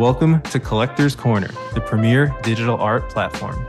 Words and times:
Welcome 0.00 0.40
to 0.44 0.58
Collectors 0.58 1.14
Corner, 1.14 1.50
the 1.74 1.80
premier 1.82 2.34
digital 2.42 2.80
art 2.80 3.10
platform. 3.10 3.66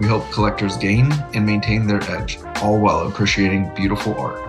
We 0.00 0.08
help 0.08 0.28
collectors 0.32 0.76
gain 0.76 1.12
and 1.34 1.46
maintain 1.46 1.86
their 1.86 2.02
edge, 2.10 2.40
all 2.62 2.80
while 2.80 3.06
appreciating 3.06 3.72
beautiful 3.76 4.12
art. 4.18 4.42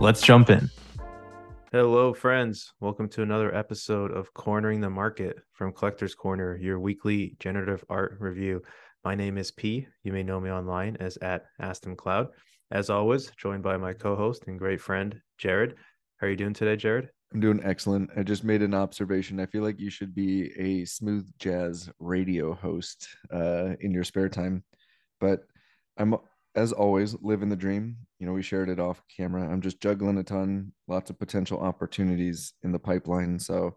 Let's 0.00 0.22
jump 0.22 0.48
in. 0.48 0.70
Hello, 1.72 2.14
friends. 2.14 2.72
Welcome 2.80 3.10
to 3.10 3.22
another 3.22 3.54
episode 3.54 4.12
of 4.12 4.32
Cornering 4.32 4.80
the 4.80 4.88
Market 4.88 5.36
from 5.52 5.74
Collectors 5.74 6.14
Corner, 6.14 6.56
your 6.56 6.80
weekly 6.80 7.36
generative 7.38 7.84
art 7.90 8.16
review. 8.18 8.62
My 9.04 9.14
name 9.14 9.36
is 9.36 9.50
P. 9.50 9.86
You 10.04 10.14
may 10.14 10.22
know 10.22 10.40
me 10.40 10.50
online 10.50 10.96
as 11.00 11.18
at 11.18 11.44
Astam 11.60 11.98
Cloud. 11.98 12.28
As 12.70 12.88
always, 12.88 13.30
joined 13.36 13.62
by 13.62 13.76
my 13.76 13.92
co-host 13.92 14.44
and 14.46 14.58
great 14.58 14.80
friend 14.80 15.20
Jared. 15.36 15.74
How 16.16 16.28
are 16.28 16.30
you 16.30 16.36
doing 16.36 16.54
today, 16.54 16.76
Jared? 16.76 17.10
I'm 17.32 17.40
doing 17.40 17.60
excellent. 17.64 18.10
I 18.16 18.22
just 18.22 18.44
made 18.44 18.62
an 18.62 18.74
observation. 18.74 19.40
I 19.40 19.46
feel 19.46 19.62
like 19.62 19.80
you 19.80 19.90
should 19.90 20.14
be 20.14 20.52
a 20.58 20.84
smooth 20.84 21.28
jazz 21.38 21.90
radio 21.98 22.54
host 22.54 23.08
uh, 23.32 23.74
in 23.80 23.92
your 23.92 24.04
spare 24.04 24.28
time, 24.28 24.62
but 25.20 25.40
I'm 25.96 26.14
as 26.54 26.72
always 26.72 27.14
living 27.20 27.48
the 27.48 27.56
dream. 27.56 27.96
You 28.18 28.26
know, 28.26 28.32
we 28.32 28.42
shared 28.42 28.70
it 28.70 28.80
off 28.80 29.02
camera. 29.14 29.46
I'm 29.46 29.60
just 29.60 29.80
juggling 29.80 30.18
a 30.18 30.22
ton, 30.22 30.72
lots 30.88 31.10
of 31.10 31.18
potential 31.18 31.60
opportunities 31.60 32.54
in 32.62 32.72
the 32.72 32.78
pipeline. 32.78 33.38
So 33.38 33.76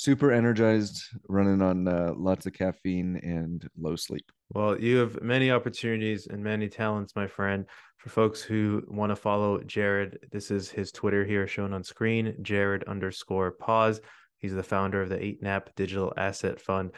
super 0.00 0.32
energized, 0.32 1.02
running 1.28 1.60
on 1.60 1.86
uh, 1.86 2.14
lots 2.16 2.46
of 2.46 2.54
caffeine 2.54 3.16
and 3.22 3.68
low 3.78 3.94
sleep. 3.96 4.24
Well, 4.54 4.80
you 4.80 4.96
have 4.96 5.20
many 5.20 5.50
opportunities 5.50 6.26
and 6.26 6.42
many 6.42 6.70
talents, 6.70 7.14
my 7.14 7.26
friend. 7.26 7.66
For 7.98 8.08
folks 8.08 8.40
who 8.40 8.82
want 8.88 9.10
to 9.10 9.16
follow 9.16 9.62
Jared, 9.62 10.18
this 10.32 10.50
is 10.50 10.70
his 10.70 10.90
Twitter 10.90 11.22
here 11.22 11.46
shown 11.46 11.74
on 11.74 11.84
screen, 11.84 12.34
Jared 12.40 12.82
underscore 12.84 13.50
poz. 13.50 14.00
He's 14.38 14.54
the 14.54 14.62
founder 14.62 15.02
of 15.02 15.10
the 15.10 15.18
8NAP 15.18 15.66
Digital 15.76 16.14
Asset 16.16 16.62
Fund 16.62 16.92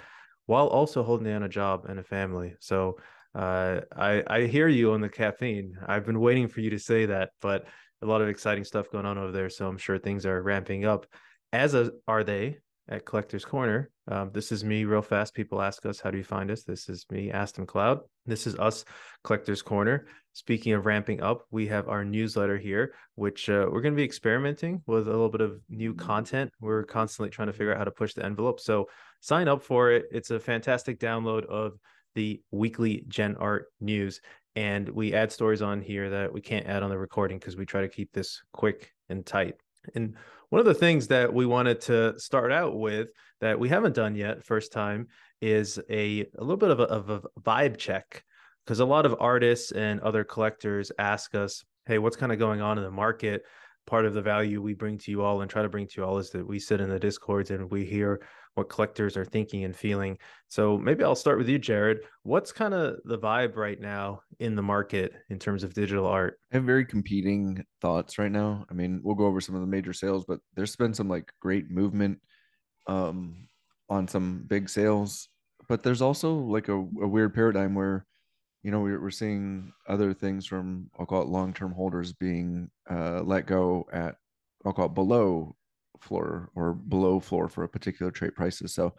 while 0.46 0.68
also 0.68 1.02
holding 1.02 1.26
down 1.26 1.42
a 1.42 1.48
job 1.48 1.86
and 1.88 1.98
a 1.98 2.04
family. 2.04 2.54
So 2.60 2.98
uh, 3.34 3.80
I, 3.96 4.22
I 4.28 4.42
hear 4.42 4.68
you 4.68 4.92
on 4.92 5.00
the 5.00 5.08
caffeine. 5.08 5.76
I've 5.88 6.06
been 6.06 6.20
waiting 6.20 6.46
for 6.46 6.60
you 6.60 6.70
to 6.70 6.78
say 6.78 7.06
that, 7.06 7.30
but 7.40 7.66
a 8.00 8.06
lot 8.06 8.22
of 8.22 8.28
exciting 8.28 8.62
stuff 8.62 8.92
going 8.92 9.06
on 9.06 9.18
over 9.18 9.32
there. 9.32 9.50
So 9.50 9.66
I'm 9.66 9.78
sure 9.78 9.98
things 9.98 10.24
are 10.24 10.40
ramping 10.40 10.84
up, 10.84 11.06
as 11.52 11.74
a, 11.74 11.90
are 12.06 12.22
they 12.22 12.58
at 12.88 13.04
Collector's 13.04 13.44
Corner. 13.44 13.90
Um, 14.08 14.30
this 14.32 14.52
is 14.52 14.64
me 14.64 14.84
real 14.84 15.02
fast. 15.02 15.34
People 15.34 15.62
ask 15.62 15.86
us, 15.86 16.00
how 16.00 16.10
do 16.10 16.18
you 16.18 16.24
find 16.24 16.50
us? 16.50 16.64
This 16.64 16.88
is 16.88 17.06
me, 17.10 17.30
Astam 17.30 17.66
Cloud. 17.66 18.00
This 18.26 18.46
is 18.46 18.58
us, 18.58 18.84
Collector's 19.22 19.62
Corner. 19.62 20.06
Speaking 20.32 20.72
of 20.72 20.86
ramping 20.86 21.22
up, 21.22 21.42
we 21.50 21.66
have 21.68 21.88
our 21.88 22.04
newsletter 22.04 22.58
here, 22.58 22.94
which 23.14 23.48
uh, 23.48 23.66
we're 23.70 23.82
going 23.82 23.94
to 23.94 23.96
be 23.96 24.04
experimenting 24.04 24.82
with 24.86 25.06
a 25.06 25.10
little 25.10 25.28
bit 25.28 25.40
of 25.40 25.60
new 25.68 25.94
content. 25.94 26.50
We're 26.60 26.84
constantly 26.84 27.30
trying 27.30 27.48
to 27.48 27.52
figure 27.52 27.72
out 27.72 27.78
how 27.78 27.84
to 27.84 27.90
push 27.90 28.14
the 28.14 28.24
envelope. 28.24 28.58
So 28.58 28.88
sign 29.20 29.46
up 29.46 29.62
for 29.62 29.90
it. 29.92 30.06
It's 30.10 30.30
a 30.30 30.40
fantastic 30.40 30.98
download 30.98 31.44
of 31.46 31.74
the 32.14 32.42
weekly 32.50 33.04
Gen 33.08 33.36
Art 33.36 33.66
news. 33.80 34.20
And 34.54 34.88
we 34.88 35.14
add 35.14 35.32
stories 35.32 35.62
on 35.62 35.80
here 35.80 36.10
that 36.10 36.32
we 36.32 36.40
can't 36.40 36.66
add 36.66 36.82
on 36.82 36.90
the 36.90 36.98
recording 36.98 37.38
because 37.38 37.56
we 37.56 37.64
try 37.64 37.82
to 37.82 37.88
keep 37.88 38.12
this 38.12 38.42
quick 38.52 38.92
and 39.08 39.24
tight. 39.24 39.54
And 39.94 40.16
one 40.50 40.60
of 40.60 40.66
the 40.66 40.74
things 40.74 41.08
that 41.08 41.32
we 41.32 41.46
wanted 41.46 41.80
to 41.82 42.18
start 42.18 42.52
out 42.52 42.78
with 42.78 43.08
that 43.40 43.58
we 43.58 43.68
haven't 43.68 43.94
done 43.94 44.14
yet, 44.14 44.44
first 44.44 44.72
time, 44.72 45.08
is 45.40 45.78
a, 45.90 46.20
a 46.38 46.40
little 46.40 46.56
bit 46.56 46.70
of 46.70 46.80
a, 46.80 46.84
of 46.84 47.10
a 47.10 47.22
vibe 47.40 47.78
check. 47.78 48.22
Because 48.64 48.80
a 48.80 48.84
lot 48.84 49.06
of 49.06 49.16
artists 49.18 49.72
and 49.72 50.00
other 50.00 50.22
collectors 50.22 50.92
ask 50.98 51.34
us, 51.34 51.64
hey, 51.86 51.98
what's 51.98 52.16
kind 52.16 52.30
of 52.30 52.38
going 52.38 52.60
on 52.60 52.78
in 52.78 52.84
the 52.84 52.90
market? 52.90 53.42
Part 53.86 54.06
of 54.06 54.14
the 54.14 54.22
value 54.22 54.62
we 54.62 54.74
bring 54.74 54.98
to 54.98 55.10
you 55.10 55.22
all 55.22 55.40
and 55.40 55.50
try 55.50 55.62
to 55.62 55.68
bring 55.68 55.88
to 55.88 55.94
you 55.96 56.04
all 56.04 56.18
is 56.18 56.30
that 56.30 56.46
we 56.46 56.60
sit 56.60 56.80
in 56.80 56.88
the 56.88 57.00
discords 57.00 57.50
and 57.50 57.68
we 57.70 57.84
hear 57.84 58.20
what 58.54 58.68
collectors 58.68 59.16
are 59.16 59.24
thinking 59.24 59.64
and 59.64 59.74
feeling. 59.74 60.18
So 60.48 60.76
maybe 60.76 61.04
I'll 61.04 61.14
start 61.14 61.38
with 61.38 61.48
you, 61.48 61.58
Jared. 61.58 62.00
What's 62.22 62.52
kind 62.52 62.74
of 62.74 62.96
the 63.04 63.18
vibe 63.18 63.56
right 63.56 63.80
now 63.80 64.20
in 64.40 64.54
the 64.54 64.62
market 64.62 65.14
in 65.30 65.38
terms 65.38 65.64
of 65.64 65.74
digital 65.74 66.06
art? 66.06 66.38
I 66.52 66.56
have 66.56 66.64
very 66.64 66.84
competing 66.84 67.64
thoughts 67.80 68.18
right 68.18 68.30
now. 68.30 68.66
I 68.70 68.74
mean, 68.74 69.00
we'll 69.02 69.14
go 69.14 69.26
over 69.26 69.40
some 69.40 69.54
of 69.54 69.62
the 69.62 69.66
major 69.66 69.92
sales, 69.92 70.24
but 70.26 70.40
there's 70.54 70.76
been 70.76 70.92
some 70.92 71.08
like 71.08 71.32
great 71.40 71.70
movement 71.70 72.18
um, 72.86 73.48
on 73.88 74.06
some 74.06 74.44
big 74.46 74.68
sales. 74.68 75.28
But 75.68 75.82
there's 75.82 76.02
also 76.02 76.34
like 76.34 76.68
a, 76.68 76.74
a 76.74 77.08
weird 77.08 77.34
paradigm 77.34 77.74
where, 77.74 78.04
you 78.62 78.70
know, 78.70 78.80
we're, 78.80 79.00
we're 79.00 79.10
seeing 79.10 79.72
other 79.88 80.12
things 80.12 80.44
from, 80.44 80.90
I'll 80.98 81.06
call 81.06 81.22
it 81.22 81.28
long 81.28 81.54
term 81.54 81.72
holders 81.72 82.12
being 82.12 82.68
uh, 82.90 83.22
let 83.22 83.46
go 83.46 83.86
at, 83.92 84.16
I'll 84.66 84.72
call 84.72 84.86
it 84.86 84.94
below 84.94 85.56
floor 86.00 86.50
or 86.54 86.72
below 86.72 87.20
floor 87.20 87.48
for 87.48 87.64
a 87.64 87.68
particular 87.68 88.10
trade 88.10 88.34
prices. 88.34 88.74
So 88.74 88.94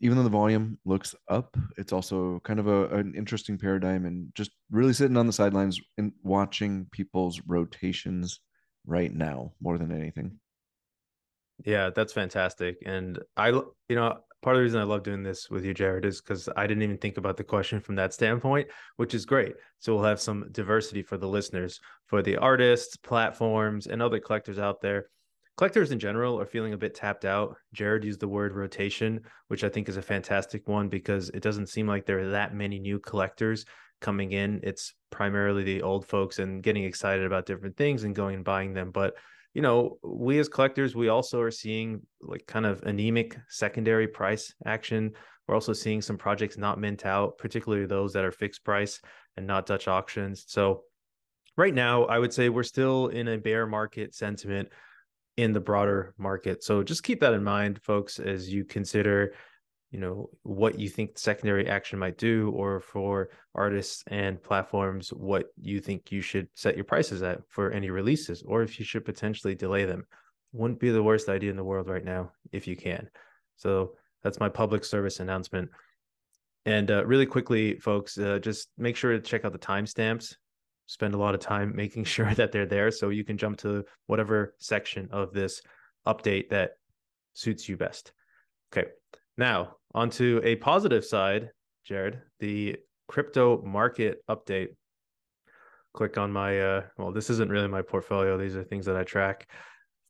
even 0.00 0.16
though 0.16 0.24
the 0.24 0.30
volume 0.30 0.78
looks 0.84 1.14
up, 1.28 1.56
it's 1.78 1.92
also 1.92 2.40
kind 2.40 2.58
of 2.58 2.66
a, 2.66 2.86
an 2.88 3.14
interesting 3.16 3.56
paradigm 3.56 4.04
and 4.04 4.34
just 4.34 4.50
really 4.70 4.92
sitting 4.92 5.16
on 5.16 5.28
the 5.28 5.32
sidelines 5.32 5.80
and 5.96 6.12
watching 6.22 6.86
people's 6.90 7.40
rotations 7.46 8.40
right 8.84 9.14
now 9.14 9.52
more 9.60 9.78
than 9.78 9.92
anything. 9.92 10.40
Yeah, 11.64 11.90
that's 11.90 12.12
fantastic. 12.12 12.78
And 12.84 13.20
I, 13.36 13.48
you 13.50 13.74
know, 13.90 14.18
part 14.42 14.56
of 14.56 14.58
the 14.58 14.64
reason 14.64 14.80
I 14.80 14.84
love 14.84 15.04
doing 15.04 15.22
this 15.22 15.48
with 15.48 15.64
you, 15.64 15.72
Jared, 15.72 16.04
is 16.04 16.20
because 16.20 16.48
I 16.56 16.66
didn't 16.66 16.82
even 16.82 16.98
think 16.98 17.16
about 17.16 17.36
the 17.36 17.44
question 17.44 17.78
from 17.80 17.94
that 17.94 18.12
standpoint, 18.12 18.68
which 18.96 19.14
is 19.14 19.24
great. 19.24 19.54
So 19.78 19.94
we'll 19.94 20.04
have 20.04 20.20
some 20.20 20.48
diversity 20.50 21.02
for 21.02 21.16
the 21.16 21.28
listeners, 21.28 21.78
for 22.06 22.22
the 22.22 22.38
artists, 22.38 22.96
platforms, 22.96 23.86
and 23.86 24.02
other 24.02 24.18
collectors 24.18 24.58
out 24.58 24.80
there 24.80 25.06
collectors 25.56 25.90
in 25.92 25.98
general 25.98 26.40
are 26.40 26.46
feeling 26.46 26.72
a 26.72 26.78
bit 26.78 26.94
tapped 26.94 27.24
out. 27.24 27.56
Jared 27.72 28.04
used 28.04 28.20
the 28.20 28.28
word 28.28 28.54
rotation, 28.54 29.20
which 29.48 29.64
I 29.64 29.68
think 29.68 29.88
is 29.88 29.96
a 29.96 30.02
fantastic 30.02 30.66
one 30.68 30.88
because 30.88 31.28
it 31.30 31.42
doesn't 31.42 31.68
seem 31.68 31.86
like 31.86 32.06
there 32.06 32.20
are 32.20 32.30
that 32.30 32.54
many 32.54 32.78
new 32.78 32.98
collectors 32.98 33.64
coming 34.00 34.32
in. 34.32 34.60
It's 34.62 34.94
primarily 35.10 35.62
the 35.62 35.82
old 35.82 36.06
folks 36.06 36.38
and 36.38 36.62
getting 36.62 36.84
excited 36.84 37.24
about 37.24 37.46
different 37.46 37.76
things 37.76 38.04
and 38.04 38.14
going 38.14 38.36
and 38.36 38.44
buying 38.44 38.72
them. 38.72 38.90
But 38.90 39.14
you 39.54 39.60
know, 39.60 39.98
we 40.02 40.38
as 40.38 40.48
collectors, 40.48 40.96
we 40.96 41.08
also 41.08 41.40
are 41.40 41.50
seeing 41.50 42.00
like 42.20 42.46
kind 42.46 42.64
of 42.64 42.82
anemic 42.84 43.38
secondary 43.48 44.08
price 44.08 44.54
action. 44.64 45.12
We're 45.46 45.54
also 45.54 45.74
seeing 45.74 46.00
some 46.00 46.16
projects 46.16 46.56
not 46.56 46.80
mint 46.80 47.04
out, 47.04 47.36
particularly 47.36 47.86
those 47.86 48.14
that 48.14 48.24
are 48.24 48.32
fixed 48.32 48.64
price 48.64 49.00
and 49.36 49.46
not 49.46 49.66
Dutch 49.66 49.88
auctions. 49.88 50.44
So 50.48 50.84
right 51.56 51.74
now, 51.74 52.04
I 52.04 52.18
would 52.18 52.32
say 52.32 52.48
we're 52.48 52.62
still 52.62 53.08
in 53.08 53.28
a 53.28 53.36
bear 53.36 53.66
market 53.66 54.14
sentiment 54.14 54.68
in 55.36 55.52
the 55.52 55.60
broader 55.60 56.14
market. 56.18 56.62
So 56.62 56.82
just 56.82 57.02
keep 57.02 57.20
that 57.20 57.34
in 57.34 57.42
mind, 57.42 57.80
folks, 57.82 58.18
as 58.18 58.52
you 58.52 58.64
consider, 58.64 59.34
you 59.90 59.98
know, 59.98 60.30
what 60.42 60.78
you 60.78 60.88
think 60.88 61.18
secondary 61.18 61.68
action 61.68 61.98
might 61.98 62.18
do, 62.18 62.50
or 62.54 62.80
for 62.80 63.30
artists 63.54 64.04
and 64.08 64.42
platforms, 64.42 65.08
what 65.10 65.46
you 65.60 65.80
think 65.80 66.12
you 66.12 66.20
should 66.20 66.48
set 66.54 66.76
your 66.76 66.84
prices 66.84 67.22
at 67.22 67.40
for 67.48 67.70
any 67.70 67.90
releases, 67.90 68.42
or 68.42 68.62
if 68.62 68.78
you 68.78 68.84
should 68.84 69.04
potentially 69.04 69.54
delay 69.54 69.84
them. 69.84 70.04
Wouldn't 70.52 70.80
be 70.80 70.90
the 70.90 71.02
worst 71.02 71.28
idea 71.28 71.50
in 71.50 71.56
the 71.56 71.64
world 71.64 71.88
right 71.88 72.04
now 72.04 72.32
if 72.52 72.66
you 72.66 72.76
can. 72.76 73.08
So 73.56 73.94
that's 74.22 74.40
my 74.40 74.48
public 74.48 74.84
service 74.84 75.20
announcement. 75.20 75.70
And 76.64 76.90
uh, 76.90 77.04
really 77.06 77.26
quickly, 77.26 77.78
folks, 77.78 78.18
uh, 78.18 78.38
just 78.38 78.68
make 78.78 78.96
sure 78.96 79.12
to 79.12 79.20
check 79.20 79.44
out 79.44 79.52
the 79.52 79.58
timestamps 79.58 80.36
spend 80.86 81.14
a 81.14 81.18
lot 81.18 81.34
of 81.34 81.40
time 81.40 81.74
making 81.74 82.04
sure 82.14 82.32
that 82.34 82.52
they're 82.52 82.66
there 82.66 82.90
so 82.90 83.08
you 83.08 83.24
can 83.24 83.38
jump 83.38 83.58
to 83.58 83.84
whatever 84.06 84.54
section 84.58 85.08
of 85.10 85.32
this 85.32 85.62
update 86.06 86.50
that 86.50 86.72
suits 87.34 87.68
you 87.68 87.76
best. 87.76 88.12
Okay. 88.72 88.88
Now, 89.36 89.76
onto 89.94 90.40
a 90.44 90.56
positive 90.56 91.04
side, 91.04 91.50
Jared, 91.84 92.20
the 92.40 92.76
crypto 93.08 93.62
market 93.62 94.22
update. 94.28 94.68
Click 95.94 96.16
on 96.16 96.32
my 96.32 96.58
uh 96.58 96.82
well, 96.96 97.12
this 97.12 97.28
isn't 97.28 97.50
really 97.50 97.68
my 97.68 97.82
portfolio. 97.82 98.38
These 98.38 98.56
are 98.56 98.64
things 98.64 98.86
that 98.86 98.96
I 98.96 99.04
track 99.04 99.46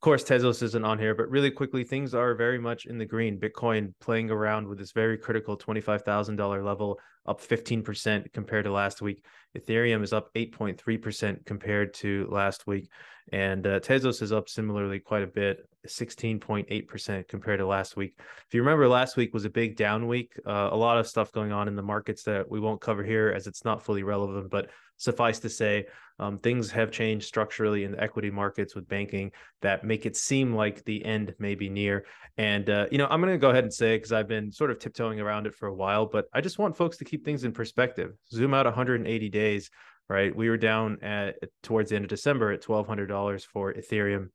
course, 0.02 0.24
Tezos 0.24 0.62
isn't 0.62 0.84
on 0.84 0.98
here, 0.98 1.14
but 1.14 1.30
really 1.30 1.50
quickly, 1.50 1.84
things 1.84 2.14
are 2.14 2.34
very 2.34 2.58
much 2.58 2.86
in 2.86 2.98
the 2.98 3.06
green. 3.06 3.38
Bitcoin 3.38 3.94
playing 4.00 4.30
around 4.30 4.68
with 4.68 4.78
this 4.78 4.92
very 4.92 5.16
critical 5.16 5.56
$25,000 5.56 6.64
level, 6.64 6.98
up 7.26 7.40
15% 7.40 8.32
compared 8.32 8.64
to 8.64 8.72
last 8.72 9.00
week. 9.00 9.24
Ethereum 9.56 10.02
is 10.02 10.12
up 10.12 10.28
8.3% 10.34 11.46
compared 11.46 11.94
to 11.94 12.26
last 12.30 12.66
week. 12.66 12.88
And 13.32 13.66
uh, 13.66 13.80
Tezos 13.80 14.22
is 14.22 14.32
up 14.32 14.48
similarly 14.48 14.98
quite 14.98 15.22
a 15.22 15.28
bit, 15.28 15.68
16.8% 15.86 17.28
compared 17.28 17.60
to 17.60 17.66
last 17.66 17.96
week. 17.96 18.14
If 18.18 18.54
you 18.54 18.60
remember, 18.60 18.88
last 18.88 19.16
week 19.16 19.32
was 19.32 19.44
a 19.44 19.50
big 19.50 19.76
down 19.76 20.08
week. 20.08 20.32
Uh, 20.44 20.68
a 20.72 20.76
lot 20.76 20.98
of 20.98 21.06
stuff 21.06 21.32
going 21.32 21.52
on 21.52 21.68
in 21.68 21.76
the 21.76 21.82
markets 21.82 22.24
that 22.24 22.50
we 22.50 22.60
won't 22.60 22.80
cover 22.80 23.04
here 23.04 23.32
as 23.34 23.46
it's 23.46 23.64
not 23.64 23.82
fully 23.82 24.02
relevant, 24.02 24.50
but 24.50 24.70
suffice 25.02 25.38
to 25.40 25.48
say, 25.48 25.86
um, 26.18 26.38
things 26.38 26.70
have 26.70 26.90
changed 26.90 27.26
structurally 27.26 27.84
in 27.84 27.92
the 27.92 28.02
equity 28.02 28.30
markets 28.30 28.74
with 28.74 28.88
banking 28.88 29.32
that 29.60 29.84
make 29.84 30.06
it 30.06 30.16
seem 30.16 30.54
like 30.54 30.84
the 30.84 31.04
end 31.04 31.34
may 31.38 31.54
be 31.54 31.68
near. 31.68 32.04
And, 32.36 32.68
uh, 32.70 32.86
you 32.90 32.98
know, 32.98 33.08
I'm 33.10 33.20
going 33.20 33.32
to 33.32 33.38
go 33.38 33.50
ahead 33.50 33.64
and 33.64 33.72
say, 33.72 33.96
because 33.96 34.12
I've 34.12 34.28
been 34.28 34.52
sort 34.52 34.70
of 34.70 34.78
tiptoeing 34.78 35.20
around 35.20 35.46
it 35.46 35.54
for 35.54 35.66
a 35.66 35.74
while, 35.74 36.06
but 36.06 36.26
I 36.32 36.40
just 36.40 36.58
want 36.58 36.76
folks 36.76 36.98
to 36.98 37.04
keep 37.04 37.24
things 37.24 37.44
in 37.44 37.52
perspective. 37.52 38.12
Zoom 38.30 38.54
out 38.54 38.66
180 38.66 39.28
days, 39.30 39.70
right? 40.08 40.34
We 40.34 40.48
were 40.48 40.56
down 40.56 40.98
at 41.02 41.36
towards 41.62 41.90
the 41.90 41.96
end 41.96 42.04
of 42.04 42.10
December 42.10 42.52
at 42.52 42.62
$1,200 42.62 43.44
for 43.46 43.72
Ethereum 43.72 44.28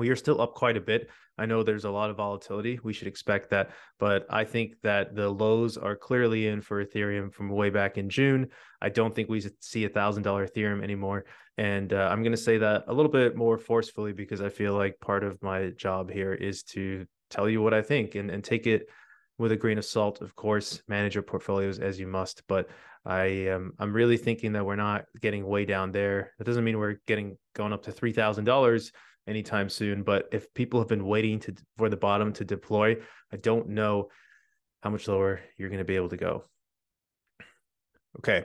we 0.00 0.08
are 0.08 0.16
still 0.16 0.40
up 0.40 0.54
quite 0.54 0.76
a 0.76 0.80
bit. 0.80 1.08
I 1.38 1.46
know 1.46 1.62
there's 1.62 1.84
a 1.84 1.90
lot 1.90 2.10
of 2.10 2.16
volatility. 2.16 2.80
We 2.82 2.92
should 2.92 3.06
expect 3.06 3.50
that. 3.50 3.70
But 3.98 4.26
I 4.28 4.44
think 4.44 4.74
that 4.82 5.14
the 5.14 5.30
lows 5.30 5.76
are 5.76 5.96
clearly 5.96 6.48
in 6.48 6.60
for 6.60 6.84
Ethereum 6.84 7.32
from 7.32 7.48
way 7.48 7.70
back 7.70 7.96
in 7.96 8.10
June. 8.10 8.48
I 8.82 8.88
don't 8.88 9.14
think 9.14 9.28
we 9.28 9.40
see 9.60 9.84
a 9.84 9.90
$1,000 9.90 10.22
Ethereum 10.24 10.82
anymore. 10.82 11.24
And 11.56 11.92
uh, 11.92 12.08
I'm 12.10 12.22
going 12.22 12.32
to 12.32 12.38
say 12.38 12.58
that 12.58 12.84
a 12.88 12.92
little 12.92 13.10
bit 13.10 13.36
more 13.36 13.58
forcefully 13.58 14.12
because 14.12 14.40
I 14.40 14.48
feel 14.48 14.74
like 14.74 15.00
part 15.00 15.22
of 15.22 15.42
my 15.42 15.70
job 15.70 16.10
here 16.10 16.34
is 16.34 16.62
to 16.74 17.06
tell 17.30 17.48
you 17.48 17.62
what 17.62 17.74
I 17.74 17.82
think 17.82 18.16
and, 18.16 18.30
and 18.30 18.42
take 18.42 18.66
it 18.66 18.88
with 19.38 19.52
a 19.52 19.56
grain 19.56 19.78
of 19.78 19.84
salt. 19.84 20.20
Of 20.20 20.34
course, 20.36 20.82
manage 20.88 21.14
your 21.14 21.22
portfolios 21.22 21.78
as 21.78 21.98
you 22.00 22.06
must. 22.06 22.42
But 22.48 22.68
I 23.04 23.24
am 23.24 23.72
I'm 23.78 23.94
really 23.94 24.18
thinking 24.18 24.52
that 24.52 24.66
we're 24.66 24.76
not 24.76 25.06
getting 25.20 25.46
way 25.46 25.64
down 25.64 25.92
there. 25.92 26.32
That 26.38 26.44
doesn't 26.44 26.64
mean 26.64 26.78
we're 26.78 27.00
getting 27.06 27.38
going 27.54 27.72
up 27.72 27.84
to 27.84 27.92
three 27.92 28.12
thousand 28.12 28.44
dollars 28.44 28.92
anytime 29.26 29.68
soon. 29.68 30.02
But 30.02 30.28
if 30.32 30.52
people 30.54 30.80
have 30.80 30.88
been 30.88 31.06
waiting 31.06 31.40
to 31.40 31.54
for 31.76 31.88
the 31.88 31.96
bottom 31.96 32.32
to 32.34 32.44
deploy, 32.44 32.96
I 33.32 33.36
don't 33.36 33.68
know 33.68 34.08
how 34.82 34.90
much 34.90 35.08
lower 35.08 35.40
you're 35.56 35.68
going 35.68 35.78
to 35.78 35.84
be 35.84 35.96
able 35.96 36.08
to 36.08 36.16
go. 36.16 36.44
Okay. 38.18 38.44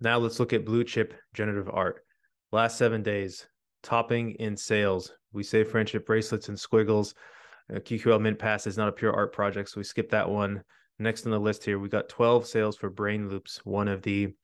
Now 0.00 0.18
let's 0.18 0.40
look 0.40 0.52
at 0.52 0.64
blue 0.64 0.84
chip 0.84 1.14
generative 1.34 1.70
art. 1.72 2.04
Last 2.52 2.78
seven 2.78 3.02
days, 3.02 3.46
topping 3.82 4.32
in 4.32 4.56
sales. 4.56 5.12
We 5.32 5.42
say 5.42 5.64
friendship 5.64 6.06
bracelets 6.06 6.48
and 6.48 6.58
squiggles. 6.58 7.14
Uh, 7.72 7.78
QQL 7.78 8.20
Mint 8.20 8.38
Pass 8.38 8.66
is 8.66 8.76
not 8.76 8.88
a 8.88 8.92
pure 8.92 9.12
art 9.12 9.32
project, 9.32 9.70
so 9.70 9.80
we 9.80 9.84
skip 9.84 10.10
that 10.10 10.28
one. 10.28 10.62
Next 10.98 11.24
on 11.24 11.32
the 11.32 11.40
list 11.40 11.64
here, 11.64 11.78
we 11.78 11.88
got 11.88 12.08
12 12.08 12.46
sales 12.46 12.76
for 12.76 12.90
Brain 12.90 13.28
Loops, 13.28 13.60
one 13.64 13.88
of 13.88 14.02
the 14.02 14.34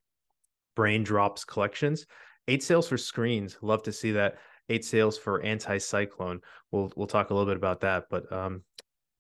Brain 0.75 1.05
Drops 1.05 1.45
collections. 1.45 2.07
Eight 2.49 2.63
sales 2.63 2.89
for 2.89 2.97
screens. 2.97 3.57
Love 3.63 3.83
to 3.85 3.93
see 3.93 4.13
that 4.13 4.39
eight 4.71 4.85
sales 4.85 5.19
for 5.19 5.43
Anti-Cyclone. 5.43 6.41
We'll 6.71 6.93
we'll 6.97 7.07
talk 7.07 7.31
a 7.31 7.35
little 7.35 7.51
bit 7.51 7.57
about 7.57 7.81
that, 7.81 8.05
but 8.11 8.31
um, 8.33 8.63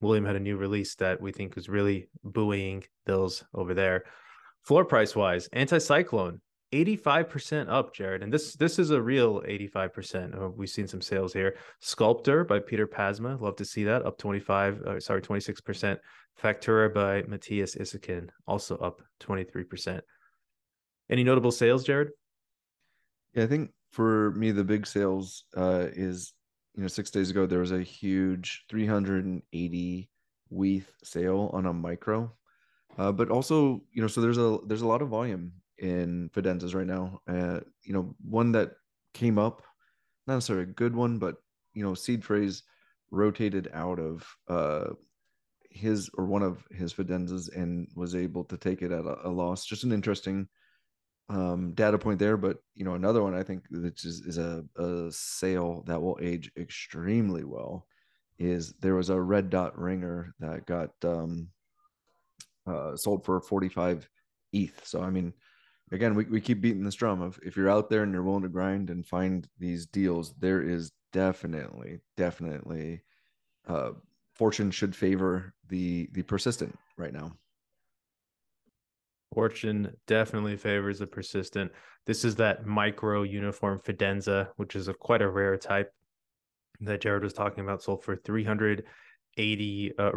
William 0.00 0.24
had 0.24 0.36
a 0.36 0.40
new 0.40 0.56
release 0.56 0.94
that 0.96 1.20
we 1.20 1.32
think 1.32 1.56
is 1.58 1.68
really 1.68 2.08
buoying 2.24 2.84
those 3.06 3.44
over 3.54 3.74
there. 3.74 4.04
Floor 4.62 4.84
price 4.84 5.14
wise, 5.14 5.48
Anti-Cyclone 5.52 6.40
85% 6.72 7.68
up, 7.68 7.92
Jared. 7.92 8.22
And 8.22 8.32
this 8.32 8.54
this 8.54 8.78
is 8.78 8.90
a 8.90 9.02
real 9.02 9.40
85%. 9.42 10.40
Uh, 10.40 10.48
we've 10.50 10.68
seen 10.68 10.86
some 10.86 11.00
sales 11.00 11.32
here. 11.32 11.56
Sculptor 11.80 12.44
by 12.44 12.60
Peter 12.60 12.86
Pasma. 12.86 13.40
Love 13.40 13.56
to 13.56 13.64
see 13.64 13.84
that. 13.84 14.06
Up 14.06 14.18
25, 14.18 14.82
uh, 14.82 15.00
sorry, 15.00 15.20
26%. 15.20 15.98
Factura 16.40 16.92
by 16.92 17.22
Mathias 17.22 17.74
Isaksen. 17.74 18.28
Also 18.46 18.76
up 18.76 19.02
23%. 19.20 20.00
Any 21.10 21.24
notable 21.24 21.50
sales, 21.50 21.84
Jared? 21.84 22.10
Yeah, 23.34 23.44
I 23.44 23.46
think 23.48 23.72
for 23.90 24.30
me, 24.32 24.52
the 24.52 24.64
big 24.64 24.86
sales 24.86 25.44
uh, 25.56 25.86
is 25.92 26.32
you 26.74 26.82
know 26.82 26.88
six 26.88 27.10
days 27.10 27.30
ago 27.30 27.46
there 27.46 27.58
was 27.58 27.72
a 27.72 27.82
huge 27.82 28.64
380 28.68 30.10
WETH 30.50 30.92
sale 31.02 31.50
on 31.52 31.66
a 31.66 31.72
micro, 31.72 32.32
uh, 32.98 33.12
but 33.12 33.30
also 33.30 33.82
you 33.92 34.00
know 34.00 34.08
so 34.08 34.20
there's 34.20 34.38
a 34.38 34.58
there's 34.66 34.82
a 34.82 34.86
lot 34.86 35.02
of 35.02 35.08
volume 35.08 35.52
in 35.78 36.30
Fidenzas 36.34 36.74
right 36.74 36.86
now. 36.86 37.20
Uh, 37.28 37.60
you 37.82 37.92
know 37.92 38.14
one 38.24 38.52
that 38.52 38.72
came 39.12 39.38
up, 39.38 39.62
not 40.26 40.34
necessarily 40.34 40.64
a 40.64 40.74
good 40.74 40.94
one, 40.94 41.18
but 41.18 41.36
you 41.74 41.82
know 41.82 41.94
seed 41.94 42.24
phrase 42.24 42.62
rotated 43.10 43.68
out 43.74 43.98
of 43.98 44.24
uh, 44.48 44.90
his 45.70 46.10
or 46.14 46.26
one 46.26 46.42
of 46.42 46.64
his 46.70 46.92
Fidenzas 46.94 47.54
and 47.56 47.88
was 47.96 48.14
able 48.14 48.44
to 48.44 48.56
take 48.56 48.82
it 48.82 48.92
at 48.92 49.04
a, 49.04 49.26
a 49.26 49.30
loss. 49.30 49.64
Just 49.64 49.82
an 49.82 49.92
interesting 49.92 50.48
um, 51.30 51.72
data 51.72 51.96
point 51.96 52.18
there. 52.18 52.36
But 52.36 52.58
you 52.74 52.84
know, 52.84 52.94
another 52.94 53.22
one 53.22 53.34
I 53.34 53.42
think 53.42 53.62
which 53.70 54.04
is 54.04 54.20
is 54.20 54.38
a, 54.38 54.64
a 54.76 55.08
sale 55.10 55.84
that 55.86 56.00
will 56.00 56.18
age 56.20 56.50
extremely 56.56 57.44
well 57.44 57.86
is 58.38 58.72
there 58.80 58.94
was 58.94 59.10
a 59.10 59.20
red 59.20 59.50
dot 59.50 59.78
ringer 59.78 60.34
that 60.40 60.66
got 60.66 60.90
um, 61.04 61.48
uh, 62.66 62.96
sold 62.96 63.24
for 63.24 63.40
45 63.40 64.08
ETH. 64.52 64.86
So 64.86 65.02
I 65.02 65.10
mean, 65.10 65.32
again, 65.92 66.14
we, 66.14 66.24
we 66.24 66.40
keep 66.40 66.60
beating 66.60 66.84
this 66.84 66.94
drum 66.94 67.22
of 67.22 67.38
if 67.42 67.56
you're 67.56 67.70
out 67.70 67.90
there 67.90 68.02
and 68.02 68.12
you're 68.12 68.22
willing 68.22 68.42
to 68.42 68.48
grind 68.48 68.90
and 68.90 69.06
find 69.06 69.46
these 69.58 69.86
deals, 69.86 70.34
there 70.38 70.62
is 70.62 70.92
definitely, 71.12 71.98
definitely 72.16 73.02
uh, 73.68 73.90
fortune 74.34 74.70
should 74.70 74.96
favor 74.96 75.54
the 75.68 76.08
the 76.12 76.22
persistent 76.22 76.76
right 76.96 77.12
now. 77.12 77.32
Fortune 79.34 79.94
definitely 80.06 80.56
favors 80.56 80.98
the 80.98 81.06
persistent. 81.06 81.70
This 82.06 82.24
is 82.24 82.36
that 82.36 82.66
micro 82.66 83.22
uniform 83.22 83.78
Fidenza, 83.78 84.48
which 84.56 84.74
is 84.74 84.88
a 84.88 84.94
quite 84.94 85.22
a 85.22 85.28
rare 85.28 85.56
type 85.56 85.92
that 86.80 87.00
Jared 87.00 87.22
was 87.22 87.32
talking 87.32 87.62
about, 87.62 87.82
sold 87.82 88.02
for 88.02 88.16
380 88.16 89.92
uh. 89.98 90.10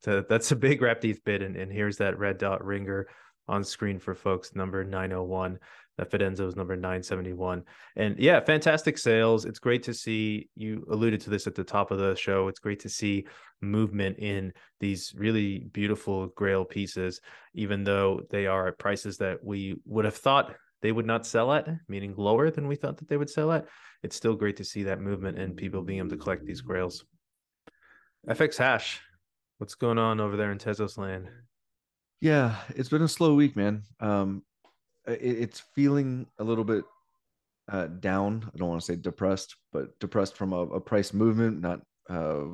So 0.00 0.24
that's 0.28 0.52
a 0.52 0.56
big 0.56 0.82
wrapped 0.82 1.04
ETH 1.04 1.24
bid. 1.24 1.42
And, 1.42 1.56
and 1.56 1.72
here's 1.72 1.96
that 1.98 2.18
red 2.18 2.38
dot 2.38 2.64
ringer 2.64 3.06
on 3.48 3.64
screen 3.64 3.98
for 3.98 4.14
folks, 4.14 4.54
number 4.54 4.84
901. 4.84 5.58
That 5.98 6.10
Fidenza 6.10 6.44
was 6.44 6.56
number 6.56 6.76
971. 6.76 7.62
And 7.96 8.18
yeah, 8.18 8.40
fantastic 8.40 8.98
sales. 8.98 9.44
It's 9.46 9.58
great 9.58 9.82
to 9.84 9.94
see 9.94 10.50
you 10.54 10.86
alluded 10.90 11.20
to 11.22 11.30
this 11.30 11.46
at 11.46 11.54
the 11.54 11.64
top 11.64 11.90
of 11.90 11.98
the 11.98 12.14
show. 12.14 12.48
It's 12.48 12.58
great 12.58 12.80
to 12.80 12.88
see 12.88 13.26
movement 13.62 14.18
in 14.18 14.52
these 14.78 15.14
really 15.16 15.60
beautiful 15.72 16.26
grail 16.28 16.64
pieces, 16.64 17.20
even 17.54 17.82
though 17.82 18.20
they 18.30 18.46
are 18.46 18.68
at 18.68 18.78
prices 18.78 19.16
that 19.18 19.42
we 19.42 19.76
would 19.86 20.04
have 20.04 20.16
thought 20.16 20.54
they 20.82 20.92
would 20.92 21.06
not 21.06 21.26
sell 21.26 21.52
at, 21.52 21.68
meaning 21.88 22.14
lower 22.16 22.50
than 22.50 22.68
we 22.68 22.76
thought 22.76 22.98
that 22.98 23.08
they 23.08 23.16
would 23.16 23.30
sell 23.30 23.50
at. 23.52 23.66
It's 24.02 24.16
still 24.16 24.34
great 24.34 24.56
to 24.56 24.64
see 24.64 24.82
that 24.84 25.00
movement 25.00 25.38
and 25.38 25.56
people 25.56 25.82
being 25.82 25.98
able 25.98 26.10
to 26.10 26.16
collect 26.16 26.44
these 26.44 26.60
grails. 26.60 27.04
FX 28.28 28.56
hash, 28.58 29.00
what's 29.58 29.74
going 29.74 29.98
on 29.98 30.20
over 30.20 30.36
there 30.36 30.52
in 30.52 30.58
Tezos 30.58 30.98
land? 30.98 31.28
Yeah, 32.20 32.56
it's 32.70 32.88
been 32.88 33.02
a 33.02 33.08
slow 33.08 33.34
week, 33.34 33.56
man. 33.56 33.82
Um, 34.00 34.42
it's 35.06 35.60
feeling 35.74 36.26
a 36.38 36.44
little 36.44 36.64
bit 36.64 36.84
uh, 37.70 37.86
down. 37.86 38.48
I 38.54 38.58
don't 38.58 38.68
want 38.68 38.80
to 38.80 38.86
say 38.86 38.96
depressed, 38.96 39.56
but 39.72 39.98
depressed 39.98 40.36
from 40.36 40.52
a, 40.52 40.60
a 40.60 40.80
price 40.80 41.12
movement, 41.12 41.60
not 41.60 41.80
uh, 42.08 42.44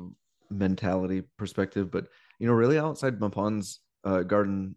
mentality 0.49 1.23
perspective. 1.37 1.91
But 1.91 2.07
you 2.39 2.47
know, 2.47 2.53
really 2.53 2.79
outside 2.79 3.19
Mapan's 3.19 3.79
uh, 4.03 4.23
garden 4.23 4.75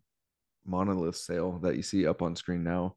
monolith 0.64 1.16
sale 1.16 1.58
that 1.62 1.76
you 1.76 1.82
see 1.82 2.06
up 2.06 2.22
on 2.22 2.36
screen 2.36 2.62
now, 2.62 2.96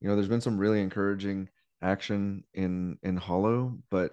you 0.00 0.08
know, 0.08 0.14
there's 0.14 0.28
been 0.28 0.40
some 0.40 0.58
really 0.58 0.80
encouraging 0.80 1.48
action 1.82 2.44
in 2.54 2.98
in 3.02 3.16
Hollow, 3.16 3.78
but 3.90 4.12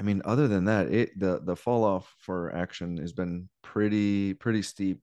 I 0.00 0.02
mean, 0.02 0.22
other 0.24 0.48
than 0.48 0.64
that, 0.64 0.92
it 0.92 1.18
the 1.18 1.40
the 1.44 1.56
fall 1.56 1.84
off 1.84 2.12
for 2.18 2.54
action 2.54 2.96
has 2.98 3.12
been 3.12 3.48
pretty 3.62 4.34
pretty 4.34 4.62
steep. 4.62 5.00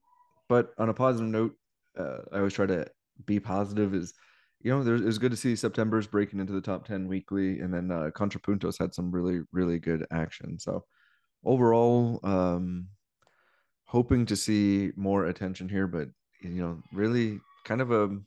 But 0.48 0.72
on 0.76 0.90
a 0.90 0.94
positive 0.94 1.30
note, 1.30 1.54
uh, 1.98 2.18
I 2.32 2.38
always 2.38 2.52
try 2.52 2.66
to 2.66 2.86
be 3.24 3.40
positive. 3.40 3.94
Is 3.94 4.14
you 4.60 4.70
know, 4.70 4.82
there's 4.82 5.02
it's 5.02 5.18
good 5.18 5.32
to 5.32 5.36
see 5.36 5.56
September's 5.56 6.06
breaking 6.06 6.40
into 6.40 6.52
the 6.52 6.60
top 6.60 6.86
ten 6.86 7.08
weekly, 7.08 7.60
and 7.60 7.72
then 7.72 7.90
uh, 7.90 8.10
Contrapuntos 8.14 8.78
had 8.78 8.94
some 8.94 9.10
really 9.10 9.40
really 9.52 9.78
good 9.78 10.06
action. 10.10 10.58
So 10.58 10.84
overall, 11.44 12.20
um, 12.22 12.88
hoping 13.84 14.26
to 14.26 14.36
see 14.36 14.92
more 14.96 15.26
attention 15.26 15.68
here, 15.68 15.86
but 15.86 16.08
you 16.40 16.62
know, 16.62 16.82
really 16.92 17.40
kind 17.64 17.80
of 17.80 17.90
a 17.90 18.18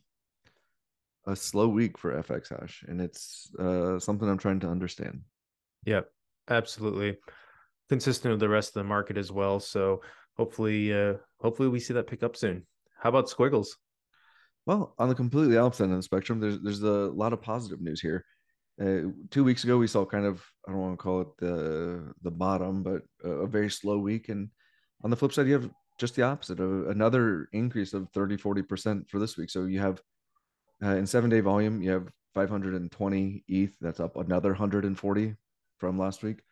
a 1.26 1.34
slow 1.34 1.68
week 1.68 1.98
for 1.98 2.22
FX 2.22 2.50
hash, 2.50 2.84
and 2.86 3.00
it's 3.00 3.50
uh, 3.58 3.98
something 3.98 4.28
I'm 4.28 4.38
trying 4.38 4.60
to 4.60 4.68
understand. 4.68 5.22
Yep, 5.84 6.08
absolutely. 6.48 7.16
Consistent 7.88 8.32
with 8.32 8.40
the 8.40 8.48
rest 8.48 8.70
of 8.70 8.74
the 8.74 8.84
market 8.84 9.16
as 9.16 9.32
well. 9.32 9.58
So 9.58 10.02
hopefully, 10.36 10.92
uh, 10.92 11.14
hopefully 11.40 11.68
we 11.68 11.80
see 11.80 11.94
that 11.94 12.06
pick 12.06 12.22
up 12.22 12.36
soon. 12.36 12.66
How 13.00 13.08
about 13.08 13.28
Squiggles? 13.28 13.76
Well, 14.66 14.94
on 14.98 15.08
the 15.08 15.14
completely 15.14 15.56
opposite 15.56 15.84
end 15.84 15.92
of 15.92 15.98
the 15.98 16.02
spectrum, 16.02 16.40
there's 16.40 16.60
there's 16.60 16.82
a 16.82 17.10
lot 17.10 17.32
of 17.32 17.40
positive 17.40 17.80
news 17.80 18.00
here 18.00 18.24
uh, 18.80 19.00
two 19.30 19.42
weeks 19.42 19.64
ago 19.64 19.78
we 19.78 19.86
saw 19.86 20.04
kind 20.04 20.26
of 20.26 20.44
I 20.66 20.72
don't 20.72 20.80
want 20.80 20.98
to 20.98 21.02
call 21.02 21.20
it 21.22 21.28
the 21.38 22.12
the 22.22 22.30
bottom, 22.30 22.82
but 22.82 23.02
a, 23.24 23.46
very 23.46 23.70
slow 23.70 23.98
week. 23.98 24.28
And 24.28 24.50
on 25.02 25.10
the 25.10 25.16
flip 25.16 25.32
side, 25.32 25.46
you 25.46 25.54
have 25.54 25.70
just 25.98 26.14
the 26.14 26.22
opposite 26.22 26.60
of 26.60 26.88
another 26.88 27.48
increase 27.52 27.94
of 27.94 28.10
30 28.10 28.36
40% 28.36 29.08
for 29.08 29.18
this 29.18 29.38
week. 29.38 29.48
So 29.48 29.64
you 29.64 29.80
have 29.80 30.02
uh, 30.84 30.96
in 30.96 31.06
seven 31.06 31.30
day 31.30 31.40
volume, 31.40 31.80
you 31.80 31.90
have 31.90 32.08
520 32.34 33.44
ETH. 33.48 33.76
That's 33.80 34.00
up 34.00 34.16
another 34.16 34.50
140 34.50 35.34
from 35.78 35.98
last 35.98 36.22
week. 36.22 36.42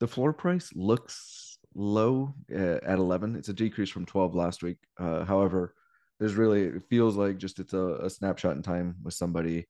The 0.00 0.08
floor 0.08 0.34
price 0.34 0.70
looks 0.74 1.58
low 1.74 2.34
uh, 2.54 2.78
at 2.82 2.98
11. 2.98 3.36
It's 3.36 3.48
a 3.48 3.54
decrease 3.54 3.90
from 3.90 4.04
12 4.04 4.34
last 4.34 4.62
week. 4.62 4.78
Uh, 4.98 5.24
however, 5.24 5.74
there's 6.20 6.34
really 6.34 6.64
it 6.64 6.82
feels 6.88 7.16
like 7.16 7.38
just 7.38 7.58
it's 7.58 7.72
a, 7.72 7.98
a 8.02 8.10
snapshot 8.10 8.54
in 8.54 8.62
time 8.62 8.94
with 9.02 9.14
somebody 9.14 9.66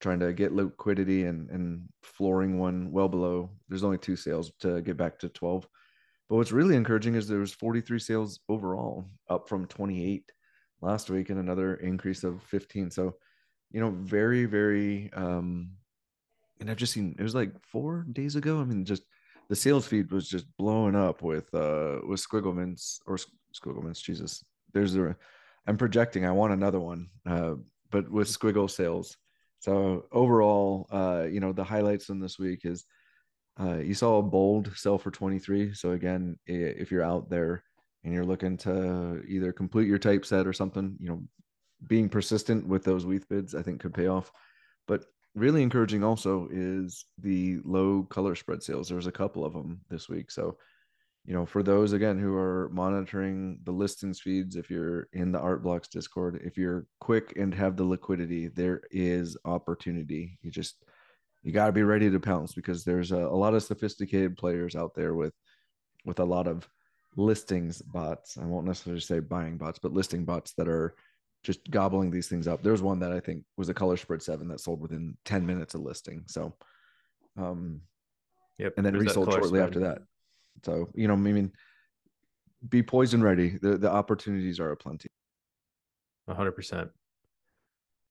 trying 0.00 0.20
to 0.20 0.32
get 0.34 0.52
liquidity 0.52 1.24
and 1.24 1.50
and 1.50 1.88
flooring 2.02 2.58
one 2.58 2.92
well 2.92 3.08
below. 3.08 3.50
There's 3.68 3.82
only 3.82 3.98
two 3.98 4.14
sales 4.14 4.52
to 4.60 4.82
get 4.82 4.98
back 4.98 5.18
to 5.20 5.28
12. 5.30 5.66
But 6.28 6.36
what's 6.36 6.52
really 6.52 6.76
encouraging 6.76 7.14
is 7.14 7.26
there 7.26 7.38
was 7.38 7.52
43 7.52 7.98
sales 7.98 8.40
overall, 8.48 9.08
up 9.30 9.48
from 9.48 9.66
28 9.66 10.30
last 10.82 11.08
week, 11.08 11.30
and 11.30 11.38
another 11.38 11.76
increase 11.76 12.24
of 12.24 12.42
15. 12.42 12.90
So, 12.90 13.14
you 13.70 13.80
know, 13.80 13.90
very, 13.90 14.44
very 14.44 15.10
um, 15.14 15.70
and 16.60 16.70
I've 16.70 16.76
just 16.76 16.92
seen 16.92 17.14
it 17.18 17.22
was 17.22 17.34
like 17.34 17.52
four 17.62 18.06
days 18.12 18.36
ago. 18.36 18.60
I 18.60 18.64
mean, 18.64 18.84
just 18.84 19.02
the 19.48 19.56
sales 19.56 19.86
feed 19.86 20.10
was 20.10 20.28
just 20.28 20.46
blowing 20.58 20.96
up 20.96 21.22
with 21.22 21.52
uh 21.54 22.00
with 22.06 22.20
Squigglemans 22.20 22.98
or 23.06 23.16
Squigglemans. 23.54 24.02
Jesus, 24.02 24.44
there's 24.74 24.94
a. 24.96 25.16
I'm 25.66 25.76
projecting. 25.76 26.24
I 26.24 26.32
want 26.32 26.52
another 26.52 26.80
one, 26.80 27.08
uh, 27.26 27.54
but 27.90 28.10
with 28.10 28.28
Squiggle 28.28 28.70
sales. 28.70 29.16
So 29.60 30.06
overall, 30.12 30.86
uh, 30.90 31.26
you 31.30 31.40
know, 31.40 31.52
the 31.52 31.64
highlights 31.64 32.08
in 32.08 32.20
this 32.20 32.38
week 32.38 32.60
is 32.64 32.84
uh, 33.58 33.78
you 33.78 33.94
saw 33.94 34.18
a 34.18 34.22
bold 34.22 34.72
sell 34.76 34.98
for 34.98 35.10
23. 35.10 35.74
So 35.74 35.92
again, 35.92 36.38
if 36.46 36.90
you're 36.90 37.02
out 37.02 37.30
there 37.30 37.64
and 38.04 38.12
you're 38.12 38.24
looking 38.24 38.56
to 38.58 39.22
either 39.26 39.52
complete 39.52 39.88
your 39.88 39.98
typeset 39.98 40.46
or 40.46 40.52
something, 40.52 40.96
you 41.00 41.08
know, 41.08 41.22
being 41.86 42.08
persistent 42.08 42.66
with 42.66 42.84
those 42.84 43.06
WETH 43.06 43.28
bids, 43.28 43.54
I 43.54 43.62
think 43.62 43.80
could 43.80 43.94
pay 43.94 44.06
off. 44.06 44.30
But 44.86 45.04
really 45.34 45.62
encouraging 45.62 46.04
also 46.04 46.48
is 46.50 47.04
the 47.18 47.58
low 47.64 48.04
color 48.04 48.34
spread 48.34 48.62
sales. 48.62 48.88
There's 48.88 49.06
a 49.06 49.12
couple 49.12 49.44
of 49.44 49.52
them 49.52 49.80
this 49.90 50.08
week. 50.08 50.30
So, 50.30 50.56
you 51.26 51.34
know, 51.34 51.44
for 51.44 51.62
those 51.62 51.92
again 51.92 52.18
who 52.18 52.36
are 52.36 52.70
monitoring 52.72 53.58
the 53.64 53.72
listings 53.72 54.20
feeds, 54.20 54.54
if 54.54 54.70
you're 54.70 55.08
in 55.12 55.32
the 55.32 55.40
Art 55.40 55.62
Blocks 55.62 55.88
Discord, 55.88 56.40
if 56.44 56.56
you're 56.56 56.86
quick 57.00 57.32
and 57.36 57.52
have 57.52 57.76
the 57.76 57.84
liquidity, 57.84 58.46
there 58.46 58.82
is 58.92 59.36
opportunity. 59.44 60.38
You 60.42 60.52
just 60.52 60.84
you 61.42 61.52
got 61.52 61.66
to 61.66 61.72
be 61.72 61.82
ready 61.82 62.10
to 62.10 62.20
pounce 62.20 62.54
because 62.54 62.84
there's 62.84 63.10
a, 63.10 63.18
a 63.18 63.36
lot 63.36 63.54
of 63.54 63.62
sophisticated 63.64 64.36
players 64.36 64.76
out 64.76 64.94
there 64.94 65.14
with 65.14 65.34
with 66.04 66.20
a 66.20 66.24
lot 66.24 66.46
of 66.46 66.68
listings 67.16 67.82
bots. 67.82 68.38
I 68.38 68.44
won't 68.44 68.66
necessarily 68.66 69.00
say 69.00 69.18
buying 69.18 69.56
bots, 69.56 69.80
but 69.80 69.92
listing 69.92 70.24
bots 70.24 70.52
that 70.54 70.68
are 70.68 70.94
just 71.42 71.68
gobbling 71.70 72.12
these 72.12 72.28
things 72.28 72.46
up. 72.46 72.62
There's 72.62 72.82
one 72.82 73.00
that 73.00 73.12
I 73.12 73.18
think 73.18 73.42
was 73.56 73.68
a 73.68 73.74
color 73.74 73.96
spread 73.96 74.22
seven 74.22 74.46
that 74.48 74.60
sold 74.60 74.80
within 74.80 75.16
10 75.24 75.44
minutes 75.44 75.74
of 75.74 75.80
listing. 75.80 76.24
So, 76.26 76.54
um, 77.36 77.80
yep. 78.58 78.74
And 78.76 78.84
then 78.84 78.94
resold 78.94 79.30
shortly 79.30 79.48
spread. 79.48 79.62
after 79.62 79.80
that. 79.80 79.98
So, 80.64 80.90
you 80.94 81.08
know, 81.08 81.14
I 81.14 81.16
mean, 81.16 81.52
be 82.68 82.82
poised 82.82 83.14
and 83.14 83.22
ready. 83.22 83.58
The, 83.60 83.78
the 83.78 83.90
opportunities 83.90 84.60
are 84.60 84.70
aplenty. 84.70 85.08
100%. 86.28 86.90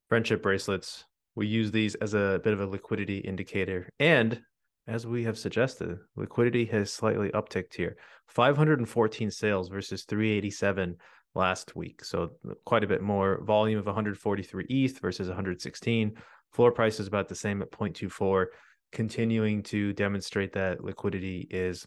Friendship 0.09 0.41
bracelets. 0.41 1.05
We 1.35 1.47
use 1.47 1.71
these 1.71 1.95
as 1.95 2.13
a 2.13 2.39
bit 2.43 2.53
of 2.53 2.61
a 2.61 2.67
liquidity 2.67 3.17
indicator. 3.17 3.89
And 3.99 4.41
as 4.87 5.05
we 5.05 5.23
have 5.23 5.37
suggested, 5.37 5.97
liquidity 6.15 6.65
has 6.65 6.93
slightly 6.93 7.29
upticked 7.29 7.75
here 7.75 7.97
514 8.27 9.31
sales 9.31 9.67
versus 9.69 10.03
387 10.03 10.95
last 11.33 11.75
week. 11.75 12.03
So 12.03 12.31
quite 12.65 12.83
a 12.83 12.87
bit 12.87 13.01
more 13.01 13.43
volume 13.43 13.79
of 13.79 13.85
143 13.85 14.65
ETH 14.69 14.99
versus 14.99 15.27
116. 15.27 16.13
Floor 16.53 16.71
price 16.71 16.99
is 16.99 17.07
about 17.07 17.27
the 17.27 17.35
same 17.35 17.61
at 17.61 17.71
0.24, 17.71 18.45
continuing 18.91 19.61
to 19.63 19.91
demonstrate 19.93 20.53
that 20.53 20.83
liquidity 20.83 21.47
is 21.49 21.85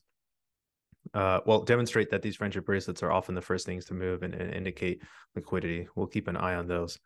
uh, 1.14 1.40
well, 1.46 1.62
demonstrate 1.62 2.10
that 2.10 2.22
these 2.22 2.36
friendship 2.36 2.66
bracelets 2.66 3.02
are 3.02 3.12
often 3.12 3.34
the 3.34 3.42
first 3.42 3.66
things 3.66 3.84
to 3.86 3.94
move 3.94 4.22
and, 4.22 4.34
and 4.34 4.52
indicate 4.52 5.02
liquidity. 5.34 5.88
We'll 5.94 6.06
keep 6.06 6.28
an 6.28 6.36
eye 6.36 6.54
on 6.54 6.66
those. 6.66 6.98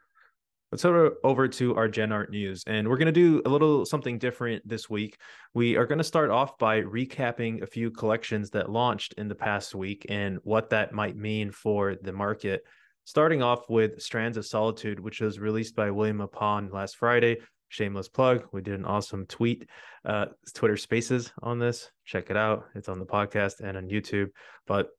Let's 0.71 0.85
head 0.85 1.11
over 1.23 1.49
to 1.49 1.76
our 1.76 1.87
Gen 1.87 2.12
Art 2.12 2.30
news, 2.30 2.64
and 2.66 2.88
we're 2.88 2.97
going 2.97 3.04
to 3.06 3.12
do 3.12 3.42
a 3.44 3.50
little 3.50 3.85
something 3.85 4.18
different 4.18 4.66
this 4.66 4.88
week. 4.88 5.18
We 5.52 5.76
are 5.76 5.85
going 5.85 5.99
to 5.99 6.04
start 6.04 6.30
off 6.30 6.56
by 6.56 6.80
recapping 6.80 7.62
a 7.62 7.66
few 7.66 7.90
collections 7.90 8.49
that 8.50 8.71
launched 8.71 9.12
in 9.18 9.28
the 9.28 9.35
past 9.35 9.75
week 9.75 10.06
and 10.09 10.38
what 10.44 10.71
that 10.71 10.94
might 10.94 11.14
mean 11.14 11.50
for 11.50 11.97
the 12.00 12.12
market. 12.12 12.62
Starting 13.04 13.42
off 13.42 13.68
with 13.68 14.00
Strands 14.00 14.38
of 14.38 14.47
Solitude, 14.47 14.99
which 14.99 15.21
was 15.21 15.38
released 15.38 15.76
by 15.76 15.90
William 15.90 16.18
Mapan 16.18 16.73
last 16.73 16.97
Friday. 16.97 17.37
Shameless 17.73 18.11
plug. 18.11 18.45
We 18.52 18.61
did 18.61 18.75
an 18.75 18.85
awesome 18.85 19.25
tweet, 19.25 19.67
uh, 20.05 20.26
Twitter 20.52 20.76
Spaces 20.76 21.33
on 21.43 21.59
this. 21.59 21.91
Check 22.05 22.29
it 22.29 22.37
out. 22.37 22.67
It's 22.75 22.91
on 22.91 22.99
the 22.99 23.07
podcast 23.07 23.61
and 23.61 23.79
on 23.79 23.88
YouTube. 23.88 24.29
But 24.67 24.91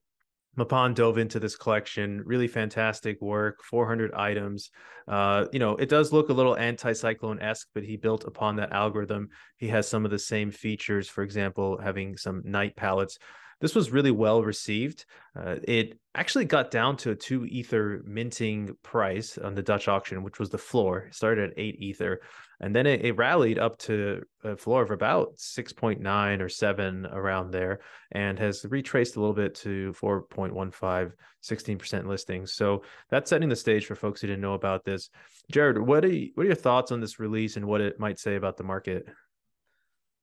Mapan 0.58 0.96
dove 0.96 1.20
into 1.20 1.40
this 1.40 1.56
collection, 1.56 2.24
really 2.26 2.48
fantastic 2.48 3.22
work, 3.22 3.64
400 3.64 4.12
items. 4.16 4.72
Uh, 5.08 5.46
you 5.52 5.60
know, 5.60 5.76
it 5.76 5.88
does 5.88 6.12
look 6.12 6.30
a 6.30 6.34
little 6.34 6.58
anti-cyclone 6.58 7.40
esque, 7.42 7.68
but 7.76 7.84
he 7.84 7.96
built 7.96 8.24
upon 8.24 8.56
that 8.56 8.72
algorithm. 8.72 9.30
He 9.58 9.68
has 9.68 9.88
some 9.88 10.04
of 10.04 10.10
the 10.10 10.18
same 10.18 10.50
features, 10.50 11.08
for 11.08 11.24
example, 11.24 11.78
having 11.78 12.18
some 12.18 12.42
night 12.44 12.76
palettes. 12.76 13.20
This 13.62 13.76
was 13.76 13.92
really 13.92 14.12
well 14.12 14.44
received. 14.44 15.06
Uh, 15.40 15.58
it 15.64 16.00
actually 16.16 16.46
got 16.46 16.70
down 16.70 16.98
to 16.98 17.12
a 17.12 17.16
two 17.16 17.46
ether 17.46 18.02
minting 18.04 18.76
price 18.84 19.38
on 19.38 19.56
the 19.56 19.62
Dutch 19.62 19.88
auction, 19.88 20.24
which 20.24 20.40
was 20.40 20.50
the 20.50 20.58
floor. 20.58 21.06
It 21.08 21.16
started 21.16 21.52
at 21.52 21.58
eight 21.58 21.78
ether, 21.80 22.20
and 22.64 22.74
then 22.74 22.88
it, 22.88 23.04
it 23.04 23.18
rallied 23.18 23.60
up 23.60 23.78
to 23.78 24.24
a 24.46 24.56
floor 24.56 24.82
of 24.82 24.92
about 24.92 25.36
6.9 25.36 26.40
or 26.40 26.48
7 26.48 27.06
around 27.08 27.52
there 27.52 27.82
and 28.14 28.40
has 28.40 28.66
retraced 28.70 29.18
a 29.18 29.20
little 29.20 29.36
bit 29.36 29.54
to 29.56 29.94
4.15 30.00 31.12
16% 31.44 32.08
listings 32.08 32.54
so 32.54 32.84
that's 33.10 33.30
setting 33.30 33.50
the 33.50 33.56
stage 33.56 33.86
for 33.86 33.96
folks 33.96 34.22
who 34.22 34.28
didn't 34.28 34.42
know 34.42 34.54
about 34.54 34.86
this 34.86 35.10
jared 35.52 35.78
what 35.78 36.06
are, 36.06 36.08
you, 36.08 36.32
what 36.36 36.44
are 36.44 36.48
your 36.48 36.56
thoughts 36.56 36.94
on 36.94 37.02
this 37.02 37.20
release 37.20 37.58
and 37.58 37.66
what 37.66 37.82
it 37.82 38.00
might 38.00 38.18
say 38.18 38.36
about 38.36 38.56
the 38.56 38.64
market 38.64 39.06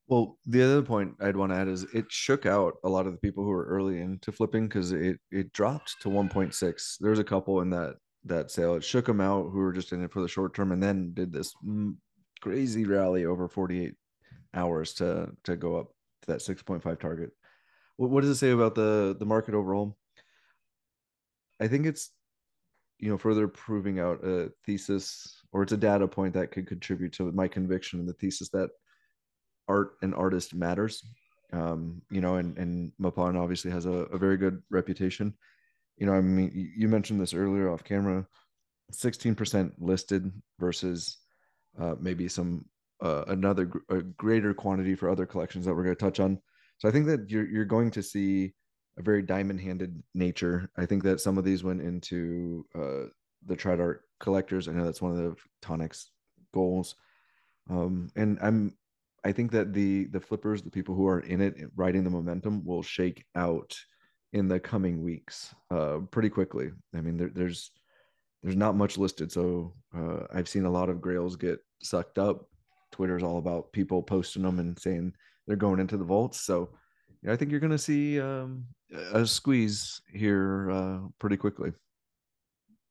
well, 0.08 0.38
the 0.44 0.60
other 0.60 0.82
point 0.82 1.12
I'd 1.20 1.36
want 1.36 1.52
to 1.52 1.56
add 1.56 1.68
is 1.68 1.84
it 1.94 2.06
shook 2.08 2.44
out 2.44 2.74
a 2.82 2.88
lot 2.88 3.06
of 3.06 3.12
the 3.12 3.18
people 3.18 3.44
who 3.44 3.50
were 3.50 3.66
early 3.66 4.00
into 4.00 4.32
flipping 4.32 4.66
because 4.66 4.90
it 4.90 5.20
it 5.30 5.52
dropped 5.52 5.94
to 6.00 6.08
1.6. 6.08 6.96
There's 6.98 7.20
a 7.20 7.24
couple 7.24 7.60
in 7.60 7.70
that 7.70 7.94
that 8.24 8.50
sale. 8.50 8.74
It 8.74 8.82
shook 8.82 9.06
them 9.06 9.20
out 9.20 9.50
who 9.52 9.58
were 9.58 9.72
just 9.72 9.92
in 9.92 10.02
it 10.02 10.12
for 10.12 10.20
the 10.20 10.26
short 10.26 10.52
term 10.52 10.72
and 10.72 10.82
then 10.82 11.12
did 11.14 11.32
this 11.32 11.54
crazy 12.40 12.84
rally 12.84 13.24
over 13.26 13.48
48 13.48 13.94
hours 14.54 14.94
to 14.94 15.30
to 15.44 15.56
go 15.56 15.76
up 15.76 15.88
to 16.22 16.32
that 16.32 16.40
6.5 16.40 17.00
target. 17.00 17.30
What, 17.96 18.10
what 18.10 18.20
does 18.22 18.30
it 18.30 18.36
say 18.36 18.50
about 18.50 18.74
the 18.74 19.16
the 19.18 19.26
market 19.26 19.54
overall? 19.54 19.96
I 21.60 21.68
think 21.68 21.86
it's 21.86 22.10
you 22.98 23.10
know 23.10 23.18
further 23.18 23.48
proving 23.48 23.98
out 23.98 24.24
a 24.24 24.50
thesis 24.64 25.42
or 25.52 25.62
it's 25.62 25.72
a 25.72 25.76
data 25.76 26.06
point 26.06 26.34
that 26.34 26.52
could 26.52 26.66
contribute 26.66 27.12
to 27.14 27.30
my 27.32 27.48
conviction 27.48 28.00
and 28.00 28.08
the 28.08 28.14
thesis 28.14 28.48
that 28.50 28.70
art 29.68 29.92
and 30.02 30.14
artist 30.14 30.54
matters. 30.54 31.04
Um, 31.52 32.02
you 32.10 32.20
know, 32.20 32.36
and 32.36 32.56
and 32.58 32.92
Mapan 33.00 33.40
obviously 33.40 33.70
has 33.70 33.86
a, 33.86 34.06
a 34.12 34.18
very 34.18 34.36
good 34.36 34.62
reputation. 34.70 35.34
You 35.96 36.06
know, 36.06 36.14
I 36.14 36.20
mean, 36.20 36.50
you 36.54 36.88
mentioned 36.88 37.20
this 37.20 37.34
earlier 37.34 37.70
off 37.70 37.84
camera. 37.84 38.26
16% 38.92 39.72
listed 39.78 40.32
versus 40.58 41.18
uh, 41.78 41.94
maybe 42.00 42.28
some 42.28 42.64
uh, 43.02 43.24
another 43.28 43.70
a 43.88 44.02
greater 44.02 44.52
quantity 44.54 44.94
for 44.94 45.08
other 45.08 45.26
collections 45.26 45.64
that 45.64 45.74
we're 45.74 45.84
going 45.84 45.96
to 45.96 46.00
touch 46.00 46.20
on. 46.20 46.38
So 46.78 46.88
I 46.88 46.92
think 46.92 47.06
that 47.06 47.30
you're 47.30 47.46
you're 47.46 47.64
going 47.64 47.90
to 47.92 48.02
see 48.02 48.52
a 48.98 49.02
very 49.02 49.22
diamond-handed 49.22 50.02
nature. 50.14 50.70
I 50.76 50.86
think 50.86 51.02
that 51.04 51.20
some 51.20 51.38
of 51.38 51.44
these 51.44 51.64
went 51.64 51.80
into 51.80 52.66
uh, 52.74 53.08
the 53.46 53.56
trad 53.56 53.80
art 53.80 54.02
collectors. 54.18 54.68
I 54.68 54.72
know 54.72 54.84
that's 54.84 55.02
one 55.02 55.12
of 55.12 55.18
the 55.18 55.36
Tonic's 55.62 56.10
goals, 56.52 56.96
um, 57.68 58.10
and 58.16 58.38
I'm 58.42 58.74
I 59.24 59.32
think 59.32 59.52
that 59.52 59.72
the 59.72 60.06
the 60.06 60.20
flippers, 60.20 60.62
the 60.62 60.70
people 60.70 60.94
who 60.94 61.06
are 61.06 61.20
in 61.20 61.40
it, 61.40 61.54
riding 61.76 62.04
the 62.04 62.10
momentum, 62.10 62.64
will 62.64 62.82
shake 62.82 63.24
out 63.34 63.76
in 64.32 64.48
the 64.48 64.60
coming 64.60 65.02
weeks 65.02 65.54
uh, 65.70 65.98
pretty 66.10 66.30
quickly. 66.30 66.70
I 66.94 67.00
mean, 67.00 67.16
there, 67.16 67.30
there's 67.34 67.70
there's 68.42 68.56
not 68.56 68.76
much 68.76 68.98
listed. 68.98 69.30
So 69.30 69.74
uh, 69.96 70.26
I've 70.32 70.48
seen 70.48 70.64
a 70.64 70.70
lot 70.70 70.88
of 70.88 71.00
grails 71.00 71.36
get 71.36 71.58
sucked 71.82 72.18
up. 72.18 72.46
Twitter's 72.92 73.22
all 73.22 73.38
about 73.38 73.72
people 73.72 74.02
posting 74.02 74.42
them 74.42 74.58
and 74.58 74.78
saying 74.78 75.12
they're 75.46 75.56
going 75.56 75.80
into 75.80 75.96
the 75.96 76.04
vaults. 76.04 76.40
So 76.40 76.70
I 77.28 77.36
think 77.36 77.50
you're 77.50 77.60
going 77.60 77.70
to 77.70 77.78
see 77.78 78.20
um, 78.20 78.64
a 79.12 79.26
squeeze 79.26 80.00
here 80.12 80.70
uh, 80.70 80.98
pretty 81.18 81.36
quickly. 81.36 81.72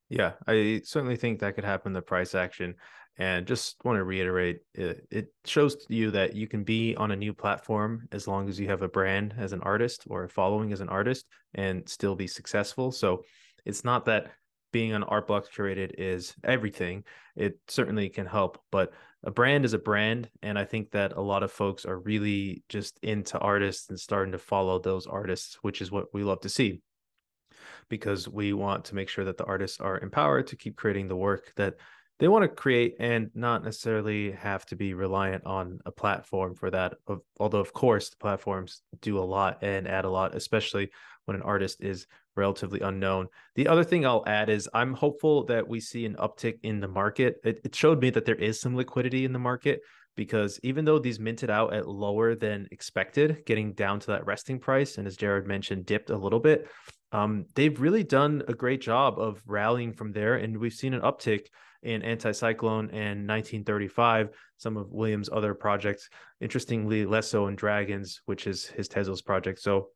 Yeah, 0.10 0.34
I 0.48 0.82
certainly 0.86 1.16
think 1.16 1.40
that 1.40 1.56
could 1.56 1.64
happen. 1.64 1.94
The 1.94 2.02
price 2.02 2.34
action, 2.34 2.76
and 3.18 3.46
just 3.46 3.76
want 3.84 3.98
to 3.98 4.04
reiterate, 4.04 4.62
it, 4.74 5.06
it 5.12 5.34
shows 5.46 5.86
you 5.90 6.10
that 6.12 6.36
you 6.36 6.48
can 6.48 6.64
be 6.64 6.96
on 6.96 7.12
a 7.12 7.16
new 7.16 7.34
platform 7.34 8.08
as 8.12 8.28
long 8.28 8.50
as 8.50 8.60
you 8.60 8.68
have 8.70 8.82
a 8.82 8.88
brand 8.88 9.36
as 9.38 9.54
an 9.54 9.62
artist 9.62 10.06
or 10.10 10.24
a 10.24 10.30
following 10.30 10.72
as 10.74 10.82
an 10.82 10.90
artist, 10.90 11.28
and 11.54 11.88
still 11.88 12.16
be 12.16 12.28
successful. 12.28 12.92
So 12.92 13.24
it's 13.66 13.84
not 13.84 14.06
that 14.06 14.32
being 14.72 14.94
on 14.94 15.04
art 15.04 15.28
blocks 15.28 15.50
curated 15.56 15.92
is 15.98 16.36
everything. 16.44 17.04
It 17.36 17.60
certainly 17.68 18.10
can 18.10 18.26
help 18.26 18.62
but 18.72 18.94
a 19.24 19.32
brand 19.32 19.66
is 19.66 19.74
a 19.74 19.80
brand 19.80 20.30
and 20.42 20.58
i 20.58 20.64
think 20.64 20.92
that 20.92 21.14
a 21.14 21.22
lot 21.22 21.44
of 21.44 21.52
folks 21.52 21.86
are 21.86 22.00
really 22.00 22.64
just 22.70 23.00
into 23.04 23.38
artists 23.40 23.90
and 23.90 24.00
starting 24.00 24.32
to 24.32 24.38
follow 24.38 24.80
those 24.80 25.08
artists 25.08 25.58
which 25.62 25.82
is 25.82 25.92
what 25.92 26.14
we 26.14 26.24
love 26.24 26.40
to 26.42 26.50
see. 26.50 26.82
Because 27.90 28.30
we 28.30 28.54
want 28.54 28.86
to 28.86 28.96
make 28.96 29.10
sure 29.10 29.26
that 29.26 29.38
the 29.38 29.46
artists 29.46 29.80
are 29.80 30.00
empowered 30.00 30.48
to 30.48 30.56
keep 30.56 30.76
creating 30.76 31.08
the 31.08 31.16
work 31.16 31.52
that 31.56 31.76
they 32.20 32.28
want 32.28 32.44
to 32.44 32.50
create 32.50 32.96
and 33.00 33.32
not 33.34 33.64
necessarily 33.64 34.32
have 34.32 34.66
to 34.68 34.76
be 34.76 34.94
reliant 34.94 35.46
on 35.46 35.80
a 35.86 35.92
platform 35.92 36.54
for 36.54 36.70
that. 36.70 36.94
Although 37.40 37.60
of 37.60 37.74
course 37.74 38.10
the 38.10 38.18
platforms 38.18 38.82
do 39.02 39.18
a 39.18 39.22
lot 39.22 39.64
and 39.64 39.88
add 39.88 40.06
a 40.06 40.10
lot 40.10 40.36
especially 40.36 40.92
when 41.26 41.36
an 41.36 41.42
artist 41.44 41.82
is 41.82 42.08
relatively 42.36 42.80
unknown. 42.80 43.28
The 43.56 43.68
other 43.68 43.84
thing 43.84 44.06
I'll 44.06 44.24
add 44.26 44.50
is 44.50 44.70
I'm 44.74 44.94
hopeful 44.94 45.46
that 45.46 45.68
we 45.68 45.80
see 45.80 46.06
an 46.06 46.16
uptick 46.16 46.60
in 46.64 46.80
the 46.80 46.88
market. 46.88 47.38
It, 47.44 47.62
it, 47.64 47.76
showed 47.76 48.02
me 48.02 48.10
that 48.12 48.26
there 48.26 48.36
is 48.36 48.60
some 48.60 48.76
liquidity 48.76 49.26
in 49.26 49.34
the 49.34 49.40
market, 49.40 49.82
because 50.16 50.60
even 50.64 50.86
though 50.86 51.00
these 51.00 51.20
minted 51.20 51.50
out 51.50 51.74
at 51.74 51.88
lower 51.88 52.36
than 52.36 52.68
expected, 52.72 53.44
getting 53.46 53.74
down 53.74 54.00
to 54.00 54.08
that 54.08 54.26
resting 54.26 54.60
price, 54.60 54.98
and 54.98 55.08
as 55.08 55.18
Jared 55.18 55.48
mentioned, 55.48 55.86
dipped 55.86 56.10
a 56.10 56.18
little 56.18 56.40
bit, 56.40 56.68
um, 57.12 57.46
they've 57.56 57.80
really 57.80 58.04
done 58.04 58.44
a 58.48 58.54
great 58.54 58.82
job 58.82 59.20
of 59.20 59.42
rallying 59.46 59.94
from 59.94 60.12
there. 60.12 60.36
And 60.36 60.58
we've 60.58 60.74
seen 60.74 60.94
an 60.94 61.02
uptick 61.02 61.48
in 61.84 62.02
Anticyclone 62.02 62.90
and 62.92 63.28
1935, 63.28 64.30
some 64.58 64.78
of 64.78 64.92
Williams' 64.92 65.30
other 65.32 65.54
projects. 65.54 66.10
Interestingly, 66.42 67.06
less 67.06 67.28
so 67.28 67.48
in 67.48 67.56
Dragons, 67.56 68.22
which 68.26 68.48
is 68.48 68.66
his 68.66 68.90
Tezos 68.90 69.24
project. 69.24 69.60
So 69.60 69.90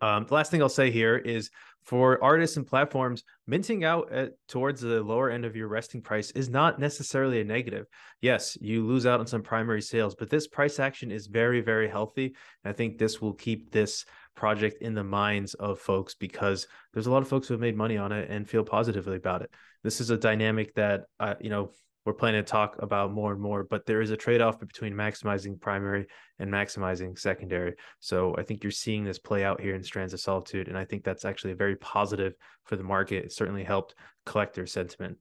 um, 0.00 0.26
the 0.26 0.34
last 0.34 0.50
thing 0.50 0.62
I'll 0.62 0.68
say 0.68 0.90
here 0.90 1.16
is 1.16 1.50
for 1.86 2.22
artists 2.22 2.56
and 2.56 2.66
platforms, 2.66 3.22
minting 3.46 3.84
out 3.84 4.12
at, 4.12 4.32
towards 4.48 4.80
the 4.80 5.00
lower 5.02 5.30
end 5.30 5.44
of 5.44 5.54
your 5.54 5.68
resting 5.68 6.02
price 6.02 6.32
is 6.32 6.48
not 6.48 6.80
necessarily 6.80 7.40
a 7.40 7.44
negative. 7.44 7.86
Yes, 8.20 8.58
you 8.60 8.84
lose 8.84 9.06
out 9.06 9.20
on 9.20 9.26
some 9.26 9.42
primary 9.42 9.80
sales, 9.80 10.16
but 10.16 10.28
this 10.28 10.48
price 10.48 10.80
action 10.80 11.12
is 11.12 11.28
very, 11.28 11.60
very 11.60 11.88
healthy. 11.88 12.34
And 12.64 12.70
I 12.70 12.72
think 12.72 12.98
this 12.98 13.20
will 13.20 13.34
keep 13.34 13.70
this 13.70 14.04
project 14.34 14.82
in 14.82 14.94
the 14.94 15.04
minds 15.04 15.54
of 15.54 15.78
folks 15.78 16.14
because 16.14 16.66
there's 16.92 17.06
a 17.06 17.12
lot 17.12 17.22
of 17.22 17.28
folks 17.28 17.46
who 17.46 17.54
have 17.54 17.60
made 17.60 17.76
money 17.76 17.96
on 17.96 18.10
it 18.10 18.28
and 18.28 18.48
feel 18.48 18.64
positively 18.64 19.16
about 19.16 19.42
it. 19.42 19.50
This 19.84 20.00
is 20.00 20.10
a 20.10 20.18
dynamic 20.18 20.74
that, 20.74 21.04
uh, 21.20 21.34
you 21.40 21.50
know, 21.50 21.70
we're 22.06 22.14
planning 22.14 22.42
to 22.42 22.48
talk 22.48 22.76
about 22.80 23.12
more 23.12 23.32
and 23.32 23.40
more, 23.40 23.64
but 23.64 23.84
there 23.84 24.00
is 24.00 24.12
a 24.12 24.16
trade 24.16 24.40
off 24.40 24.60
between 24.60 24.94
maximizing 24.94 25.60
primary 25.60 26.06
and 26.38 26.48
maximizing 26.48 27.18
secondary. 27.18 27.74
So 27.98 28.32
I 28.38 28.44
think 28.44 28.62
you're 28.62 28.70
seeing 28.70 29.02
this 29.02 29.18
play 29.18 29.42
out 29.42 29.60
here 29.60 29.74
in 29.74 29.82
Strands 29.82 30.14
of 30.14 30.20
Solitude. 30.20 30.68
And 30.68 30.78
I 30.78 30.84
think 30.84 31.02
that's 31.02 31.24
actually 31.24 31.50
a 31.50 31.56
very 31.56 31.74
positive 31.76 32.34
for 32.64 32.76
the 32.76 32.84
market. 32.84 33.24
It 33.24 33.32
certainly 33.32 33.64
helped 33.64 33.96
collector 34.24 34.66
sentiment. 34.66 35.18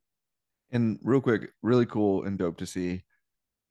And 0.71 0.99
real 1.01 1.21
quick, 1.21 1.49
really 1.63 1.87
cool 1.87 2.23
and 2.23 2.37
dope 2.37 2.57
to 2.57 2.67
see 2.67 3.03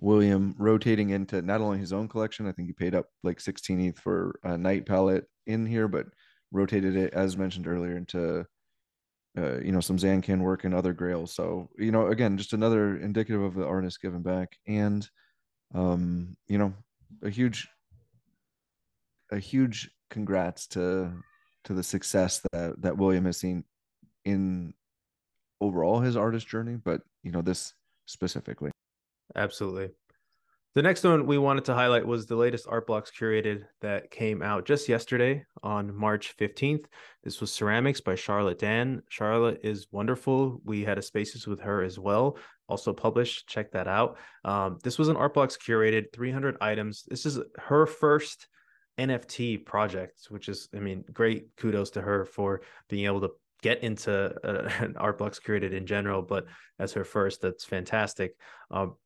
William 0.01 0.57
rotating 0.59 1.11
into 1.11 1.41
not 1.41 1.61
only 1.61 1.79
his 1.79 1.93
own 1.93 2.09
collection, 2.09 2.49
I 2.49 2.53
think 2.53 2.67
he 2.67 2.73
paid 2.73 2.97
up 2.97 3.07
like 3.23 3.39
16 3.39 3.81
ETH 3.81 3.99
for 4.01 4.41
a 4.43 4.59
night 4.59 4.87
palette 4.87 5.27
in 5.47 5.67
here, 5.67 5.87
but 5.87 6.07
rotated 6.51 6.97
it, 6.97 7.15
as 7.15 7.37
mentioned 7.37 7.69
earlier, 7.69 7.97
into 7.97 8.45
uh, 9.37 9.61
you 9.61 9.73
know, 9.73 9.81
some 9.81 9.99
Zancan 9.99 10.41
work 10.41 10.65
and 10.65 10.75
other 10.75 10.93
grails. 10.93 11.33
So, 11.33 11.69
you 11.77 11.91
know, 11.91 12.09
again, 12.09 12.39
just 12.39 12.53
another 12.53 12.97
indicative 12.97 13.43
of 13.43 13.55
the 13.55 13.67
artist 13.67 14.01
giving 14.01 14.23
back 14.23 14.57
and, 14.67 15.09
um, 15.75 16.37
you 16.47 16.59
know, 16.59 16.73
a 17.23 17.31
huge, 17.31 17.69
a 19.33 19.39
huge 19.39 19.91
congrats 20.11 20.67
to, 20.69 21.13
to 21.65 21.75
the 21.75 21.83
success 21.83 22.41
that, 22.53 22.81
that 22.83 22.97
William 22.97 23.25
has 23.25 23.39
seen 23.39 23.65
in 24.25 24.73
overall 25.61 26.01
his 26.01 26.17
artist 26.17 26.47
journey, 26.47 26.77
but, 26.77 27.01
you 27.23 27.33
know, 27.33 27.43
this 27.43 27.73
specifically. 28.07 28.71
Absolutely. 29.35 29.91
The 30.75 30.83
next 30.83 31.05
one 31.05 31.27
we 31.27 31.39
wanted 31.39 31.67
to 31.67 31.75
highlight 31.75 32.05
was 32.05 32.27
the 32.27 32.35
latest 32.35 32.67
art 32.69 32.89
blocks 32.89 33.13
curated 33.17 33.63
that 33.81 34.11
came 34.11 34.43
out 34.43 34.67
just 34.67 34.89
yesterday 34.89 35.45
on 35.63 35.95
March 35.95 36.37
15th. 36.37 36.87
This 37.23 37.41
was 37.41 37.53
Ceramics 37.53 38.01
by 38.01 38.17
Charlotte 38.17 38.59
Dann. 38.59 39.03
Charlotte 39.09 39.61
is 39.63 39.87
wonderful. 39.93 40.61
We 40.65 40.83
had 40.83 40.99
a 40.99 41.03
spaces 41.03 41.47
with 41.47 41.61
her 41.61 41.85
as 41.85 42.01
well, 42.01 42.39
also 42.69 42.93
published. 42.93 43.47
Check 43.47 43.71
that 43.71 43.87
out. 43.87 44.19
Um, 44.45 44.81
this 44.83 44.99
was 44.99 45.07
an 45.07 45.17
art 45.17 45.35
blocks 45.35 45.57
curated 45.57 46.07
300 46.13 46.57
items. 46.61 47.05
This 47.07 47.25
is 47.25 47.39
her 47.57 47.87
first 47.87 48.49
NFT 48.99 49.65
project, 49.65 50.27
which 50.29 50.49
is, 50.49 50.69
I 50.75 50.81
mean, 50.81 51.05
great 51.13 51.55
kudos 51.57 51.91
to 51.91 52.01
her 52.01 52.25
for 52.25 52.63
being 52.89 53.05
able 53.05 53.21
to 53.21 53.31
get 53.63 53.85
into 53.85 54.35
uh, 54.43 54.69
an 54.81 54.97
art 54.97 55.19
blocks 55.19 55.39
curated 55.39 55.73
in 55.73 55.87
general, 55.87 56.21
but 56.21 56.47
as 56.81 56.93
her 56.95 57.05
first, 57.05 57.43
that's 57.43 57.65
fantastic. 57.65 58.35
Um, 58.73 58.97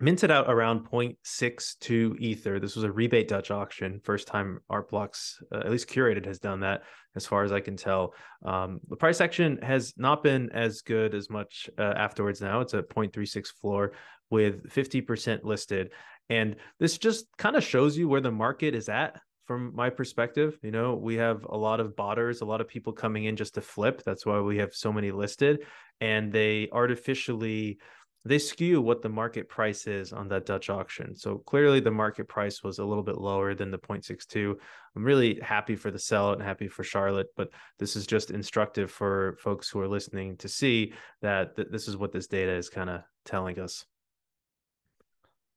minted 0.00 0.30
out 0.30 0.50
around 0.50 0.88
0.62 0.88 2.18
ether. 2.18 2.58
This 2.58 2.74
was 2.74 2.84
a 2.84 2.92
rebate 2.92 3.28
dutch 3.28 3.50
auction 3.50 4.00
first 4.02 4.26
time 4.26 4.60
art 4.70 4.90
blocks 4.90 5.42
uh, 5.52 5.58
at 5.58 5.70
least 5.70 5.88
curated 5.88 6.24
has 6.24 6.38
done 6.38 6.60
that 6.60 6.82
as 7.16 7.26
far 7.26 7.44
as 7.44 7.52
i 7.52 7.60
can 7.60 7.76
tell. 7.76 8.14
Um, 8.44 8.80
the 8.88 8.96
price 8.96 9.20
action 9.20 9.58
has 9.62 9.92
not 9.96 10.22
been 10.22 10.50
as 10.50 10.80
good 10.80 11.14
as 11.14 11.28
much 11.28 11.68
uh, 11.78 11.82
afterwards 11.96 12.40
now. 12.40 12.60
It's 12.60 12.74
a 12.74 12.82
0.36 12.82 13.48
floor 13.48 13.92
with 14.30 14.70
50% 14.70 15.44
listed. 15.44 15.90
And 16.28 16.56
this 16.78 16.96
just 16.96 17.26
kind 17.36 17.56
of 17.56 17.64
shows 17.64 17.98
you 17.98 18.08
where 18.08 18.20
the 18.20 18.30
market 18.30 18.74
is 18.74 18.88
at 18.88 19.20
from 19.46 19.74
my 19.74 19.90
perspective. 19.90 20.58
You 20.62 20.70
know 20.70 20.94
we 20.94 21.16
have 21.16 21.44
a 21.44 21.56
lot 21.56 21.80
of 21.80 21.96
botters 21.96 22.40
a 22.40 22.44
lot 22.44 22.60
of 22.60 22.68
people 22.68 22.92
coming 22.92 23.24
in 23.24 23.36
just 23.36 23.54
to 23.54 23.60
flip. 23.60 24.02
That's 24.04 24.24
why 24.24 24.40
we 24.40 24.58
have 24.58 24.72
so 24.72 24.92
many 24.92 25.10
listed. 25.10 25.64
And 26.00 26.32
they 26.32 26.68
artificially 26.72 27.78
they 28.24 28.38
skew 28.38 28.82
what 28.82 29.00
the 29.00 29.08
market 29.08 29.48
price 29.48 29.86
is 29.86 30.12
on 30.12 30.28
that 30.28 30.44
Dutch 30.44 30.68
auction. 30.68 31.16
So 31.16 31.38
clearly 31.38 31.80
the 31.80 31.90
market 31.90 32.28
price 32.28 32.62
was 32.62 32.78
a 32.78 32.84
little 32.84 33.02
bit 33.02 33.16
lower 33.16 33.54
than 33.54 33.70
the 33.70 33.78
0.62. 33.78 34.54
I'm 34.94 35.04
really 35.04 35.40
happy 35.40 35.74
for 35.74 35.90
the 35.90 35.98
sell 35.98 36.32
and 36.32 36.42
happy 36.42 36.68
for 36.68 36.84
Charlotte, 36.84 37.28
but 37.36 37.48
this 37.78 37.96
is 37.96 38.06
just 38.06 38.30
instructive 38.30 38.90
for 38.90 39.38
folks 39.40 39.70
who 39.70 39.80
are 39.80 39.88
listening 39.88 40.36
to 40.38 40.48
see 40.48 40.92
that 41.22 41.56
th- 41.56 41.68
this 41.70 41.88
is 41.88 41.96
what 41.96 42.12
this 42.12 42.26
data 42.26 42.52
is 42.52 42.68
kind 42.68 42.90
of 42.90 43.00
telling 43.24 43.58
us. 43.58 43.86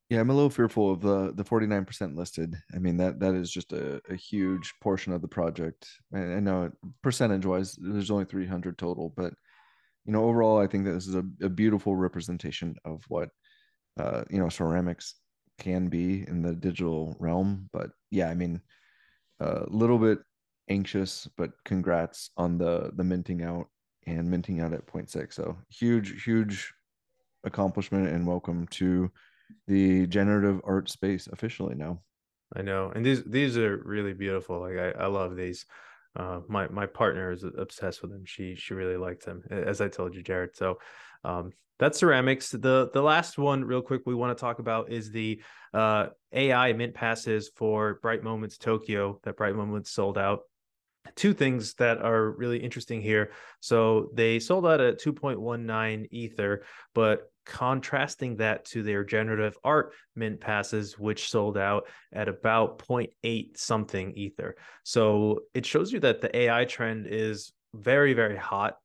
Yeah, 0.10 0.19
I'm 0.19 0.30
a 0.30 0.34
little 0.34 0.49
fearful 0.49 0.91
of 0.91 1.02
the 1.02 1.34
the 1.34 1.43
49% 1.43 2.15
listed. 2.15 2.56
I 2.73 2.78
mean 2.78 2.97
that 2.97 3.19
that 3.19 3.34
is 3.34 3.49
just 3.49 3.73
a, 3.73 3.99
a 4.10 4.15
huge 4.15 4.73
portion 4.80 5.12
of 5.12 5.21
the 5.21 5.28
project. 5.28 5.89
I, 6.13 6.19
I 6.19 6.39
know 6.39 6.71
percentage 7.02 7.45
wise, 7.45 7.76
there's 7.82 8.12
only 8.12 8.26
300 8.26 8.78
total, 8.78 9.12
but 9.15 9.34
you 10.06 10.12
know, 10.13 10.26
overall, 10.26 10.60
I 10.60 10.68
think 10.68 10.86
that 10.86 10.92
this 10.92 11.08
is 11.08 11.16
a, 11.16 11.24
a 11.42 11.50
beautiful 11.50 11.96
representation 11.96 12.76
of 12.86 13.04
what, 13.08 13.30
uh, 14.00 14.24
you 14.30 14.39
know, 14.39 14.50
ceramics 14.50 15.16
can 15.60 15.88
be 15.88 16.26
in 16.28 16.42
the 16.42 16.54
digital 16.54 17.16
realm. 17.20 17.70
But 17.72 17.92
yeah, 18.12 18.30
I 18.30 18.34
mean, 18.34 18.62
a 19.39 19.63
little 19.68 19.98
bit 19.98 20.20
anxious, 20.70 21.28
but 21.38 21.52
congrats 21.66 22.32
on 22.38 22.58
the 22.58 22.92
the 22.96 23.04
minting 23.04 23.44
out 23.44 23.68
and 24.06 24.30
minting 24.30 24.62
out 24.62 24.74
at 24.74 24.86
0.6. 24.88 25.34
So 25.34 25.58
huge, 25.70 26.24
huge 26.24 26.74
accomplishment 27.44 28.08
and 28.08 28.28
welcome 28.28 28.68
to 28.68 29.12
the 29.68 30.08
generative 30.08 30.62
art 30.63 30.89
space 30.89 31.28
officially 31.32 31.76
now. 31.76 32.02
I 32.56 32.62
know, 32.62 32.92
and 32.94 33.06
these 33.06 33.24
these 33.24 33.58
are 33.58 33.78
really 33.78 34.13
beautiful. 34.13 34.60
Like 34.60 34.78
I, 34.78 34.92
I 35.04 35.08
love 35.08 35.36
these 35.36 35.66
uh, 36.15 36.41
my 36.47 36.67
my 36.67 36.86
partner 36.86 37.32
is 37.32 37.43
obsessed 37.43 38.02
with 38.02 38.12
him. 38.12 38.26
She 38.26 38.56
she 38.56 38.73
really 38.73 38.97
liked 38.97 39.26
him, 39.26 39.43
as 39.49 39.82
I 39.82 39.88
told 39.88 40.15
you, 40.15 40.21
Jared. 40.21 40.56
So 40.56 40.80
um, 41.23 41.52
that's 41.80 41.97
ceramics. 41.97 42.52
The 42.52 42.89
the 42.93 43.02
last 43.02 43.38
one, 43.38 43.63
real 43.63 43.82
quick, 43.82 44.02
we 44.06 44.15
want 44.15 44.38
to 44.38 44.39
talk 44.39 44.60
about 44.60 44.91
is 44.91 45.12
the 45.12 45.41
uh, 45.73 46.08
AI 46.32 46.73
mint 46.73 46.93
passes 46.93 47.49
for 47.56 47.95
Bright 48.02 48.23
Moments 48.23 48.58
Tokyo. 48.58 49.19
That 49.23 49.38
Bright 49.38 49.56
Moments 49.56 49.91
sold 49.91 50.17
out. 50.17 50.41
Two 51.15 51.34
things 51.34 51.73
that 51.76 51.97
are 51.97 52.32
really 52.32 52.60
interesting 52.60 53.02
here. 53.02 53.32
So 53.60 54.10
they 54.13 54.39
sold 54.39 54.65
out 54.65 54.80
at 54.80 55.02
2.19 55.02 56.08
Ether, 56.12 56.63
but 56.93 57.30
contrasting 57.45 58.38
that 58.38 58.65
to 58.65 58.84
their 58.84 59.03
generative 59.03 59.58
art 59.63 59.93
mint 60.15 60.39
passes, 60.39 60.97
which 60.97 61.29
sold 61.29 61.58
out 61.58 61.88
at 62.12 62.27
about 62.27 62.79
0.8 62.79 63.58
something 63.58 64.12
Ether. 64.15 64.56
So 64.84 65.41
it 65.53 65.65
shows 65.65 65.91
you 65.91 65.99
that 66.01 66.21
the 66.21 66.36
AI 66.36 66.65
trend 66.65 67.08
is 67.08 67.53
very, 67.73 68.13
very 68.13 68.38
hot 68.38 68.77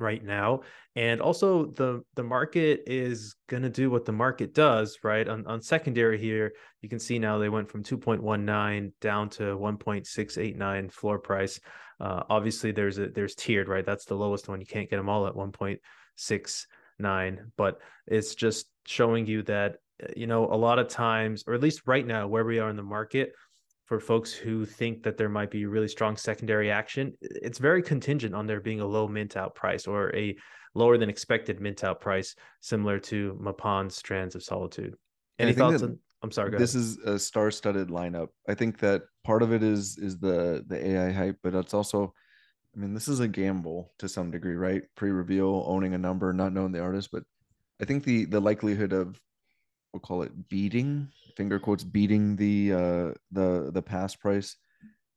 right 0.00 0.24
now. 0.24 0.62
And 0.96 1.20
also 1.20 1.66
the 1.66 2.02
the 2.14 2.22
market 2.22 2.82
is 2.86 3.36
going 3.48 3.62
to 3.62 3.68
do 3.68 3.90
what 3.90 4.04
the 4.04 4.12
market 4.12 4.54
does 4.54 4.98
right? 5.04 5.28
On, 5.28 5.46
on 5.46 5.60
secondary 5.60 6.18
here 6.18 6.52
you 6.80 6.88
can 6.88 6.98
see 6.98 7.18
now 7.18 7.38
they 7.38 7.48
went 7.48 7.68
from 7.68 7.84
2.19 7.84 8.92
down 9.00 9.28
to 9.30 9.42
1.689 9.42 10.90
floor 10.90 11.18
price. 11.18 11.60
Uh, 12.00 12.22
obviously 12.30 12.72
there's 12.72 12.98
a 12.98 13.08
there's 13.08 13.34
tiered 13.34 13.68
right? 13.68 13.84
That's 13.84 14.06
the 14.06 14.16
lowest 14.16 14.48
one. 14.48 14.60
You 14.60 14.66
can't 14.66 14.90
get 14.90 14.96
them 14.96 15.08
all 15.08 15.26
at 15.26 15.34
1.6 15.34 16.66
nine, 17.00 17.52
but 17.56 17.80
it's 18.06 18.34
just 18.34 18.66
showing 18.86 19.26
you 19.26 19.42
that, 19.44 19.76
uh, 20.02 20.08
you 20.16 20.26
know, 20.26 20.46
a 20.46 20.56
lot 20.56 20.78
of 20.78 20.88
times, 20.88 21.44
or 21.46 21.54
at 21.54 21.60
least 21.60 21.82
right 21.86 22.06
now, 22.06 22.26
where 22.28 22.44
we 22.44 22.58
are 22.58 22.70
in 22.70 22.76
the 22.76 22.82
market, 22.82 23.32
for 23.86 23.98
folks 23.98 24.32
who 24.32 24.64
think 24.64 25.02
that 25.02 25.18
there 25.18 25.28
might 25.28 25.50
be 25.50 25.66
really 25.66 25.88
strong 25.88 26.16
secondary 26.16 26.70
action, 26.70 27.12
it's 27.20 27.58
very 27.58 27.82
contingent 27.82 28.36
on 28.36 28.46
there 28.46 28.60
being 28.60 28.80
a 28.80 28.86
low 28.86 29.08
mint 29.08 29.36
out 29.36 29.56
price 29.56 29.88
or 29.88 30.14
a 30.14 30.36
lower 30.74 30.96
than 30.96 31.10
expected 31.10 31.60
mint 31.60 31.82
out 31.82 32.00
price, 32.00 32.36
similar 32.60 33.00
to 33.00 33.36
Mapan's 33.40 33.96
Strands 33.96 34.36
of 34.36 34.44
Solitude. 34.44 34.94
Any 35.40 35.52
thoughts 35.52 35.82
on? 35.82 35.98
I'm 36.22 36.30
sorry. 36.30 36.56
this 36.56 36.74
ahead. 36.74 36.84
is 36.84 36.98
a 36.98 37.18
star-studded 37.18 37.88
lineup. 37.88 38.28
I 38.48 38.54
think 38.54 38.78
that 38.78 39.02
part 39.24 39.42
of 39.42 39.52
it 39.52 39.62
is 39.62 39.98
is 39.98 40.18
the 40.18 40.64
the 40.68 40.90
AI 40.90 41.10
hype, 41.10 41.38
but 41.42 41.54
it's 41.54 41.74
also 41.74 42.14
I 42.74 42.78
mean, 42.78 42.94
this 42.94 43.08
is 43.08 43.20
a 43.20 43.28
gamble 43.28 43.92
to 43.98 44.08
some 44.08 44.30
degree, 44.30 44.54
right? 44.54 44.82
Pre-reveal, 44.96 45.64
owning 45.66 45.94
a 45.94 45.98
number, 45.98 46.32
not 46.32 46.52
knowing 46.52 46.72
the 46.72 46.80
artist, 46.80 47.10
but 47.12 47.24
I 47.80 47.84
think 47.84 48.04
the 48.04 48.26
the 48.26 48.40
likelihood 48.40 48.92
of 48.92 49.20
we'll 49.92 50.00
call 50.00 50.22
it 50.22 50.48
beating 50.48 51.08
finger 51.36 51.58
quotes 51.58 51.82
beating 51.82 52.36
the 52.36 52.72
uh 52.72 53.14
the 53.32 53.70
the 53.72 53.82
pass 53.82 54.14
price 54.14 54.56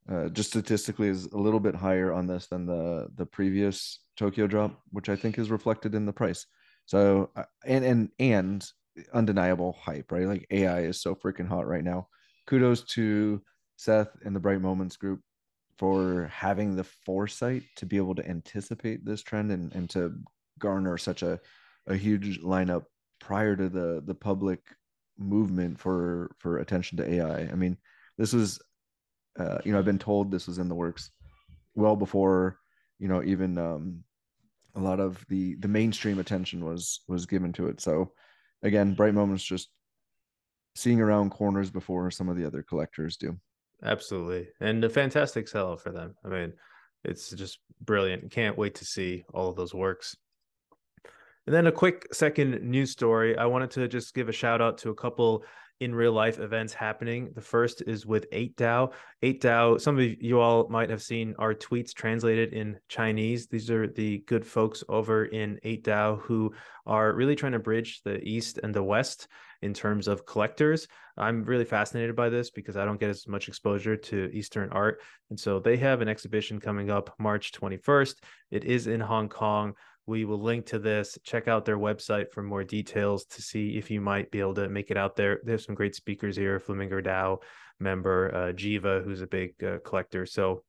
uh 0.09 0.29
just 0.29 0.49
statistically 0.49 1.07
is 1.09 1.25
a 1.27 1.37
little 1.37 1.59
bit 1.59 1.75
higher 1.75 2.11
on 2.11 2.25
this 2.25 2.47
than 2.47 2.65
the 2.65 3.07
the 3.15 3.25
previous 3.25 3.99
Tokyo 4.17 4.47
drop, 4.47 4.81
which 4.91 5.09
I 5.09 5.15
think 5.15 5.37
is 5.37 5.51
reflected 5.51 5.95
in 5.95 6.05
the 6.05 6.13
price. 6.13 6.45
So 6.85 7.31
and 7.65 7.85
and 7.85 8.09
and 8.19 8.65
undeniable 9.13 9.77
hype, 9.81 10.11
right? 10.11 10.27
Like 10.27 10.47
AI 10.51 10.81
is 10.81 11.01
so 11.01 11.15
freaking 11.15 11.47
hot 11.47 11.67
right 11.67 11.83
now. 11.83 12.07
Kudos 12.47 12.83
to 12.95 13.41
Seth 13.77 14.09
and 14.23 14.35
the 14.35 14.39
Bright 14.39 14.61
Moments 14.61 14.97
group 14.97 15.21
for 15.77 16.29
having 16.31 16.75
the 16.75 16.83
foresight 16.83 17.63
to 17.77 17.85
be 17.85 17.97
able 17.97 18.15
to 18.15 18.27
anticipate 18.27 19.05
this 19.05 19.21
trend 19.21 19.51
and, 19.51 19.73
and 19.73 19.89
to 19.89 20.13
garner 20.59 20.97
such 20.97 21.23
a, 21.23 21.39
a 21.87 21.95
huge 21.95 22.39
lineup 22.41 22.83
prior 23.19 23.55
to 23.55 23.69
the 23.69 24.03
the 24.05 24.15
public 24.15 24.59
movement 25.17 25.79
for 25.79 26.35
for 26.39 26.59
attention 26.59 26.97
to 26.97 27.09
AI. 27.09 27.41
I 27.41 27.55
mean, 27.55 27.77
this 28.17 28.33
was 28.33 28.59
uh, 29.39 29.57
you 29.65 29.71
know, 29.71 29.79
I've 29.79 29.85
been 29.85 29.99
told 29.99 30.29
this 30.29 30.47
was 30.47 30.59
in 30.59 30.69
the 30.69 30.75
works 30.75 31.09
well 31.75 31.95
before, 31.95 32.59
you 32.99 33.07
know, 33.07 33.23
even 33.23 33.57
um 33.57 34.03
a 34.75 34.79
lot 34.79 34.99
of 34.99 35.23
the 35.29 35.55
the 35.55 35.67
mainstream 35.67 36.19
attention 36.19 36.65
was 36.65 37.01
was 37.07 37.25
given 37.25 37.53
to 37.53 37.67
it. 37.67 37.81
So 37.81 38.11
again, 38.63 38.93
bright 38.93 39.13
moments 39.13 39.43
just 39.43 39.69
seeing 40.75 40.99
around 40.99 41.31
corners 41.31 41.69
before 41.69 42.09
some 42.11 42.29
of 42.29 42.37
the 42.37 42.45
other 42.45 42.63
collectors 42.63 43.17
do. 43.17 43.37
Absolutely. 43.83 44.47
And 44.59 44.83
a 44.83 44.89
fantastic 44.89 45.47
sell 45.47 45.75
for 45.77 45.91
them. 45.91 46.15
I 46.23 46.29
mean, 46.29 46.53
it's 47.03 47.31
just 47.31 47.59
brilliant. 47.81 48.31
Can't 48.31 48.57
wait 48.57 48.75
to 48.75 48.85
see 48.85 49.25
all 49.33 49.49
of 49.49 49.55
those 49.55 49.73
works. 49.73 50.15
And 51.45 51.53
then 51.53 51.67
a 51.67 51.71
quick 51.71 52.07
second 52.13 52.61
news 52.61 52.91
story. 52.91 53.37
I 53.37 53.45
wanted 53.45 53.71
to 53.71 53.87
just 53.89 54.13
give 54.13 54.29
a 54.29 54.33
shout 54.33 54.61
out 54.61 54.77
to 54.79 54.89
a 54.91 54.95
couple 54.95 55.43
in 55.83 55.93
real 55.93 56.13
life 56.13 56.39
events 56.39 56.73
happening. 56.73 57.31
The 57.35 57.41
first 57.41 57.83
is 57.85 58.05
with 58.05 58.29
8DAO. 58.31 58.93
8DAO, 59.21 59.81
some 59.81 59.99
of 59.99 60.05
you 60.21 60.39
all 60.39 60.67
might 60.69 60.89
have 60.89 61.01
seen 61.01 61.35
our 61.37 61.53
tweets 61.53 61.93
translated 61.93 62.53
in 62.53 62.79
Chinese. 62.87 63.47
These 63.47 63.69
are 63.69 63.87
the 63.87 64.19
good 64.19 64.45
folks 64.45 64.83
over 64.87 65.25
in 65.25 65.59
8DAO 65.65 66.21
who 66.21 66.53
are 66.85 67.13
really 67.13 67.35
trying 67.35 67.51
to 67.51 67.59
bridge 67.59 68.01
the 68.03 68.21
East 68.23 68.59
and 68.63 68.73
the 68.73 68.83
West 68.83 69.27
in 69.61 69.73
terms 69.73 70.07
of 70.07 70.25
collectors. 70.25 70.87
I'm 71.17 71.43
really 71.43 71.65
fascinated 71.65 72.15
by 72.15 72.29
this 72.29 72.49
because 72.49 72.75
I 72.75 72.85
don't 72.85 72.99
get 72.99 73.09
as 73.09 73.27
much 73.27 73.47
exposure 73.47 73.95
to 73.95 74.29
Eastern 74.33 74.69
art. 74.71 75.01
And 75.29 75.39
so 75.39 75.59
they 75.59 75.77
have 75.77 76.01
an 76.01 76.09
exhibition 76.09 76.59
coming 76.59 76.89
up 76.89 77.13
March 77.19 77.51
21st. 77.51 78.15
It 78.51 78.65
is 78.65 78.87
in 78.87 78.99
Hong 78.99 79.29
Kong. 79.29 79.73
We 80.05 80.25
will 80.25 80.41
link 80.41 80.65
to 80.67 80.79
this. 80.79 81.17
Check 81.23 81.47
out 81.47 81.63
their 81.63 81.77
website 81.77 82.31
for 82.31 82.43
more 82.43 82.63
details 82.63 83.25
to 83.25 83.41
see 83.41 83.77
if 83.77 83.89
you 83.89 84.01
might 84.01 84.31
be 84.31 84.39
able 84.41 84.55
to 84.55 84.67
make 84.67 84.91
it 84.91 84.97
out 84.97 85.15
there. 85.15 85.39
There's 85.43 85.65
some 85.65 85.75
great 85.75 85.95
speakers 85.95 86.35
here. 86.35 86.59
Flamingo 86.59 86.99
DAO 87.01 87.37
member 87.79 88.33
uh, 88.33 88.53
Jiva, 88.53 89.03
who's 89.03 89.21
a 89.21 89.27
big 89.27 89.61
uh, 89.63 89.77
collector. 89.85 90.25
So 90.25 90.63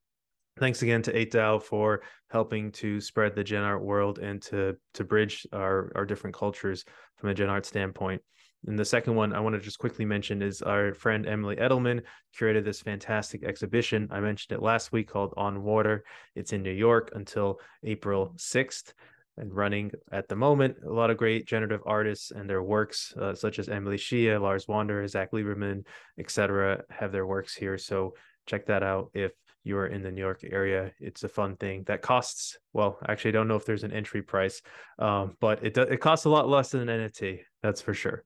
thanks 0.59 0.83
again 0.83 1.03
to 1.03 1.12
8DAO 1.12 1.62
for 1.62 2.03
helping 2.31 2.70
to 2.73 3.01
spread 3.01 3.35
the 3.35 3.44
Gen 3.44 3.62
Art 3.62 3.83
world 3.83 4.18
and 4.18 4.40
to 4.42 4.77
to 4.94 5.05
bridge 5.05 5.47
our 5.53 5.90
our 5.94 6.07
different 6.07 6.37
cultures 6.37 6.85
from 7.16 7.31
a 7.31 7.35
Gen 7.35 7.49
Art 7.49 7.66
standpoint. 7.66 8.23
And 8.66 8.79
the 8.79 8.85
second 8.85 9.14
one 9.14 9.35
I 9.35 9.40
want 9.40 9.55
to 9.57 9.61
just 9.61 9.79
quickly 9.79 10.07
mention 10.07 10.40
is 10.40 10.62
our 10.62 10.94
friend 10.94 11.27
Emily 11.27 11.57
Edelman 11.57 12.03
curated 12.38 12.64
this 12.64 12.81
fantastic 12.81 13.44
exhibition. 13.44 14.09
I 14.11 14.20
mentioned 14.20 14.57
it 14.57 14.62
last 14.62 14.90
week 14.90 15.09
called 15.09 15.35
On 15.37 15.62
Water. 15.62 16.05
It's 16.35 16.53
in 16.53 16.62
New 16.62 16.70
York 16.73 17.11
until 17.14 17.61
April 17.83 18.33
6th 18.38 18.94
and 19.37 19.55
running 19.55 19.90
at 20.12 20.29
the 20.29 20.37
moment. 20.37 20.77
A 20.85 20.92
lot 20.92 21.11
of 21.11 21.16
great 21.16 21.47
generative 21.47 21.81
artists 21.87 22.31
and 22.31 22.49
their 22.49 22.62
works, 22.62 23.12
uh, 23.20 23.35
such 23.35 23.59
as 23.59 23.68
Emily 23.68 23.97
Xie, 23.97 24.40
Lars 24.40 24.68
Wander, 24.68 25.07
Zach 25.09 25.33
Lieberman, 25.33 25.85
etc., 26.18 26.83
have 26.90 27.12
their 27.12 27.27
works 27.27 27.55
here. 27.55 27.79
So 27.79 28.14
check 28.47 28.66
that 28.66 28.83
out 28.83 29.11
if 29.14 29.33
you're 29.64 29.87
in 29.87 30.03
the 30.03 30.11
New 30.11 30.20
York 30.20 30.42
area. 30.44 30.92
It's 31.01 31.25
a 31.25 31.29
fun 31.29 31.57
thing 31.57 31.85
that 31.85 32.03
costs. 32.03 32.59
Well, 32.73 32.99
actually, 33.09 33.31
I 33.31 33.33
don't 33.33 33.49
know 33.49 33.57
if 33.57 33.64
there's 33.64 33.85
an 33.85 33.92
entry 33.92 34.23
price, 34.23 34.61
um, 34.99 35.37
but 35.40 35.64
it 35.64 35.77
it 35.77 36.01
costs 36.01 36.27
a 36.27 36.31
lot 36.31 36.49
less 36.49 36.70
than 36.70 36.88
an 36.88 37.09
NFT. 37.09 37.40
That's 37.62 37.81
for 37.81 37.94
sure. 37.94 38.25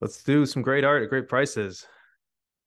Let's 0.00 0.22
do 0.22 0.44
some 0.46 0.62
great 0.62 0.84
art 0.84 1.02
at 1.02 1.08
great 1.08 1.28
prices. 1.28 1.86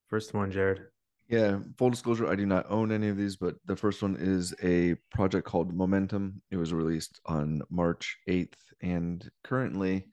First 0.08 0.34
one, 0.34 0.52
Jared. 0.52 0.82
Yeah, 1.30 1.60
full 1.78 1.92
disclosure, 1.92 2.28
I 2.28 2.36
do 2.36 2.48
not 2.48 2.66
own 2.70 2.92
any 2.92 3.08
of 3.08 3.16
these, 3.16 3.36
but 3.36 3.56
the 3.66 3.76
first 3.76 4.02
one 4.02 4.18
is 4.20 4.54
a 4.64 4.96
project 5.12 5.46
called 5.46 5.72
Momentum. 5.72 6.42
It 6.50 6.58
was 6.58 6.74
released 6.74 7.22
on 7.28 7.62
March 7.70 8.18
8th, 8.28 8.58
and 8.82 9.30
currently, 9.44 10.08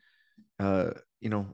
uh, 0.60 0.90
you 1.20 1.30
know, 1.30 1.46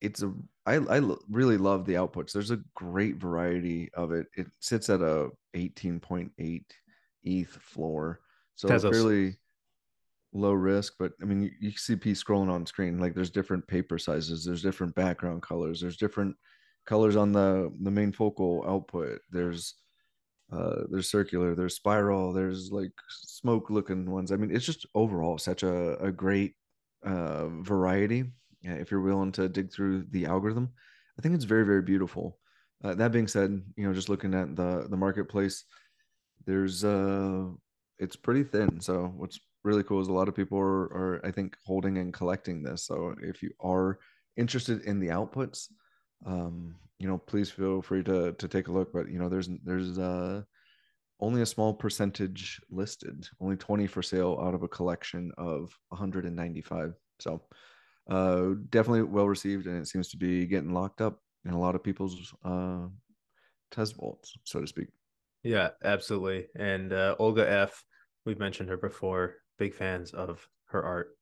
it's 0.00 0.22
a 0.22 0.32
I 0.66 0.76
I 0.76 1.00
really 1.28 1.58
love 1.58 1.84
the 1.84 1.94
outputs. 1.94 2.32
There's 2.32 2.52
a 2.52 2.60
great 2.76 3.16
variety 3.16 3.90
of 3.94 4.12
it. 4.12 4.28
It 4.36 4.46
sits 4.60 4.88
at 4.88 5.00
a 5.00 5.30
18.8 5.56 6.62
ETH 7.24 7.48
floor, 7.48 8.20
so 8.54 8.68
Tezos. 8.68 8.74
it's 8.84 8.96
really 8.96 9.36
low 10.32 10.52
risk. 10.52 10.94
But 10.96 11.12
I 11.20 11.24
mean, 11.24 11.42
you, 11.42 11.50
you 11.60 11.70
see 11.72 11.96
P 11.96 12.12
scrolling 12.12 12.50
on 12.50 12.66
screen. 12.66 13.00
Like 13.00 13.16
there's 13.16 13.30
different 13.30 13.66
paper 13.66 13.98
sizes, 13.98 14.44
there's 14.44 14.62
different 14.62 14.94
background 14.94 15.42
colors, 15.42 15.80
there's 15.80 15.96
different 15.96 16.36
colors 16.90 17.16
on 17.22 17.30
the 17.38 17.48
the 17.86 17.94
main 17.98 18.12
focal 18.20 18.52
output. 18.72 19.20
There's 19.36 19.62
uh 20.56 20.80
there's 20.90 21.10
circular, 21.16 21.54
there's 21.54 21.76
spiral, 21.82 22.32
there's 22.32 22.62
like 22.80 22.96
smoke 23.40 23.66
looking 23.70 24.10
ones. 24.10 24.30
I 24.30 24.36
mean, 24.36 24.50
it's 24.54 24.66
just 24.70 24.86
overall 25.02 25.38
such 25.38 25.62
a, 25.62 25.76
a 26.08 26.10
great 26.24 26.52
uh 27.12 27.46
variety. 27.74 28.20
If 28.62 28.90
you're 28.90 29.08
willing 29.08 29.32
to 29.38 29.48
dig 29.48 29.68
through 29.72 29.96
the 30.10 30.26
algorithm, 30.26 30.66
I 31.16 31.22
think 31.22 31.34
it's 31.34 31.52
very 31.54 31.64
very 31.70 31.84
beautiful. 31.92 32.26
Uh, 32.84 32.94
that 33.00 33.12
being 33.12 33.28
said, 33.28 33.50
you 33.76 33.84
know, 33.84 33.94
just 33.94 34.10
looking 34.12 34.34
at 34.34 34.48
the 34.56 34.70
the 34.92 35.02
marketplace, 35.06 35.56
there's 36.46 36.78
uh 36.84 37.44
it's 38.02 38.16
pretty 38.26 38.44
thin. 38.52 38.80
So 38.80 38.94
what's 39.20 39.38
really 39.68 39.84
cool 39.84 40.00
is 40.02 40.08
a 40.08 40.18
lot 40.20 40.28
of 40.28 40.34
people 40.40 40.58
are, 40.58 40.84
are 41.00 41.20
I 41.28 41.30
think 41.36 41.56
holding 41.70 41.98
and 41.98 42.12
collecting 42.20 42.58
this. 42.62 42.80
So 42.88 43.14
if 43.32 43.36
you 43.44 43.50
are 43.60 43.98
interested 44.36 44.78
in 44.90 44.96
the 45.00 45.12
outputs, 45.18 45.68
um, 46.26 46.74
you 46.98 47.08
know, 47.08 47.18
please 47.18 47.50
feel 47.50 47.82
free 47.82 48.02
to 48.04 48.32
to 48.32 48.48
take 48.48 48.68
a 48.68 48.72
look. 48.72 48.92
But 48.92 49.10
you 49.10 49.18
know, 49.18 49.28
there's 49.28 49.48
there's 49.64 49.98
uh, 49.98 50.42
only 51.20 51.42
a 51.42 51.46
small 51.46 51.74
percentage 51.74 52.60
listed, 52.70 53.26
only 53.40 53.56
20 53.56 53.86
for 53.86 54.02
sale 54.02 54.38
out 54.42 54.54
of 54.54 54.62
a 54.62 54.68
collection 54.68 55.32
of 55.38 55.76
195. 55.88 56.94
So 57.18 57.42
uh, 58.08 58.54
definitely 58.70 59.02
well 59.02 59.28
received, 59.28 59.66
and 59.66 59.78
it 59.78 59.86
seems 59.86 60.08
to 60.10 60.16
be 60.16 60.46
getting 60.46 60.72
locked 60.72 61.00
up 61.00 61.20
in 61.44 61.52
a 61.52 61.58
lot 61.58 61.74
of 61.74 61.82
people's 61.82 62.34
uh, 62.44 62.86
test 63.70 63.96
vaults, 63.96 64.34
so 64.44 64.60
to 64.60 64.66
speak. 64.66 64.88
Yeah, 65.42 65.70
absolutely. 65.84 66.48
And 66.56 66.92
uh, 66.92 67.16
Olga 67.18 67.50
F, 67.50 67.82
we've 68.26 68.38
mentioned 68.38 68.68
her 68.68 68.76
before. 68.76 69.36
Big 69.58 69.74
fans 69.74 70.12
of 70.12 70.46
her 70.66 70.82
art. 70.82 71.16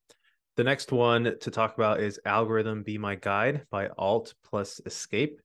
The 0.59 0.64
next 0.64 0.90
one 0.90 1.37
to 1.40 1.51
talk 1.53 1.77
about 1.77 2.01
is 2.01 2.18
Algorithm 2.25 2.83
Be 2.83 2.99
My 2.99 3.14
Guide 3.14 3.64
by 3.71 3.90
Alt 3.97 4.35
plus 4.42 4.81
Escape. 4.87 5.40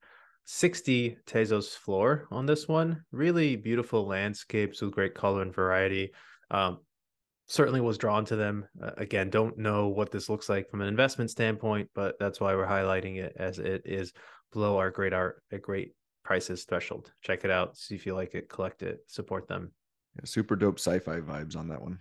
60 0.45 1.17
Tezos 1.27 1.75
floor 1.75 2.25
on 2.31 2.47
this 2.47 2.67
one. 2.67 3.03
Really 3.11 3.55
beautiful 3.55 4.07
landscapes 4.07 4.81
with 4.81 4.91
great 4.91 5.13
color 5.13 5.43
and 5.43 5.53
variety. 5.53 6.13
Um, 6.49 6.79
certainly 7.45 7.79
was 7.79 7.99
drawn 7.99 8.25
to 8.25 8.35
them. 8.35 8.65
Uh, 8.81 8.93
again, 8.97 9.29
don't 9.29 9.55
know 9.55 9.87
what 9.87 10.09
this 10.09 10.29
looks 10.29 10.49
like 10.49 10.67
from 10.67 10.81
an 10.81 10.87
investment 10.87 11.29
standpoint, 11.29 11.91
but 11.93 12.15
that's 12.19 12.41
why 12.41 12.55
we're 12.55 12.65
highlighting 12.65 13.17
it 13.17 13.33
as 13.35 13.59
it 13.59 13.83
is 13.85 14.13
below 14.51 14.79
our 14.79 14.89
great 14.89 15.13
art 15.13 15.43
at 15.51 15.61
great 15.61 15.93
prices 16.23 16.63
threshold. 16.63 17.11
Check 17.21 17.45
it 17.45 17.51
out. 17.51 17.77
See 17.77 17.93
if 17.93 18.07
you 18.07 18.15
like 18.15 18.33
it, 18.33 18.49
collect 18.49 18.81
it, 18.81 19.01
support 19.05 19.47
them. 19.47 19.73
Yeah, 20.15 20.25
super 20.25 20.55
dope 20.55 20.79
sci-fi 20.79 21.19
vibes 21.19 21.55
on 21.55 21.67
that 21.67 21.83
one 21.83 21.99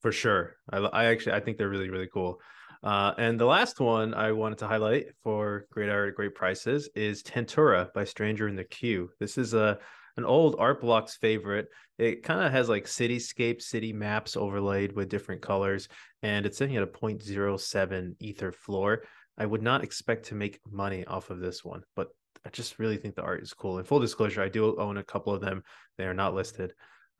for 0.00 0.12
sure. 0.12 0.56
I, 0.70 0.78
I 0.78 1.04
actually 1.06 1.32
I 1.32 1.40
think 1.40 1.56
they're 1.58 1.68
really 1.68 1.90
really 1.90 2.08
cool. 2.12 2.40
Uh, 2.82 3.12
and 3.18 3.38
the 3.38 3.46
last 3.46 3.78
one 3.78 4.14
I 4.14 4.32
wanted 4.32 4.58
to 4.58 4.66
highlight 4.66 5.06
for 5.22 5.66
great 5.70 5.90
art 5.90 6.08
at 6.08 6.14
great 6.14 6.34
prices 6.34 6.88
is 6.94 7.22
Tentura 7.22 7.92
by 7.92 8.04
Stranger 8.04 8.48
in 8.48 8.56
the 8.56 8.64
Q. 8.64 9.10
This 9.20 9.36
is 9.36 9.52
a 9.54 9.78
an 10.16 10.24
old 10.24 10.56
art 10.58 10.80
blocks 10.80 11.16
favorite. 11.16 11.68
It 11.98 12.22
kind 12.22 12.44
of 12.44 12.52
has 12.52 12.68
like 12.68 12.84
cityscape, 12.84 13.62
city 13.62 13.92
maps 13.92 14.36
overlaid 14.36 14.92
with 14.92 15.08
different 15.08 15.42
colors, 15.42 15.88
and 16.22 16.46
it's 16.46 16.58
sitting 16.58 16.76
at 16.76 16.82
a 16.82 16.86
0.07 16.86 18.14
ether 18.18 18.52
floor. 18.52 19.04
I 19.38 19.46
would 19.46 19.62
not 19.62 19.84
expect 19.84 20.26
to 20.26 20.34
make 20.34 20.60
money 20.70 21.04
off 21.06 21.30
of 21.30 21.40
this 21.40 21.64
one, 21.64 21.82
but 21.96 22.08
I 22.44 22.50
just 22.50 22.78
really 22.78 22.96
think 22.96 23.14
the 23.14 23.22
art 23.22 23.42
is 23.42 23.54
cool. 23.54 23.78
In 23.78 23.84
full 23.84 24.00
disclosure, 24.00 24.42
I 24.42 24.48
do 24.48 24.76
own 24.78 24.96
a 24.96 25.04
couple 25.04 25.32
of 25.32 25.40
them. 25.40 25.62
They 25.96 26.04
are 26.04 26.14
not 26.14 26.34
listed, 26.34 26.72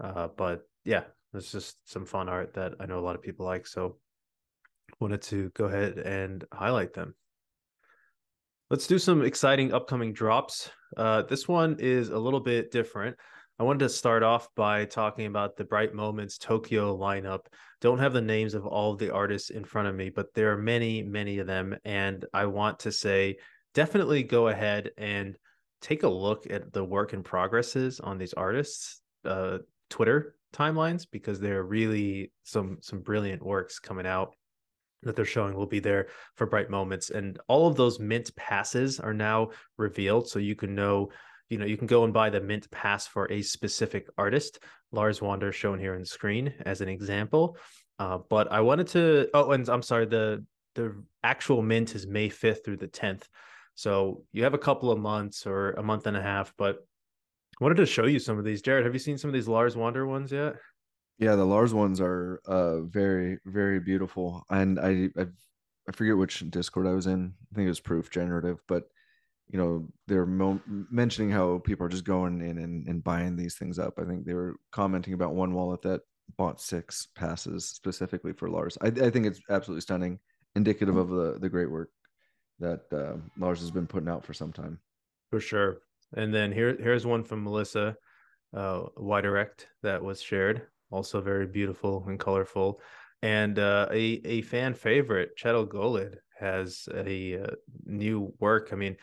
uh, 0.03 0.29
but 0.37 0.62
yeah, 0.85 1.05
it's 1.35 1.53
just 1.53 1.77
some 1.85 2.05
fun 2.05 2.29
art 2.29 2.55
that 2.55 2.75
I 2.81 2.87
know 2.87 2.99
a 2.99 3.01
lot 3.01 3.14
of 3.14 3.23
people 3.23 3.47
like. 3.47 3.66
So 3.66 3.99
wanted 5.01 5.23
to 5.23 5.51
go 5.51 5.66
ahead 5.66 5.99
and 5.99 6.45
highlight 6.53 6.93
them. 6.93 7.14
Let's 8.69 8.87
do 8.87 8.99
some 8.99 9.23
exciting 9.23 9.73
upcoming 9.73 10.12
drops. 10.12 10.71
Uh, 10.97 11.23
this 11.23 11.49
one 11.49 11.77
is 11.81 12.11
a 12.11 12.19
little 12.19 12.40
bit 12.40 12.71
different. 12.71 13.16
I 13.59 13.62
wanted 13.62 13.81
to 13.81 13.88
start 13.90 14.23
off 14.23 14.49
by 14.55 14.85
talking 14.87 15.27
about 15.27 15.57
the 15.57 15.64
Bright 15.64 15.93
Moments 15.93 16.38
Tokyo 16.38 16.97
lineup. 16.97 17.40
Don't 17.81 17.99
have 17.99 18.12
the 18.12 18.21
names 18.21 18.55
of 18.55 18.66
all 18.66 18.93
of 18.93 18.99
the 18.99 19.12
artists 19.12 19.51
in 19.51 19.64
front 19.64 19.88
of 19.88 19.95
me, 19.95 20.09
but 20.09 20.33
there 20.35 20.53
are 20.53 20.57
many, 20.57 21.03
many 21.03 21.38
of 21.38 21.47
them. 21.47 21.77
And 21.85 22.25
I 22.33 22.47
want 22.47 22.81
to 22.81 22.93
say 22.93 23.37
definitely 23.75 24.23
go 24.23 24.49
ahead 24.49 24.93
and 24.97 25.37
take 25.83 26.03
a 26.05 26.09
look 26.09 26.47
at 26.49 26.73
the 26.73 26.85
work 26.85 27.12
in 27.12 27.23
progresses 27.23 28.01
on 28.01 28.19
these 28.19 28.33
artists. 28.35 29.01
Uh, 29.25 29.59
Twitter 29.90 30.37
timelines 30.52 31.06
because 31.10 31.40
there 31.40 31.58
are 31.58 31.64
really 31.64 32.32
some 32.44 32.78
some 32.80 33.00
brilliant 33.00 33.42
works 33.42 33.78
coming 33.78 34.06
out. 34.06 34.34
that 35.02 35.16
they're 35.16 35.24
showing 35.24 35.54
will 35.54 35.66
be 35.66 35.80
there 35.80 36.08
for 36.36 36.46
bright 36.46 36.68
moments 36.68 37.08
and 37.10 37.38
all 37.48 37.66
of 37.66 37.76
those 37.76 37.98
mint 37.98 38.34
passes 38.36 39.00
are 39.00 39.14
now 39.14 39.48
revealed 39.78 40.28
so 40.28 40.38
you 40.38 40.54
can 40.54 40.74
know 40.74 41.08
you 41.48 41.58
know 41.58 41.66
you 41.66 41.76
can 41.76 41.86
go 41.86 42.04
and 42.04 42.12
buy 42.12 42.28
the 42.30 42.40
mint 42.40 42.70
pass 42.70 43.06
for 43.06 43.30
a 43.32 43.40
specific 43.42 44.08
artist 44.18 44.60
lars 44.92 45.22
wander 45.22 45.52
shown 45.52 45.78
here 45.78 45.94
on 45.94 46.04
screen 46.04 46.52
as 46.66 46.80
an 46.80 46.88
example 46.88 47.56
uh, 47.98 48.18
but 48.28 48.52
i 48.52 48.60
wanted 48.60 48.86
to 48.86 49.28
oh 49.34 49.52
and 49.52 49.68
i'm 49.68 49.82
sorry 49.82 50.06
the 50.06 50.44
the 50.74 50.94
actual 51.24 51.62
mint 51.62 51.94
is 51.94 52.06
may 52.06 52.28
5th 52.28 52.64
through 52.64 52.76
the 52.76 52.88
10th 52.88 53.24
so 53.74 54.22
you 54.32 54.44
have 54.44 54.54
a 54.54 54.58
couple 54.58 54.90
of 54.90 54.98
months 54.98 55.46
or 55.46 55.72
a 55.72 55.82
month 55.82 56.06
and 56.06 56.16
a 56.16 56.22
half 56.22 56.52
but 56.56 56.86
I 57.61 57.64
wanted 57.64 57.77
to 57.77 57.87
show 57.87 58.07
you 58.07 58.18
some 58.18 58.38
of 58.38 58.44
these 58.44 58.62
jared 58.62 58.85
have 58.85 58.94
you 58.94 58.99
seen 59.01 59.18
some 59.18 59.29
of 59.29 59.35
these 59.35 59.49
lars 59.49 59.77
wander 59.77 60.07
ones 60.07 60.33
yet 60.33 60.55
Yeah, 61.18 61.37
the 61.37 61.44
Lars 61.44 61.75
ones 61.75 62.01
are 62.01 62.40
uh 62.46 62.81
very 62.81 63.38
very 63.44 63.79
beautiful, 63.81 64.42
and 64.49 64.81
I 64.81 65.11
I, 65.18 65.27
I 65.88 65.92
forget 65.92 66.16
which 66.16 66.49
Discord 66.51 66.87
I 66.87 66.92
was 66.92 67.07
in. 67.07 67.35
I 67.53 67.55
think 67.55 67.66
it 67.66 67.68
was 67.68 67.81
Proof 67.81 68.11
Generative, 68.11 68.59
but 68.66 68.85
you 69.49 69.59
know 69.59 69.88
they're 70.07 70.25
mo- 70.25 70.62
mentioning 70.90 71.31
how 71.31 71.59
people 71.59 71.85
are 71.85 71.90
just 71.90 72.05
going 72.05 72.40
in 72.40 72.57
and, 72.59 72.88
and 72.88 73.05
buying 73.05 73.37
these 73.37 73.57
things 73.57 73.79
up. 73.79 73.99
I 73.99 74.05
think 74.05 74.25
they 74.25 74.35
were 74.35 74.57
commenting 74.73 75.12
about 75.12 75.35
one 75.35 75.53
wallet 75.53 75.83
that 75.83 76.01
bought 76.38 76.61
six 76.61 77.09
passes 77.14 77.66
specifically 77.66 78.33
for 78.33 78.49
Lars. 78.49 78.79
I, 78.81 78.87
I 78.87 79.11
think 79.11 79.27
it's 79.27 79.40
absolutely 79.51 79.83
stunning, 79.83 80.18
indicative 80.57 80.96
of 80.96 81.11
the 81.11 81.38
the 81.38 81.51
great 81.51 81.70
work 81.70 81.90
that 82.61 82.81
uh, 82.92 83.16
Lars 83.38 83.61
has 83.61 83.70
been 83.70 83.87
putting 83.87 84.09
out 84.09 84.25
for 84.25 84.33
some 84.33 84.53
time. 84.53 84.79
For 85.31 85.40
sure. 85.40 85.83
And 86.16 86.35
then 86.35 86.53
here 86.53 86.77
here's 86.81 87.07
one 87.07 87.25
from 87.25 87.44
Melissa 87.44 87.96
uh 88.55 88.83
Direct 88.99 89.68
that 89.83 90.03
was 90.03 90.20
shared. 90.23 90.66
Also 90.90 91.20
very 91.20 91.46
beautiful 91.46 92.05
and 92.09 92.18
colorful. 92.18 92.81
And 93.23 93.59
uh, 93.59 93.87
a 93.90 94.20
a 94.25 94.42
fan 94.42 94.75
favorite, 94.75 95.31
Kjetil 95.38 95.68
Golid, 95.68 96.16
has 96.38 96.88
a, 96.94 97.42
uh 97.42 97.55
new 97.85 98.33
work. 98.40 98.70
I 98.73 98.77
mean, 98.77 98.96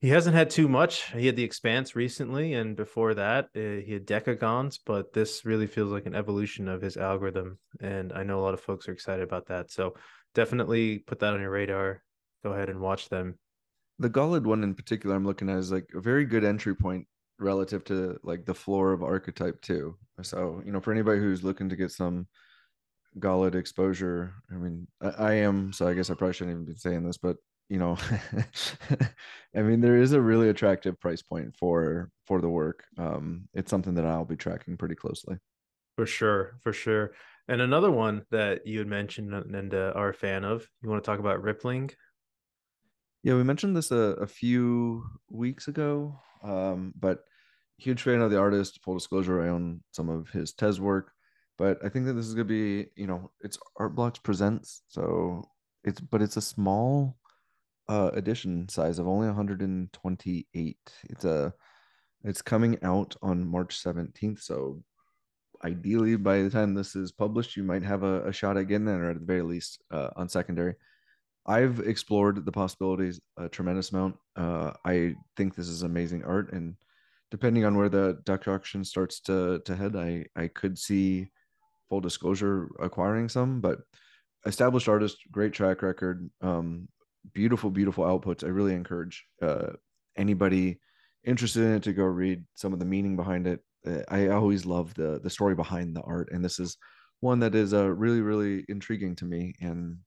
he 0.00 0.10
hasn't 0.10 0.36
had 0.36 0.50
too 0.50 0.68
much. 0.68 1.10
He 1.12 1.26
had 1.26 1.34
the 1.34 1.42
Expanse 1.42 1.96
recently, 1.96 2.52
and 2.52 2.76
before 2.76 3.14
that, 3.14 3.46
uh, 3.56 3.80
he 3.84 3.94
had 3.94 4.06
Decagons. 4.06 4.78
But 4.84 5.14
this 5.14 5.44
really 5.44 5.66
feels 5.66 5.90
like 5.90 6.04
an 6.06 6.14
evolution 6.14 6.68
of 6.68 6.82
his 6.82 6.96
algorithm, 6.98 7.58
and 7.80 8.12
I 8.12 8.22
know 8.22 8.38
a 8.40 8.44
lot 8.44 8.54
of 8.54 8.60
folks 8.60 8.88
are 8.88 8.92
excited 8.92 9.22
about 9.22 9.46
that. 9.46 9.70
So 9.70 9.94
definitely 10.34 10.98
put 10.98 11.20
that 11.20 11.32
on 11.32 11.40
your 11.40 11.50
radar. 11.50 12.02
Go 12.42 12.52
ahead 12.52 12.68
and 12.68 12.80
watch 12.80 13.08
them. 13.08 13.38
The 13.98 14.10
Golid 14.10 14.44
one 14.44 14.64
in 14.64 14.74
particular, 14.74 15.14
I'm 15.14 15.26
looking 15.26 15.48
at 15.48 15.58
is 15.58 15.72
like 15.72 15.88
a 15.94 16.00
very 16.00 16.24
good 16.24 16.44
entry 16.44 16.74
point 16.74 17.06
relative 17.38 17.84
to 17.84 18.18
like 18.22 18.44
the 18.44 18.54
floor 18.54 18.92
of 18.92 19.02
archetype 19.02 19.60
too. 19.60 19.96
So, 20.22 20.62
you 20.64 20.72
know, 20.72 20.80
for 20.80 20.92
anybody 20.92 21.20
who's 21.20 21.44
looking 21.44 21.68
to 21.68 21.76
get 21.76 21.90
some 21.90 22.26
Golid 23.18 23.54
exposure, 23.54 24.34
I 24.50 24.54
mean, 24.54 24.88
I, 25.00 25.08
I 25.08 25.32
am, 25.34 25.72
so 25.72 25.86
I 25.86 25.94
guess 25.94 26.10
I 26.10 26.14
probably 26.14 26.34
shouldn't 26.34 26.56
even 26.56 26.64
be 26.64 26.78
saying 26.78 27.04
this, 27.04 27.18
but 27.18 27.36
you 27.68 27.78
know, 27.78 27.96
I 29.56 29.62
mean, 29.62 29.80
there 29.80 29.96
is 29.96 30.12
a 30.12 30.20
really 30.20 30.48
attractive 30.48 31.00
price 31.00 31.22
point 31.22 31.56
for 31.56 32.10
for 32.26 32.40
the 32.40 32.48
work. 32.48 32.84
Um, 32.98 33.48
it's 33.54 33.70
something 33.70 33.94
that 33.94 34.04
I'll 34.04 34.24
be 34.24 34.36
tracking 34.36 34.76
pretty 34.76 34.94
closely. 34.94 35.38
For 35.96 36.06
sure, 36.06 36.58
for 36.62 36.72
sure. 36.72 37.12
And 37.48 37.60
another 37.60 37.90
one 37.90 38.22
that 38.30 38.66
you 38.66 38.78
had 38.78 38.88
mentioned 38.88 39.32
and 39.32 39.74
uh, 39.74 39.92
are 39.94 40.08
a 40.08 40.14
fan 40.14 40.44
of, 40.44 40.68
you 40.82 40.88
want 40.88 41.02
to 41.02 41.06
talk 41.08 41.20
about 41.20 41.42
Rippling? 41.42 41.90
Yeah, 43.24 43.36
we 43.36 43.42
mentioned 43.42 43.74
this 43.74 43.90
a, 43.90 44.16
a 44.20 44.26
few 44.26 45.06
weeks 45.30 45.66
ago, 45.66 46.20
um, 46.42 46.92
but 47.00 47.20
huge 47.78 48.02
fan 48.02 48.20
of 48.20 48.30
the 48.30 48.38
artist. 48.38 48.80
Full 48.84 48.92
disclosure, 48.92 49.42
I 49.42 49.48
own 49.48 49.80
some 49.92 50.10
of 50.10 50.28
his 50.28 50.52
Tez 50.52 50.78
work, 50.78 51.10
but 51.56 51.78
I 51.82 51.88
think 51.88 52.04
that 52.04 52.12
this 52.12 52.26
is 52.26 52.34
gonna 52.34 52.44
be, 52.44 52.88
you 52.96 53.06
know, 53.06 53.30
it's 53.40 53.58
Art 53.78 53.94
Blocks 53.94 54.18
Presents, 54.18 54.82
so 54.88 55.42
it's 55.84 56.00
but 56.00 56.20
it's 56.20 56.36
a 56.36 56.42
small 56.42 57.16
uh 57.88 58.10
edition 58.12 58.68
size 58.68 58.98
of 58.98 59.08
only 59.08 59.26
128. 59.26 60.76
It's 61.08 61.24
a 61.24 61.54
it's 62.24 62.42
coming 62.42 62.78
out 62.82 63.16
on 63.22 63.48
March 63.48 63.82
17th, 63.82 64.42
so 64.42 64.82
ideally 65.64 66.16
by 66.16 66.42
the 66.42 66.50
time 66.50 66.74
this 66.74 66.94
is 66.94 67.10
published, 67.10 67.56
you 67.56 67.62
might 67.62 67.84
have 67.84 68.02
a, 68.02 68.28
a 68.28 68.32
shot 68.34 68.58
at 68.58 68.68
getting 68.68 68.88
it, 68.88 69.00
or 69.00 69.12
at 69.12 69.18
the 69.18 69.24
very 69.24 69.40
least 69.40 69.82
uh, 69.90 70.10
on 70.14 70.28
secondary. 70.28 70.74
I've 71.46 71.80
explored 71.80 72.44
the 72.44 72.52
possibilities 72.52 73.20
a 73.36 73.48
tremendous 73.48 73.92
amount. 73.92 74.16
Uh, 74.36 74.72
I 74.84 75.14
think 75.36 75.54
this 75.54 75.68
is 75.68 75.82
amazing 75.82 76.24
art, 76.24 76.52
and 76.52 76.76
depending 77.30 77.64
on 77.64 77.76
where 77.76 77.88
the 77.88 78.18
Dutch 78.24 78.48
auction 78.48 78.84
starts 78.84 79.20
to 79.20 79.60
to 79.60 79.76
head, 79.76 79.96
I 79.96 80.26
I 80.36 80.48
could 80.48 80.78
see 80.78 81.30
full 81.88 82.00
disclosure 82.00 82.70
acquiring 82.80 83.28
some, 83.28 83.60
but 83.60 83.80
established 84.46 84.88
artist, 84.88 85.18
great 85.30 85.52
track 85.52 85.82
record, 85.82 86.30
um, 86.40 86.88
beautiful, 87.32 87.70
beautiful 87.70 88.04
outputs. 88.04 88.44
I 88.44 88.48
really 88.48 88.74
encourage 88.74 89.24
uh, 89.42 89.72
anybody 90.16 90.80
interested 91.24 91.62
in 91.64 91.74
it 91.74 91.82
to 91.84 91.92
go 91.92 92.04
read 92.04 92.44
some 92.54 92.72
of 92.72 92.78
the 92.78 92.84
meaning 92.84 93.16
behind 93.16 93.46
it. 93.46 93.60
Uh, 93.86 94.02
I 94.08 94.28
always 94.28 94.64
love 94.64 94.94
the 94.94 95.20
the 95.22 95.30
story 95.30 95.54
behind 95.54 95.94
the 95.94 96.02
art, 96.02 96.30
and 96.32 96.44
this 96.44 96.58
is 96.58 96.76
one 97.20 97.40
that 97.40 97.54
is 97.54 97.72
uh, 97.74 97.88
really, 97.90 98.20
really 98.20 98.64
intriguing 98.68 99.16
to 99.16 99.24
me. 99.24 99.54
And 99.60 99.98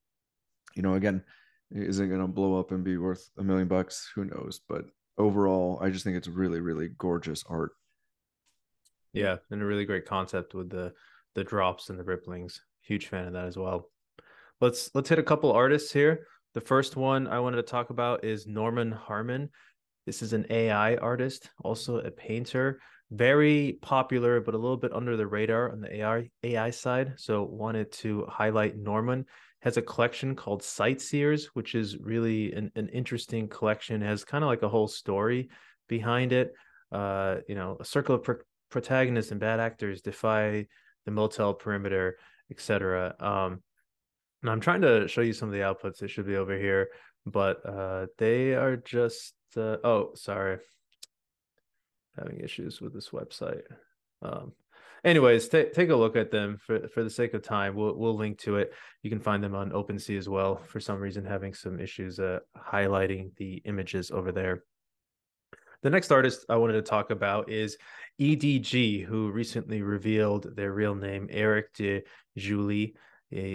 you 0.78 0.82
know, 0.82 0.94
again, 0.94 1.24
is 1.72 1.98
it 1.98 2.06
going 2.06 2.20
to 2.20 2.28
blow 2.28 2.58
up 2.58 2.70
and 2.70 2.84
be 2.84 2.96
worth 2.98 3.28
a 3.36 3.42
million 3.42 3.66
bucks? 3.66 4.08
Who 4.14 4.24
knows? 4.24 4.60
But 4.68 4.84
overall, 5.18 5.80
I 5.82 5.90
just 5.90 6.04
think 6.04 6.16
it's 6.16 6.28
really, 6.28 6.60
really 6.60 6.90
gorgeous 6.96 7.44
art. 7.48 7.72
Yeah, 9.12 9.38
and 9.50 9.60
a 9.60 9.66
really 9.66 9.84
great 9.84 10.06
concept 10.06 10.54
with 10.54 10.70
the 10.70 10.94
the 11.34 11.42
drops 11.42 11.90
and 11.90 11.98
the 11.98 12.04
ripplings. 12.04 12.60
Huge 12.82 13.08
fan 13.08 13.26
of 13.26 13.32
that 13.32 13.46
as 13.46 13.56
well. 13.56 13.90
Let's 14.60 14.90
let's 14.94 15.08
hit 15.08 15.18
a 15.18 15.24
couple 15.24 15.50
artists 15.50 15.92
here. 15.92 16.26
The 16.54 16.60
first 16.60 16.94
one 16.96 17.26
I 17.26 17.40
wanted 17.40 17.56
to 17.56 17.62
talk 17.64 17.90
about 17.90 18.24
is 18.24 18.46
Norman 18.46 18.92
Harman. 18.92 19.50
This 20.06 20.22
is 20.22 20.32
an 20.32 20.46
AI 20.48 20.94
artist, 20.96 21.50
also 21.64 21.98
a 21.98 22.10
painter, 22.10 22.80
very 23.10 23.78
popular, 23.82 24.40
but 24.40 24.54
a 24.54 24.58
little 24.58 24.76
bit 24.76 24.92
under 24.92 25.16
the 25.16 25.26
radar 25.26 25.72
on 25.72 25.80
the 25.80 25.96
AI 25.96 26.30
AI 26.44 26.70
side. 26.70 27.14
So 27.16 27.42
wanted 27.42 27.90
to 27.92 28.26
highlight 28.26 28.76
Norman 28.76 29.26
has 29.60 29.76
a 29.76 29.82
collection 29.82 30.36
called 30.36 30.62
Sightseers, 30.62 31.46
which 31.46 31.74
is 31.74 31.98
really 31.98 32.52
an, 32.52 32.70
an 32.76 32.88
interesting 32.88 33.48
collection. 33.48 34.02
It 34.02 34.06
has 34.06 34.24
kind 34.24 34.44
of 34.44 34.48
like 34.48 34.62
a 34.62 34.68
whole 34.68 34.88
story 34.88 35.48
behind 35.88 36.32
it. 36.32 36.52
Uh, 36.92 37.36
you 37.48 37.54
know, 37.54 37.76
a 37.80 37.84
circle 37.84 38.14
of 38.16 38.22
pr- 38.22 38.44
protagonists 38.70 39.32
and 39.32 39.40
bad 39.40 39.60
actors 39.60 40.00
defy 40.00 40.66
the 41.04 41.10
motel 41.10 41.54
perimeter, 41.54 42.18
etc. 42.50 43.14
Um, 43.18 43.62
and 44.42 44.50
I'm 44.50 44.60
trying 44.60 44.82
to 44.82 45.08
show 45.08 45.22
you 45.22 45.32
some 45.32 45.48
of 45.48 45.54
the 45.54 45.60
outputs. 45.60 46.02
It 46.02 46.08
should 46.08 46.26
be 46.26 46.36
over 46.36 46.56
here, 46.56 46.88
but 47.26 47.64
uh, 47.66 48.06
they 48.18 48.54
are 48.54 48.76
just. 48.76 49.34
Uh, 49.56 49.78
oh, 49.82 50.10
sorry, 50.14 50.58
having 52.16 52.40
issues 52.40 52.80
with 52.80 52.92
this 52.92 53.08
website. 53.08 53.62
Um, 54.22 54.52
anyways, 55.04 55.48
t- 55.48 55.70
take 55.72 55.90
a 55.90 55.96
look 55.96 56.16
at 56.16 56.30
them 56.30 56.58
for 56.58 56.88
for 56.88 57.02
the 57.02 57.10
sake 57.10 57.34
of 57.34 57.42
time. 57.42 57.74
We'll 57.74 57.96
we'll 57.96 58.16
link 58.16 58.38
to 58.40 58.56
it. 58.56 58.72
You 59.02 59.10
can 59.10 59.20
find 59.20 59.42
them 59.42 59.54
on 59.54 59.70
OpenSea 59.70 60.18
as 60.18 60.28
well. 60.28 60.56
For 60.56 60.80
some 60.80 61.00
reason, 61.00 61.24
having 61.24 61.54
some 61.54 61.80
issues 61.80 62.18
uh, 62.18 62.40
highlighting 62.56 63.34
the 63.36 63.62
images 63.64 64.10
over 64.10 64.32
there. 64.32 64.64
The 65.82 65.90
next 65.90 66.10
artist 66.10 66.44
I 66.48 66.56
wanted 66.56 66.72
to 66.72 66.82
talk 66.82 67.10
about 67.10 67.50
is 67.50 67.76
EDG, 68.20 69.04
who 69.04 69.30
recently 69.30 69.82
revealed 69.82 70.56
their 70.56 70.72
real 70.72 70.96
name, 70.96 71.28
Eric 71.30 71.72
de 71.74 72.02
Giuli. 72.36 72.94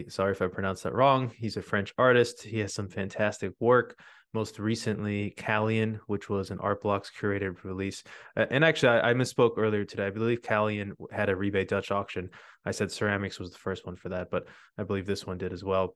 Sorry 0.08 0.32
if 0.32 0.41
I 0.41 0.47
pronounced 0.47 0.84
that 0.84 0.93
wrong. 0.93 1.32
He's 1.36 1.58
a 1.58 1.62
French 1.62 1.93
artist. 1.97 2.43
He 2.43 2.60
has 2.60 2.73
some 2.73 2.88
fantastic 2.88 3.51
work 3.60 3.99
most 4.34 4.60
recently 4.60 5.34
Callian, 5.38 6.00
which 6.08 6.30
was 6.30 6.50
an 6.50 6.60
Art 6.60 6.82
Blocks 6.82 7.12
curated 7.17 7.63
release. 7.63 8.04
And 8.36 8.65
actually, 8.65 8.89
I, 8.89 9.12
I, 9.12 9.13
misspoke 9.13 9.58
earlier 9.58 9.86
today. 9.86 10.08
I 10.08 10.10
believe 10.10 10.41
Callian 10.41 10.93
had 11.12 11.30
a 11.30 11.36
rebate 11.36 11.69
Dutch 11.69 11.91
auction. 11.91 12.30
I 12.65 12.72
said 12.72 12.91
ceramics 12.91 13.39
was 13.39 13.52
the 13.52 13.60
first 13.60 13.86
one 13.86 13.96
for 13.96 14.10
that, 14.10 14.32
but 14.32 14.48
I 14.78 14.84
believe 14.84 15.06
this 15.06 15.28
one 15.28 15.38
did 15.38 15.54
as 15.54 15.63
well. 15.63 15.96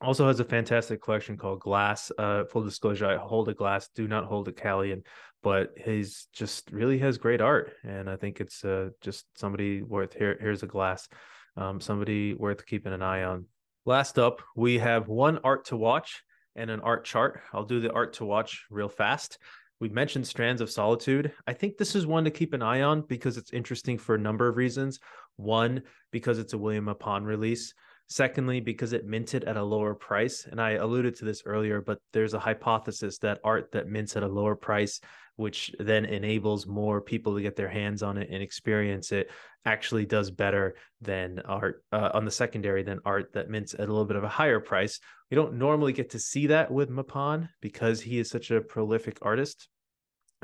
Also 0.00 0.26
has 0.26 0.40
a 0.40 0.44
fantastic 0.44 1.02
collection 1.02 1.36
called 1.36 1.60
Glass. 1.60 2.10
Uh, 2.18 2.44
full 2.44 2.64
disclosure, 2.64 3.06
I 3.06 3.16
hold 3.16 3.48
a 3.48 3.54
glass, 3.54 3.88
do 3.94 4.08
not 4.08 4.24
hold 4.24 4.48
a 4.48 4.52
Callian, 4.52 5.02
but 5.42 5.70
he's 5.76 6.28
just 6.32 6.70
really 6.72 6.98
has 6.98 7.18
great 7.18 7.40
art, 7.40 7.72
and 7.84 8.10
I 8.10 8.16
think 8.16 8.40
it's 8.40 8.64
uh, 8.64 8.88
just 9.00 9.26
somebody 9.38 9.82
worth 9.82 10.14
here. 10.14 10.36
Here's 10.40 10.62
a 10.62 10.66
glass, 10.66 11.08
um, 11.56 11.80
somebody 11.80 12.34
worth 12.34 12.66
keeping 12.66 12.92
an 12.92 13.02
eye 13.02 13.22
on. 13.22 13.46
Last 13.84 14.18
up, 14.18 14.42
we 14.56 14.78
have 14.78 15.08
one 15.08 15.38
art 15.44 15.66
to 15.66 15.76
watch 15.76 16.22
and 16.56 16.70
an 16.70 16.80
art 16.80 17.04
chart. 17.04 17.40
I'll 17.52 17.64
do 17.64 17.80
the 17.80 17.92
art 17.92 18.14
to 18.14 18.24
watch 18.24 18.64
real 18.70 18.88
fast. 18.88 19.38
We've 19.80 19.92
mentioned 19.92 20.26
Strands 20.26 20.60
of 20.60 20.70
Solitude. 20.70 21.32
I 21.46 21.52
think 21.52 21.76
this 21.76 21.96
is 21.96 22.06
one 22.06 22.24
to 22.24 22.30
keep 22.30 22.52
an 22.52 22.62
eye 22.62 22.82
on 22.82 23.02
because 23.02 23.36
it's 23.36 23.52
interesting 23.52 23.98
for 23.98 24.14
a 24.14 24.18
number 24.18 24.46
of 24.48 24.56
reasons. 24.56 25.00
One, 25.36 25.82
because 26.12 26.38
it's 26.38 26.52
a 26.52 26.58
William 26.58 26.86
Mapan 26.86 27.24
release. 27.24 27.74
Secondly, 28.12 28.60
because 28.60 28.92
it 28.92 29.06
minted 29.06 29.44
at 29.44 29.56
a 29.56 29.64
lower 29.64 29.94
price. 29.94 30.46
And 30.50 30.60
I 30.60 30.72
alluded 30.72 31.14
to 31.16 31.24
this 31.24 31.44
earlier, 31.46 31.80
but 31.80 31.96
there's 32.12 32.34
a 32.34 32.38
hypothesis 32.38 33.16
that 33.18 33.40
art 33.42 33.72
that 33.72 33.88
mints 33.88 34.16
at 34.16 34.22
a 34.22 34.28
lower 34.28 34.54
price, 34.54 35.00
which 35.36 35.74
then 35.78 36.04
enables 36.04 36.66
more 36.66 37.00
people 37.00 37.34
to 37.34 37.40
get 37.40 37.56
their 37.56 37.70
hands 37.70 38.02
on 38.02 38.18
it 38.18 38.28
and 38.30 38.42
experience 38.42 39.12
it, 39.12 39.30
actually 39.64 40.04
does 40.04 40.30
better 40.30 40.74
than 41.00 41.40
art 41.46 41.84
uh, 41.90 42.10
on 42.12 42.26
the 42.26 42.30
secondary 42.30 42.82
than 42.82 43.00
art 43.06 43.32
that 43.32 43.48
mints 43.48 43.72
at 43.72 43.80
a 43.80 43.86
little 43.86 44.04
bit 44.04 44.16
of 44.16 44.24
a 44.24 44.28
higher 44.28 44.60
price. 44.60 45.00
We 45.30 45.34
don't 45.34 45.54
normally 45.54 45.94
get 45.94 46.10
to 46.10 46.18
see 46.18 46.48
that 46.48 46.70
with 46.70 46.90
Mapan 46.90 47.48
because 47.62 48.02
he 48.02 48.18
is 48.18 48.28
such 48.28 48.50
a 48.50 48.60
prolific 48.60 49.20
artist 49.22 49.68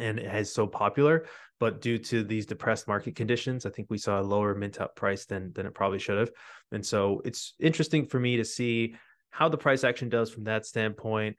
and 0.01 0.19
it 0.19 0.35
is 0.35 0.53
so 0.53 0.67
popular. 0.67 1.27
But 1.61 1.81
due 1.81 1.99
to 1.99 2.23
these 2.23 2.47
depressed 2.47 2.87
market 2.87 3.17
conditions, 3.17 3.67
I 3.67 3.71
think 3.71 3.89
we 3.91 3.99
saw 3.99 4.21
a 4.21 4.23
lower 4.23 4.55
mint 4.55 4.81
up 4.81 4.95
price 4.95 5.27
than 5.27 5.53
than 5.53 5.67
it 5.67 5.75
probably 5.75 5.99
should 5.99 6.19
have. 6.19 6.31
And 6.71 6.85
so 6.85 7.21
it's 7.25 7.55
interesting 7.59 8.07
for 8.07 8.21
me 8.21 8.37
to 8.37 8.45
see 8.45 8.95
how 9.31 9.49
the 9.49 9.59
price 9.59 9.85
action 9.85 10.09
does 10.09 10.31
from 10.31 10.45
that 10.45 10.67
standpoint. 10.67 11.37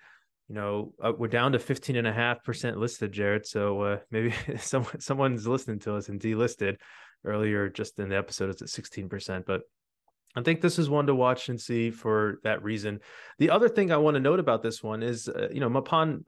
You 0.50 0.56
know, 0.56 0.94
uh, 1.02 1.14
we're 1.18 1.28
down 1.28 1.54
to 1.54 1.60
15 1.60 1.96
and 1.96 2.08
a 2.08 2.14
half 2.14 2.44
percent 2.44 2.78
listed, 2.78 3.12
Jared. 3.12 3.46
So 3.46 3.82
uh, 3.82 3.98
maybe 4.12 4.34
someone 4.58 5.00
someone's 5.00 5.48
listening 5.48 5.80
to 5.80 5.96
us 5.96 6.10
and 6.10 6.20
delisted 6.20 6.78
earlier 7.24 7.70
just 7.70 8.00
in 8.00 8.10
the 8.10 8.18
episode. 8.18 8.50
It's 8.50 8.62
at 8.62 8.68
16%. 8.68 9.46
But 9.46 9.62
I 10.36 10.42
think 10.42 10.62
this 10.62 10.78
is 10.78 10.90
one 10.90 11.08
to 11.08 11.16
watch 11.16 11.50
and 11.50 11.60
see 11.60 11.92
for 11.92 12.40
that 12.44 12.64
reason. 12.64 13.00
The 13.40 13.50
other 13.50 13.68
thing 13.68 13.92
I 13.92 13.98
want 13.98 14.16
to 14.16 14.22
note 14.22 14.40
about 14.40 14.62
this 14.62 14.84
one 14.84 15.02
is, 15.02 15.28
uh, 15.28 15.48
you 15.52 15.60
know, 15.60 15.70
Mapan 15.70 16.22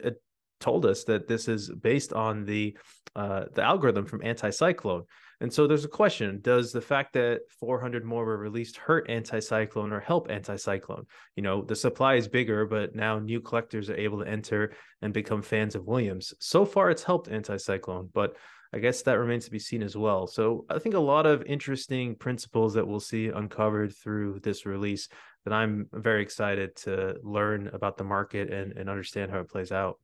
told 0.61 0.85
us 0.85 1.03
that 1.05 1.27
this 1.27 1.47
is 1.47 1.69
based 1.69 2.13
on 2.13 2.45
the 2.45 2.77
uh, 3.15 3.43
the 3.53 3.61
algorithm 3.61 4.05
from 4.05 4.21
Anticyclone. 4.21 5.03
And 5.41 5.51
so 5.51 5.67
there's 5.67 5.85
a 5.85 5.89
question: 5.89 6.39
Does 6.41 6.71
the 6.71 6.81
fact 6.81 7.13
that 7.13 7.41
400 7.59 8.05
more 8.05 8.23
were 8.23 8.37
released 8.37 8.77
hurt 8.77 9.09
Anticyclone 9.09 9.91
or 9.91 9.99
help 9.99 10.29
Anticyclone? 10.29 11.05
You 11.35 11.43
know, 11.43 11.63
the 11.63 11.75
supply 11.75 12.15
is 12.15 12.27
bigger, 12.27 12.65
but 12.65 12.95
now 12.95 13.19
new 13.19 13.41
collectors 13.41 13.89
are 13.89 13.97
able 13.97 14.19
to 14.19 14.29
enter 14.29 14.73
and 15.01 15.13
become 15.13 15.41
fans 15.41 15.75
of 15.75 15.87
Williams. 15.87 16.33
So 16.39 16.63
far, 16.63 16.89
it's 16.89 17.03
helped 17.03 17.29
Anticyclone, 17.29 18.09
but 18.13 18.37
I 18.73 18.79
guess 18.79 19.01
that 19.01 19.19
remains 19.19 19.45
to 19.45 19.51
be 19.51 19.59
seen 19.59 19.83
as 19.83 19.97
well. 19.97 20.27
So 20.27 20.65
I 20.69 20.79
think 20.79 20.95
a 20.95 20.99
lot 20.99 21.25
of 21.25 21.43
interesting 21.43 22.15
principles 22.15 22.73
that 22.75 22.87
we'll 22.87 23.01
see 23.01 23.27
uncovered 23.27 23.93
through 23.93 24.39
this 24.43 24.65
release 24.65 25.09
that 25.43 25.53
I'm 25.53 25.87
very 25.91 26.21
excited 26.21 26.75
to 26.77 27.15
learn 27.21 27.69
about 27.73 27.97
the 27.97 28.03
market 28.05 28.51
and, 28.51 28.77
and 28.77 28.89
understand 28.89 29.31
how 29.31 29.39
it 29.39 29.49
plays 29.49 29.71
out. 29.71 29.99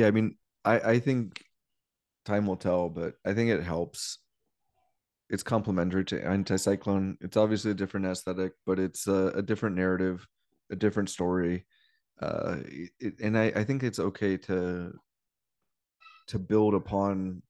Yeah, 0.00 0.06
I 0.06 0.12
mean, 0.12 0.36
I 0.64 0.80
I 0.92 0.98
think 0.98 1.44
time 2.24 2.46
will 2.46 2.56
tell, 2.56 2.88
but 2.88 3.16
I 3.26 3.34
think 3.34 3.50
it 3.50 3.62
helps. 3.62 4.18
It's 5.28 5.42
complementary 5.42 6.06
to 6.06 6.18
Anticyclone. 6.20 7.18
It's 7.20 7.36
obviously 7.36 7.72
a 7.72 7.74
different 7.74 8.06
aesthetic, 8.06 8.52
but 8.64 8.78
it's 8.78 9.06
a, 9.06 9.26
a 9.34 9.42
different 9.42 9.76
narrative, 9.76 10.26
a 10.70 10.76
different 10.76 11.10
story. 11.10 11.66
Uh, 12.20 12.56
it, 12.98 13.20
and 13.20 13.36
I, 13.36 13.52
I 13.54 13.64
think 13.64 13.82
it's 13.82 13.98
okay 13.98 14.38
to 14.38 14.94
to 16.28 16.38
build 16.38 16.74
upon 16.74 17.42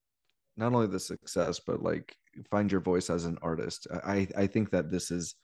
not 0.57 0.73
only 0.73 0.89
the 0.89 1.01
success, 1.01 1.61
but 1.61 1.85
like 1.85 2.17
find 2.51 2.73
your 2.73 2.81
voice 2.81 3.11
as 3.11 3.27
an 3.27 3.39
artist. 3.43 3.87
I 3.93 4.27
I 4.37 4.49
think 4.49 4.71
that 4.71 4.91
this 4.91 5.13
is 5.13 5.37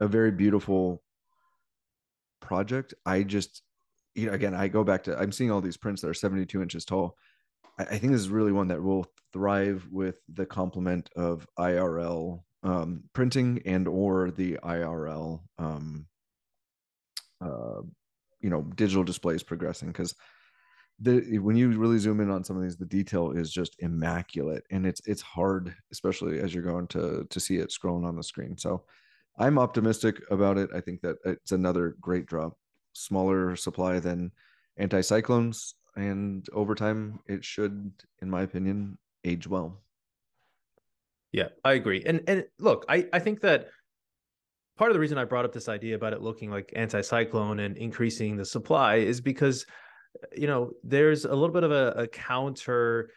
a 0.00 0.08
very 0.08 0.32
beautiful 0.32 1.04
project. 2.40 2.94
I 3.06 3.22
just 3.22 3.62
you 4.14 4.26
know, 4.26 4.32
again, 4.32 4.54
I 4.54 4.68
go 4.68 4.84
back 4.84 5.04
to 5.04 5.18
I'm 5.18 5.32
seeing 5.32 5.50
all 5.50 5.60
these 5.60 5.76
prints 5.76 6.02
that 6.02 6.08
are 6.08 6.14
72 6.14 6.62
inches 6.62 6.84
tall. 6.84 7.16
I, 7.78 7.84
I 7.84 7.98
think 7.98 8.12
this 8.12 8.20
is 8.20 8.28
really 8.28 8.52
one 8.52 8.68
that 8.68 8.82
will 8.82 9.06
thrive 9.32 9.86
with 9.90 10.20
the 10.28 10.46
complement 10.46 11.10
of 11.16 11.46
IRL 11.58 12.42
um, 12.62 13.04
printing 13.12 13.62
and 13.64 13.88
or 13.88 14.30
the 14.30 14.58
IRL 14.62 15.40
um, 15.58 16.06
uh, 17.40 17.80
you 18.40 18.50
know 18.50 18.62
digital 18.74 19.04
displays 19.04 19.42
progressing 19.42 19.88
because 19.88 20.14
the 21.00 21.38
when 21.38 21.56
you 21.56 21.70
really 21.70 21.98
zoom 21.98 22.20
in 22.20 22.30
on 22.30 22.44
some 22.44 22.56
of 22.56 22.62
these 22.62 22.76
the 22.76 22.84
detail 22.84 23.30
is 23.30 23.50
just 23.50 23.76
immaculate 23.78 24.62
and 24.70 24.86
it's 24.86 25.00
it's 25.06 25.22
hard 25.22 25.74
especially 25.92 26.40
as 26.40 26.52
you're 26.52 26.62
going 26.62 26.86
to 26.86 27.26
to 27.30 27.40
see 27.40 27.56
it 27.56 27.70
scrolling 27.70 28.06
on 28.06 28.16
the 28.16 28.22
screen. 28.22 28.56
So 28.56 28.84
i'm 29.38 29.58
optimistic 29.58 30.20
about 30.30 30.58
it. 30.58 30.68
I 30.74 30.80
think 30.80 31.00
that 31.00 31.16
it's 31.24 31.52
another 31.52 31.96
great 32.00 32.26
drop 32.26 32.56
smaller 32.92 33.56
supply 33.56 34.00
than 34.00 34.32
anticyclones, 34.80 35.74
and 35.96 36.46
over 36.52 36.74
time 36.74 37.20
it 37.26 37.44
should, 37.44 37.92
in 38.22 38.30
my 38.30 38.42
opinion, 38.42 38.98
age 39.24 39.46
well. 39.46 39.80
Yeah, 41.32 41.48
I 41.64 41.74
agree. 41.74 42.02
And 42.04 42.22
and 42.26 42.44
look, 42.58 42.84
I 42.88 43.06
I 43.12 43.18
think 43.18 43.40
that 43.40 43.68
part 44.76 44.90
of 44.90 44.94
the 44.94 45.00
reason 45.00 45.18
I 45.18 45.24
brought 45.24 45.44
up 45.44 45.52
this 45.52 45.68
idea 45.68 45.94
about 45.94 46.12
it 46.12 46.22
looking 46.22 46.50
like 46.50 46.72
anticyclone 46.76 47.64
and 47.64 47.76
increasing 47.76 48.36
the 48.36 48.44
supply 48.44 48.96
is 48.96 49.20
because 49.20 49.66
you 50.36 50.46
know 50.46 50.72
there's 50.82 51.24
a 51.24 51.34
little 51.34 51.54
bit 51.54 51.64
of 51.64 51.70
a, 51.70 51.92
a 51.96 52.08
counter 52.08 53.10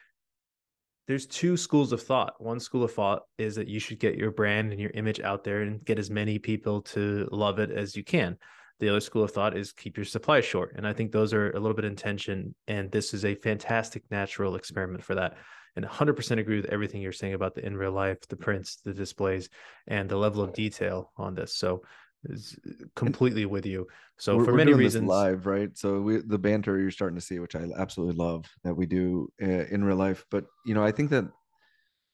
there's 1.08 1.26
two 1.26 1.58
schools 1.58 1.92
of 1.92 2.02
thought. 2.02 2.42
One 2.42 2.60
school 2.60 2.84
of 2.84 2.94
thought 2.94 3.24
is 3.38 3.56
that 3.56 3.68
you 3.68 3.80
should 3.80 4.00
get 4.00 4.16
your 4.16 4.32
brand 4.32 4.72
and 4.72 4.80
your 4.80 4.92
image 4.92 5.20
out 5.20 5.44
there 5.44 5.62
and 5.62 5.84
get 5.84 6.00
as 6.00 6.10
many 6.10 6.40
people 6.40 6.82
to 6.82 7.28
love 7.32 7.60
it 7.60 7.72
as 7.72 7.96
you 7.96 8.04
can. 8.04 8.38
The 8.80 8.90
other 8.90 9.00
school 9.00 9.24
of 9.24 9.32
thought 9.32 9.56
is 9.56 9.72
keep 9.72 9.98
your 9.98 10.06
supply 10.06 10.42
short. 10.42 10.74
And 10.76 10.88
I 10.88 10.94
think 10.94 11.12
those 11.12 11.34
are 11.34 11.52
a 11.52 11.60
little 11.60 11.76
bit 11.76 11.86
in 11.86 11.96
tension. 11.96 12.56
And 12.68 12.92
this 12.92 13.14
is 13.14 13.24
a 13.24 13.36
fantastic 13.36 14.04
natural 14.12 14.56
experiment 14.56 15.04
for 15.04 15.16
that. 15.16 15.38
And 15.76 15.86
100% 15.86 16.40
agree 16.40 16.58
with 16.58 16.66
everything 16.66 17.02
you're 17.02 17.12
saying 17.12 17.34
about 17.34 17.56
the 17.56 17.66
in 17.66 17.76
real 17.76 17.92
life, 17.92 18.20
the 18.28 18.36
prints, 18.36 18.78
the 18.84 18.94
displays, 18.94 19.50
and 19.88 20.08
the 20.10 20.18
level 20.18 20.44
of 20.44 20.54
detail 20.54 21.12
on 21.18 21.34
this. 21.34 21.56
So 21.56 21.84
is 22.26 22.58
completely 22.96 23.46
with 23.46 23.66
you. 23.66 23.88
So 24.18 24.38
we're, 24.38 24.46
for 24.46 24.54
many 24.54 24.74
reasons, 24.74 25.08
live, 25.08 25.46
right? 25.46 25.76
So 25.78 26.00
we 26.02 26.18
the 26.18 26.38
banter 26.38 26.80
you're 26.80 26.92
starting 26.92 27.18
to 27.18 27.26
see, 27.26 27.40
which 27.40 27.56
I 27.56 27.68
absolutely 27.78 28.16
love 28.16 28.46
that 28.64 28.76
we 28.76 28.86
do 28.86 29.30
uh, 29.42 29.46
in 29.46 29.84
real 29.84 29.98
life. 29.98 30.26
But 30.32 30.46
you 30.66 30.74
know, 30.74 30.84
I 30.84 30.92
think 30.92 31.10
that 31.10 31.26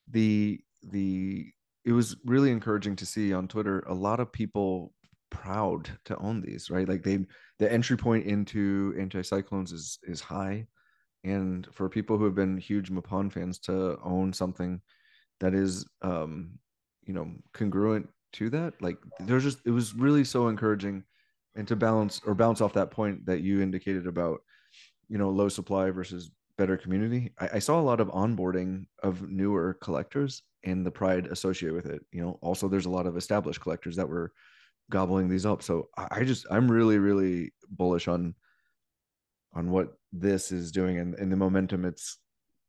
the 0.10 0.60
the 0.84 1.52
it 1.86 1.92
was 1.92 2.16
really 2.26 2.52
encouraging 2.52 2.96
to 2.98 3.06
see 3.06 3.34
on 3.34 3.48
Twitter 3.48 3.82
a 3.88 3.94
lot 3.94 4.20
of 4.20 4.32
people 4.32 4.94
proud 5.30 5.90
to 6.06 6.18
own 6.18 6.42
these, 6.42 6.70
right? 6.70 6.88
Like 6.88 7.04
they 7.04 7.26
the 7.60 7.72
entry 7.72 7.98
point 7.98 8.26
into 8.26 8.94
anticyclones 8.98 9.74
is 9.74 10.00
is 10.04 10.22
high. 10.22 10.68
And 11.24 11.68
for 11.74 11.90
people 11.90 12.18
who 12.18 12.26
have 12.26 12.36
been 12.36 12.58
huge 12.58 12.90
Mapan 12.90 13.32
fans 13.32 13.60
to 13.60 13.98
own 14.04 14.32
something 14.32 14.82
that 15.42 15.54
is 15.54 15.86
um, 16.02 16.52
you 17.06 17.14
know, 17.14 17.30
congruent 17.54 18.08
to 18.34 18.50
that, 18.52 18.82
like 18.82 18.98
there's 19.20 19.44
just 19.44 19.60
it 19.66 19.72
was 19.72 19.94
really 19.94 20.24
so 20.24 20.48
encouraging 20.48 21.04
and 21.56 21.68
to 21.68 21.76
balance 21.76 22.22
or 22.26 22.36
bounce 22.36 22.62
off 22.62 22.74
that 22.74 22.92
point 22.92 23.26
that 23.26 23.42
you 23.42 23.62
indicated 23.62 24.08
about 24.08 24.42
you 25.10 25.18
know 25.18 25.30
low 25.30 25.50
supply 25.50 25.90
versus 25.90 26.32
better 26.58 26.78
community 26.78 27.32
I, 27.40 27.50
I, 27.54 27.60
saw 27.60 27.80
a 27.80 27.82
lot 27.82 28.00
of 28.00 28.10
onboarding 28.10 28.86
of 29.02 29.30
newer 29.30 29.78
collectors 29.82 30.44
and 30.64 30.86
the 30.86 30.92
pride 30.92 31.28
associated 31.28 31.76
with 31.76 31.86
it 31.86 32.02
you 32.12 32.22
know 32.22 32.38
also 32.42 32.68
there's 32.68 32.86
a 32.86 32.90
lot 32.90 33.08
of 33.08 33.18
established 33.18 33.62
collectors 33.62 33.96
that 33.96 34.08
were 34.08 34.32
gobbling 34.90 35.30
these 35.30 35.46
up. 35.46 35.64
So 35.64 35.90
I 35.98 36.24
just 36.24 36.46
I'm 36.50 36.70
really 36.70 36.98
really 36.98 37.54
bullish 37.70 38.08
on 38.08 38.36
on 39.54 39.72
what 39.72 39.94
this 40.12 40.52
is 40.52 40.72
doing 40.72 40.98
and, 40.98 41.16
and 41.16 41.32
the 41.32 41.38
momentum 41.38 41.86
it's 41.86 42.18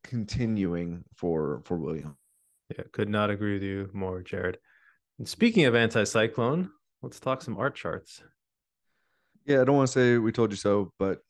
continuing 0.05 1.05
for 1.17 1.63
for 1.65 1.79
William. 1.79 2.17
Yeah, 2.77 2.85
could 2.93 3.09
not 3.09 3.31
agree 3.31 3.55
with 3.55 3.63
you 3.63 3.91
more, 3.93 4.23
Jared. 4.23 4.59
And 5.19 5.29
speaking 5.29 5.65
of 5.65 5.75
anticyclone, 5.75 6.71
let's 7.03 7.21
talk 7.21 7.43
some 7.43 7.59
art 7.59 7.75
charts. 7.75 8.23
Yeah, 9.45 9.61
I 9.61 9.65
don't 9.65 9.77
want 9.77 9.89
to 9.89 9.93
say 9.93 10.19
we 10.19 10.33
told 10.33 10.51
you 10.51 10.57
so, 10.57 10.93
but 10.99 11.21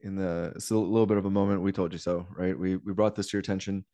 in 0.00 0.16
the 0.16 0.52
it's 0.56 0.70
a 0.70 0.76
little 0.76 1.06
bit 1.06 1.16
of 1.16 1.26
a 1.26 1.30
moment 1.30 1.62
we 1.62 1.72
told 1.72 1.92
you 1.92 1.98
so, 1.98 2.26
right? 2.36 2.58
We 2.58 2.76
we 2.76 2.92
brought 2.92 3.14
this 3.14 3.28
to 3.28 3.36
your 3.36 3.40
attention. 3.40 3.84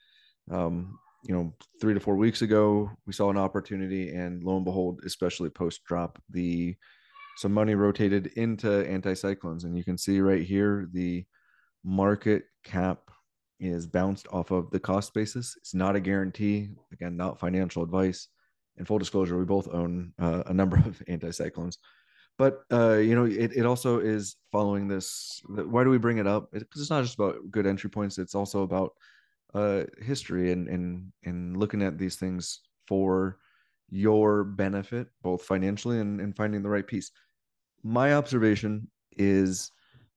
Um, 0.51 0.99
you 1.27 1.35
know, 1.35 1.55
three 1.81 1.95
to 1.95 2.01
four 2.01 2.17
weeks 2.17 2.43
ago, 2.43 2.91
we 3.07 3.13
saw 3.13 3.31
an 3.31 3.39
opportunity, 3.39 4.11
and 4.15 4.45
lo 4.45 4.57
and 4.57 4.65
behold, 4.65 5.01
especially 5.05 5.51
post 5.51 5.83
drop, 5.85 6.21
the 6.31 6.77
some 7.37 7.53
money 7.53 7.75
rotated 7.75 8.29
into 8.37 8.67
anticyclones, 8.67 9.65
and 9.65 9.77
you 9.77 9.83
can 9.83 9.99
see 9.99 10.21
right 10.21 10.43
here 10.43 10.89
the 10.93 11.25
market 11.83 12.45
cap 12.63 13.11
is 13.59 13.87
bounced 13.87 14.29
off 14.31 14.51
of 14.51 14.71
the 14.71 14.79
cost 14.79 15.15
basis. 15.15 15.57
It's 15.59 15.75
not 15.75 15.97
a 15.97 16.01
guarantee. 16.01 16.69
Again, 16.93 17.17
not 17.17 17.41
financial 17.41 17.83
advice. 17.83 18.29
And 18.77 18.87
full 18.87 18.99
disclosure, 18.99 19.39
we 19.39 19.45
both 19.45 19.69
own 19.73 20.13
uh, 20.21 20.43
a 20.47 20.55
number 20.55 20.77
of 20.87 21.03
anticyclones. 21.09 21.77
But 22.37 22.63
uh, 22.73 22.97
you 22.97 23.15
know, 23.15 23.25
it, 23.25 23.53
it 23.57 23.65
also 23.65 24.01
is 24.01 24.37
following 24.51 24.89
this. 24.89 25.41
Why 25.47 25.85
do 25.85 25.91
we 25.91 25.99
bring 25.99 26.19
it 26.19 26.27
up? 26.27 26.51
Because 26.53 26.81
it's 26.81 26.91
not 26.91 27.03
just 27.03 27.15
about 27.15 27.37
good 27.51 27.67
entry 27.67 27.89
points. 27.89 28.19
It's 28.19 28.35
also 28.35 28.63
about 28.63 28.93
uh, 29.55 29.85
history 30.03 30.53
and 30.53 30.69
and 30.69 31.13
and 31.25 31.57
looking 31.57 31.83
at 31.83 31.99
these 31.99 32.17
things 32.17 32.61
for 32.87 33.39
your 33.91 34.45
benefit, 34.45 35.09
both 35.23 35.43
financially 35.43 36.01
and, 36.01 36.21
and 36.21 36.37
finding 36.37 36.63
the 36.63 36.69
right 36.69 36.87
piece. 36.87 37.11
My 37.83 38.15
observation 38.15 38.89
is, 39.17 39.71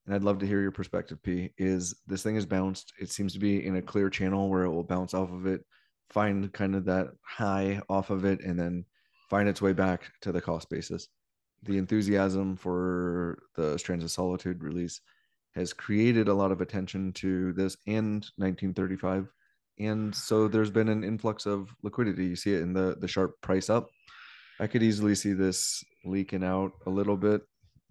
and 0.05 0.15
I'd 0.15 0.23
love 0.23 0.39
to 0.39 0.47
hear 0.47 0.61
your 0.61 0.71
perspective, 0.71 1.21
P, 1.21 1.51
is 1.57 1.95
this 2.07 2.23
thing 2.23 2.35
is 2.35 2.45
bounced. 2.45 2.93
It 2.99 3.11
seems 3.11 3.33
to 3.33 3.39
be 3.39 3.65
in 3.65 3.75
a 3.75 3.81
clear 3.81 4.09
channel 4.09 4.49
where 4.49 4.63
it 4.63 4.71
will 4.71 4.83
bounce 4.83 5.13
off 5.13 5.31
of 5.31 5.45
it, 5.45 5.61
find 6.09 6.51
kind 6.53 6.75
of 6.75 6.85
that 6.85 7.09
high 7.21 7.81
off 7.89 8.09
of 8.09 8.25
it, 8.25 8.41
and 8.41 8.59
then 8.59 8.85
find 9.29 9.47
its 9.47 9.61
way 9.61 9.73
back 9.73 10.11
to 10.21 10.31
the 10.31 10.41
cost 10.41 10.69
basis. 10.69 11.09
The 11.63 11.77
enthusiasm 11.77 12.55
for 12.55 13.39
the 13.55 13.77
Strands 13.77 14.03
of 14.03 14.11
Solitude 14.11 14.63
release 14.63 15.01
has 15.57 15.73
created 15.73 16.27
a 16.27 16.33
lot 16.33 16.51
of 16.51 16.61
attention 16.61 17.11
to 17.13 17.51
this 17.53 17.75
and 17.87 18.29
1935 18.37 19.27
and 19.79 20.13
so 20.15 20.47
there's 20.47 20.71
been 20.71 20.89
an 20.89 21.03
influx 21.03 21.45
of 21.45 21.69
liquidity. 21.83 22.25
You 22.25 22.35
see 22.35 22.53
it 22.53 22.61
in 22.61 22.73
the 22.73 22.95
the 22.99 23.07
sharp 23.07 23.39
price 23.41 23.69
up. 23.69 23.89
I 24.59 24.67
could 24.67 24.81
easily 24.81 25.13
see 25.13 25.33
this 25.33 25.83
leaking 26.03 26.43
out 26.43 26.71
a 26.85 26.89
little 26.89 27.17
bit 27.17 27.41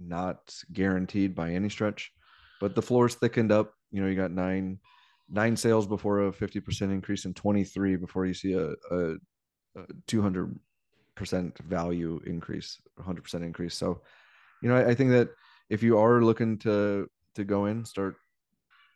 not 0.00 0.38
guaranteed 0.72 1.34
by 1.34 1.52
any 1.52 1.70
stretch 1.70 2.12
but 2.60 2.74
the 2.74 2.82
floor's 2.82 3.14
thickened 3.14 3.52
up. 3.52 3.72
You 3.90 4.02
know 4.02 4.08
you 4.08 4.16
got 4.16 4.30
nine 4.30 4.78
nine 5.28 5.56
sales 5.56 5.86
before 5.86 6.26
a 6.26 6.32
50% 6.32 6.82
increase 6.82 7.24
and 7.24 7.34
23 7.34 7.96
before 7.96 8.26
you 8.26 8.34
see 8.34 8.52
a, 8.52 8.68
a, 8.92 9.14
a 9.74 9.86
200% 10.06 10.54
value 11.66 12.20
increase 12.26 12.80
100% 13.00 13.34
increase. 13.42 13.74
So 13.74 14.02
you 14.62 14.68
know 14.68 14.76
I, 14.76 14.90
I 14.90 14.94
think 14.94 15.10
that 15.10 15.30
if 15.68 15.82
you 15.82 15.98
are 15.98 16.22
looking 16.22 16.58
to 16.58 17.08
to 17.36 17.44
go 17.44 17.66
in, 17.66 17.84
start 17.84 18.16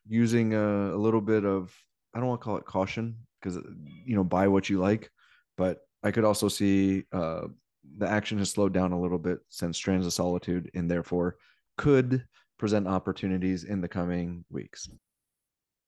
using 0.06 0.54
a, 0.54 0.94
a 0.94 0.98
little 0.98 1.20
bit 1.20 1.44
of 1.44 1.74
I 2.14 2.18
don't 2.18 2.28
want 2.28 2.40
to 2.40 2.44
call 2.44 2.56
it 2.56 2.64
caution 2.64 3.16
because 3.40 3.56
you 4.04 4.16
know 4.16 4.24
buy 4.24 4.48
what 4.48 4.68
you 4.68 4.78
like, 4.78 5.10
but 5.56 5.78
I 6.02 6.10
could 6.10 6.24
also 6.24 6.48
see 6.48 7.04
uh, 7.12 7.42
the 7.98 8.08
action 8.08 8.38
has 8.38 8.50
slowed 8.50 8.72
down 8.72 8.92
a 8.92 9.00
little 9.00 9.18
bit 9.18 9.38
since 9.48 9.76
Strands 9.76 10.06
of 10.06 10.12
Solitude, 10.12 10.70
and 10.74 10.90
therefore 10.90 11.36
could 11.76 12.24
present 12.58 12.86
opportunities 12.86 13.64
in 13.64 13.80
the 13.80 13.88
coming 13.88 14.44
weeks. 14.50 14.88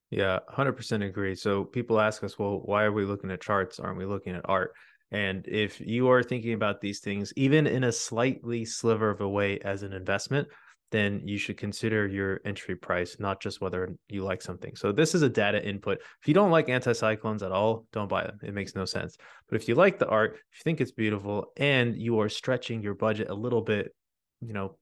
Yeah, 0.09 0.39
100% 0.51 1.05
agree. 1.05 1.35
So 1.35 1.63
people 1.63 1.99
ask 1.99 2.23
us, 2.23 2.37
well, 2.37 2.61
why 2.65 2.83
are 2.83 2.91
we 2.91 3.05
looking 3.05 3.31
at 3.31 3.41
charts? 3.41 3.79
Aren't 3.79 3.97
we 3.97 4.05
looking 4.05 4.35
at 4.35 4.47
art? 4.47 4.73
And 5.11 5.47
if 5.47 5.79
you 5.79 6.09
are 6.09 6.23
thinking 6.23 6.53
about 6.53 6.81
these 6.81 6.99
things, 6.99 7.33
even 7.35 7.67
in 7.67 7.83
a 7.83 7.91
slightly 7.91 8.65
sliver 8.65 9.09
of 9.09 9.21
a 9.21 9.29
way 9.29 9.59
as 9.59 9.83
an 9.83 9.93
investment, 9.93 10.47
then 10.93 11.27
you 11.27 11.39
should 11.39 11.57
consider 11.57 12.07
your 12.07 12.39
entry 12.45 12.75
price, 12.75 13.17
not 13.19 13.41
just 13.41 13.59
whether 13.59 13.95
you 14.09 14.23
like 14.23 14.43
something. 14.43 14.75
So 14.75 14.91
this 14.91 15.15
is 15.15 15.23
a 15.23 15.27
data 15.27 15.61
input. 15.67 15.97
If 16.21 16.27
you 16.27 16.35
don't 16.35 16.51
like 16.51 16.67
anticyclones 16.67 17.41
at 17.41 17.51
all, 17.51 17.87
don't 17.91 18.07
buy 18.07 18.23
them. 18.23 18.39
It 18.43 18.53
makes 18.53 18.75
no 18.75 18.85
sense. 18.85 19.17
But 19.49 19.59
if 19.59 19.67
you 19.67 19.73
like 19.73 19.97
the 19.97 20.07
art, 20.07 20.35
if 20.35 20.59
you 20.59 20.63
think 20.63 20.81
it's 20.81 20.91
beautiful, 20.91 21.47
and 21.57 21.99
you 21.99 22.19
are 22.19 22.29
stretching 22.29 22.83
your 22.83 22.93
budget 22.93 23.31
a 23.31 23.33
little 23.33 23.61
bit, 23.61 23.91
you 24.39 24.53
know, 24.53 24.77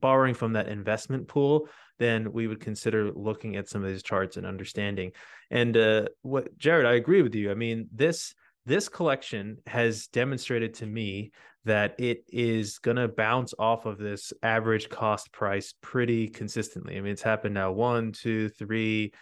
borrowing 0.00 0.32
from 0.32 0.54
that 0.54 0.68
investment 0.68 1.28
pool, 1.28 1.68
then 1.98 2.32
we 2.32 2.46
would 2.46 2.60
consider 2.60 3.12
looking 3.12 3.56
at 3.56 3.68
some 3.68 3.84
of 3.84 3.90
these 3.90 4.02
charts 4.02 4.38
and 4.38 4.46
understanding. 4.46 5.12
And 5.50 5.76
uh, 5.76 6.06
what 6.22 6.56
Jared, 6.56 6.86
I 6.86 6.94
agree 6.94 7.20
with 7.20 7.34
you. 7.34 7.50
I 7.50 7.54
mean, 7.54 7.88
this 7.92 8.34
this 8.64 8.88
collection 8.88 9.58
has 9.66 10.06
demonstrated 10.08 10.74
to 10.74 10.86
me 10.86 11.32
that 11.64 11.94
it 11.98 12.24
is 12.28 12.78
going 12.78 12.96
to 12.96 13.08
bounce 13.08 13.54
off 13.58 13.86
of 13.86 13.98
this 13.98 14.32
average 14.42 14.88
cost 14.88 15.32
price 15.32 15.74
pretty 15.80 16.28
consistently. 16.28 16.96
I 16.96 17.00
mean, 17.00 17.12
it's 17.12 17.22
happened 17.22 17.54
now 17.54 17.72
one, 17.72 18.12
two, 18.12 18.48
three, 18.48 19.12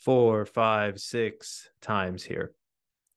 four, 0.00 0.44
five, 0.44 0.98
six 1.00 1.68
times 1.80 2.24
here. 2.24 2.52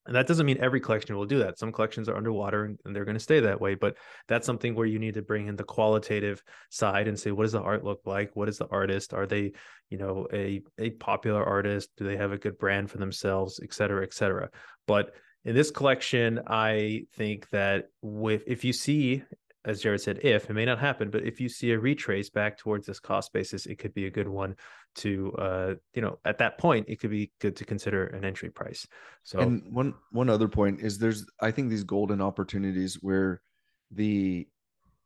And 0.05 0.15
that 0.15 0.25
doesn't 0.25 0.45
mean 0.45 0.59
every 0.61 0.79
collection 0.79 1.17
will 1.17 1.25
do 1.25 1.39
that. 1.39 1.59
Some 1.59 1.73
collections 1.73 2.07
are 2.07 2.15
underwater 2.15 2.63
and, 2.63 2.95
they're 2.95 3.03
going 3.03 3.17
to 3.17 3.19
stay 3.19 3.41
that 3.41 3.59
way. 3.59 3.75
But 3.75 3.97
that's 4.29 4.45
something 4.45 4.73
where 4.73 4.85
you 4.85 4.99
need 4.99 5.15
to 5.15 5.21
bring 5.21 5.47
in 5.47 5.57
the 5.57 5.65
qualitative 5.65 6.41
side 6.69 7.09
and 7.09 7.19
say, 7.19 7.31
what 7.31 7.43
does 7.43 7.51
the 7.51 7.61
art 7.61 7.83
look 7.83 8.01
like? 8.05 8.33
What 8.33 8.47
is 8.47 8.57
the 8.57 8.67
artist? 8.67 9.13
Are 9.13 9.25
they, 9.25 9.51
you 9.89 9.97
know, 9.97 10.25
a, 10.31 10.61
a 10.79 10.91
popular 10.91 11.43
artist? 11.43 11.89
Do 11.97 12.05
they 12.05 12.15
have 12.15 12.31
a 12.31 12.37
good 12.37 12.57
brand 12.57 12.89
for 12.89 12.99
themselves, 12.99 13.59
et 13.61 13.73
cetera, 13.73 14.03
et 14.03 14.13
cetera? 14.13 14.49
But 14.85 15.13
in 15.47 15.55
this 15.55 15.71
collection, 15.71 16.41
I 16.45 17.05
think 17.13 17.49
that 17.51 17.85
with 18.01 18.43
if 18.45 18.65
you 18.65 18.73
see, 18.73 19.23
as 19.63 19.81
Jared 19.81 20.01
said, 20.01 20.19
if 20.21 20.49
it 20.49 20.53
may 20.53 20.65
not 20.65 20.77
happen, 20.77 21.09
but 21.09 21.23
if 21.23 21.39
you 21.39 21.47
see 21.47 21.71
a 21.71 21.79
retrace 21.79 22.29
back 22.29 22.57
towards 22.57 22.85
this 22.85 22.99
cost 22.99 23.31
basis, 23.31 23.65
it 23.65 23.79
could 23.79 23.93
be 23.93 24.07
a 24.07 24.11
good 24.11 24.27
one 24.27 24.57
to 24.95 25.31
uh, 25.37 25.75
you 25.93 26.01
know, 26.01 26.19
at 26.25 26.37
that 26.39 26.57
point, 26.57 26.89
it 26.89 26.99
could 26.99 27.11
be 27.11 27.31
good 27.39 27.55
to 27.55 27.63
consider 27.63 28.07
an 28.07 28.25
entry 28.25 28.49
price. 28.49 28.85
So 29.23 29.39
and 29.39 29.63
one 29.73 29.93
one 30.11 30.29
other 30.29 30.49
point 30.49 30.81
is 30.81 30.97
there's 30.97 31.25
I 31.39 31.51
think 31.51 31.69
these 31.69 31.85
golden 31.85 32.21
opportunities 32.21 32.95
where 33.01 33.41
the 33.89 34.45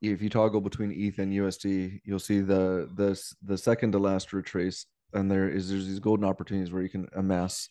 if 0.02 0.24
you 0.24 0.30
toggle 0.30 0.62
between 0.62 0.92
ETH 0.92 1.20
and 1.20 1.32
USD, 1.32 2.00
you'll 2.04 2.18
see 2.18 2.40
the 2.40 2.90
the 2.96 3.22
the 3.44 3.60
second 3.60 3.92
to 3.92 4.00
last 4.00 4.34
retrace, 4.34 4.88
and 5.14 5.30
there 5.30 5.48
is 5.48 5.70
there's 5.70 5.86
these 5.86 6.00
golden 6.00 6.26
opportunities 6.26 6.74
where 6.74 6.82
you 6.82 6.90
can 6.90 7.08
amass 7.16 7.70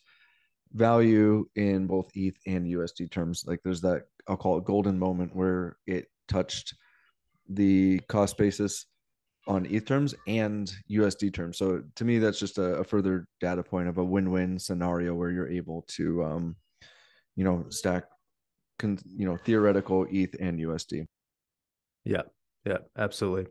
value 0.73 1.45
in 1.55 1.87
both 1.87 2.09
ETH 2.15 2.37
and 2.47 2.65
USD 2.65 3.11
terms. 3.11 3.43
Like 3.45 3.59
there's 3.63 3.81
that 3.81 4.03
I'll 4.27 4.37
call 4.37 4.57
it 4.57 4.65
golden 4.65 4.97
moment 4.97 5.35
where 5.35 5.77
it 5.87 6.07
touched 6.27 6.75
the 7.49 7.99
cost 8.07 8.37
basis 8.37 8.85
on 9.47 9.65
ETH 9.65 9.85
terms 9.85 10.13
and 10.27 10.71
USD 10.89 11.33
terms. 11.33 11.57
So 11.57 11.83
to 11.95 12.05
me, 12.05 12.19
that's 12.19 12.39
just 12.39 12.57
a, 12.57 12.75
a 12.75 12.83
further 12.83 13.27
data 13.39 13.63
point 13.63 13.87
of 13.87 13.97
a 13.97 14.03
win-win 14.03 14.59
scenario 14.59 15.13
where 15.15 15.31
you're 15.31 15.49
able 15.49 15.83
to, 15.89 16.23
um, 16.23 16.55
you 17.35 17.43
know, 17.43 17.65
stack, 17.69 18.03
con, 18.77 18.99
you 19.05 19.25
know, 19.25 19.37
theoretical 19.37 20.05
ETH 20.11 20.35
and 20.39 20.59
USD. 20.59 21.07
Yeah, 22.05 22.23
yeah, 22.65 22.77
absolutely. 22.97 23.47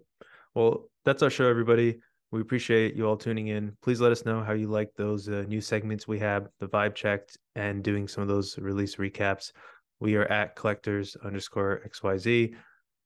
Well, 0.54 0.88
that's 1.04 1.22
our 1.22 1.30
show, 1.30 1.48
everybody. 1.48 2.00
We 2.32 2.40
appreciate 2.40 2.94
you 2.94 3.08
all 3.08 3.16
tuning 3.16 3.48
in. 3.48 3.76
Please 3.82 4.00
let 4.00 4.12
us 4.12 4.24
know 4.24 4.42
how 4.42 4.52
you 4.52 4.68
like 4.68 4.94
those 4.96 5.28
uh, 5.28 5.44
new 5.48 5.60
segments 5.60 6.06
we 6.06 6.18
have, 6.20 6.48
the 6.60 6.68
vibe 6.68 6.94
checked, 6.94 7.36
and 7.56 7.82
doing 7.82 8.06
some 8.06 8.22
of 8.22 8.28
those 8.28 8.56
release 8.58 8.96
recaps. 8.96 9.52
We 9.98 10.14
are 10.14 10.26
at 10.26 10.54
collectors 10.54 11.16
underscore 11.24 11.82
XYZ. 11.88 12.54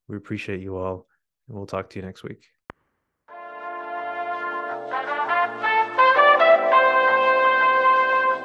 We 0.08 0.16
appreciate 0.16 0.60
you 0.60 0.76
all, 0.76 1.06
and 1.48 1.56
we'll 1.56 1.66
talk 1.66 1.88
to 1.90 1.98
you 1.98 2.04
next 2.04 2.22
week. 2.22 2.44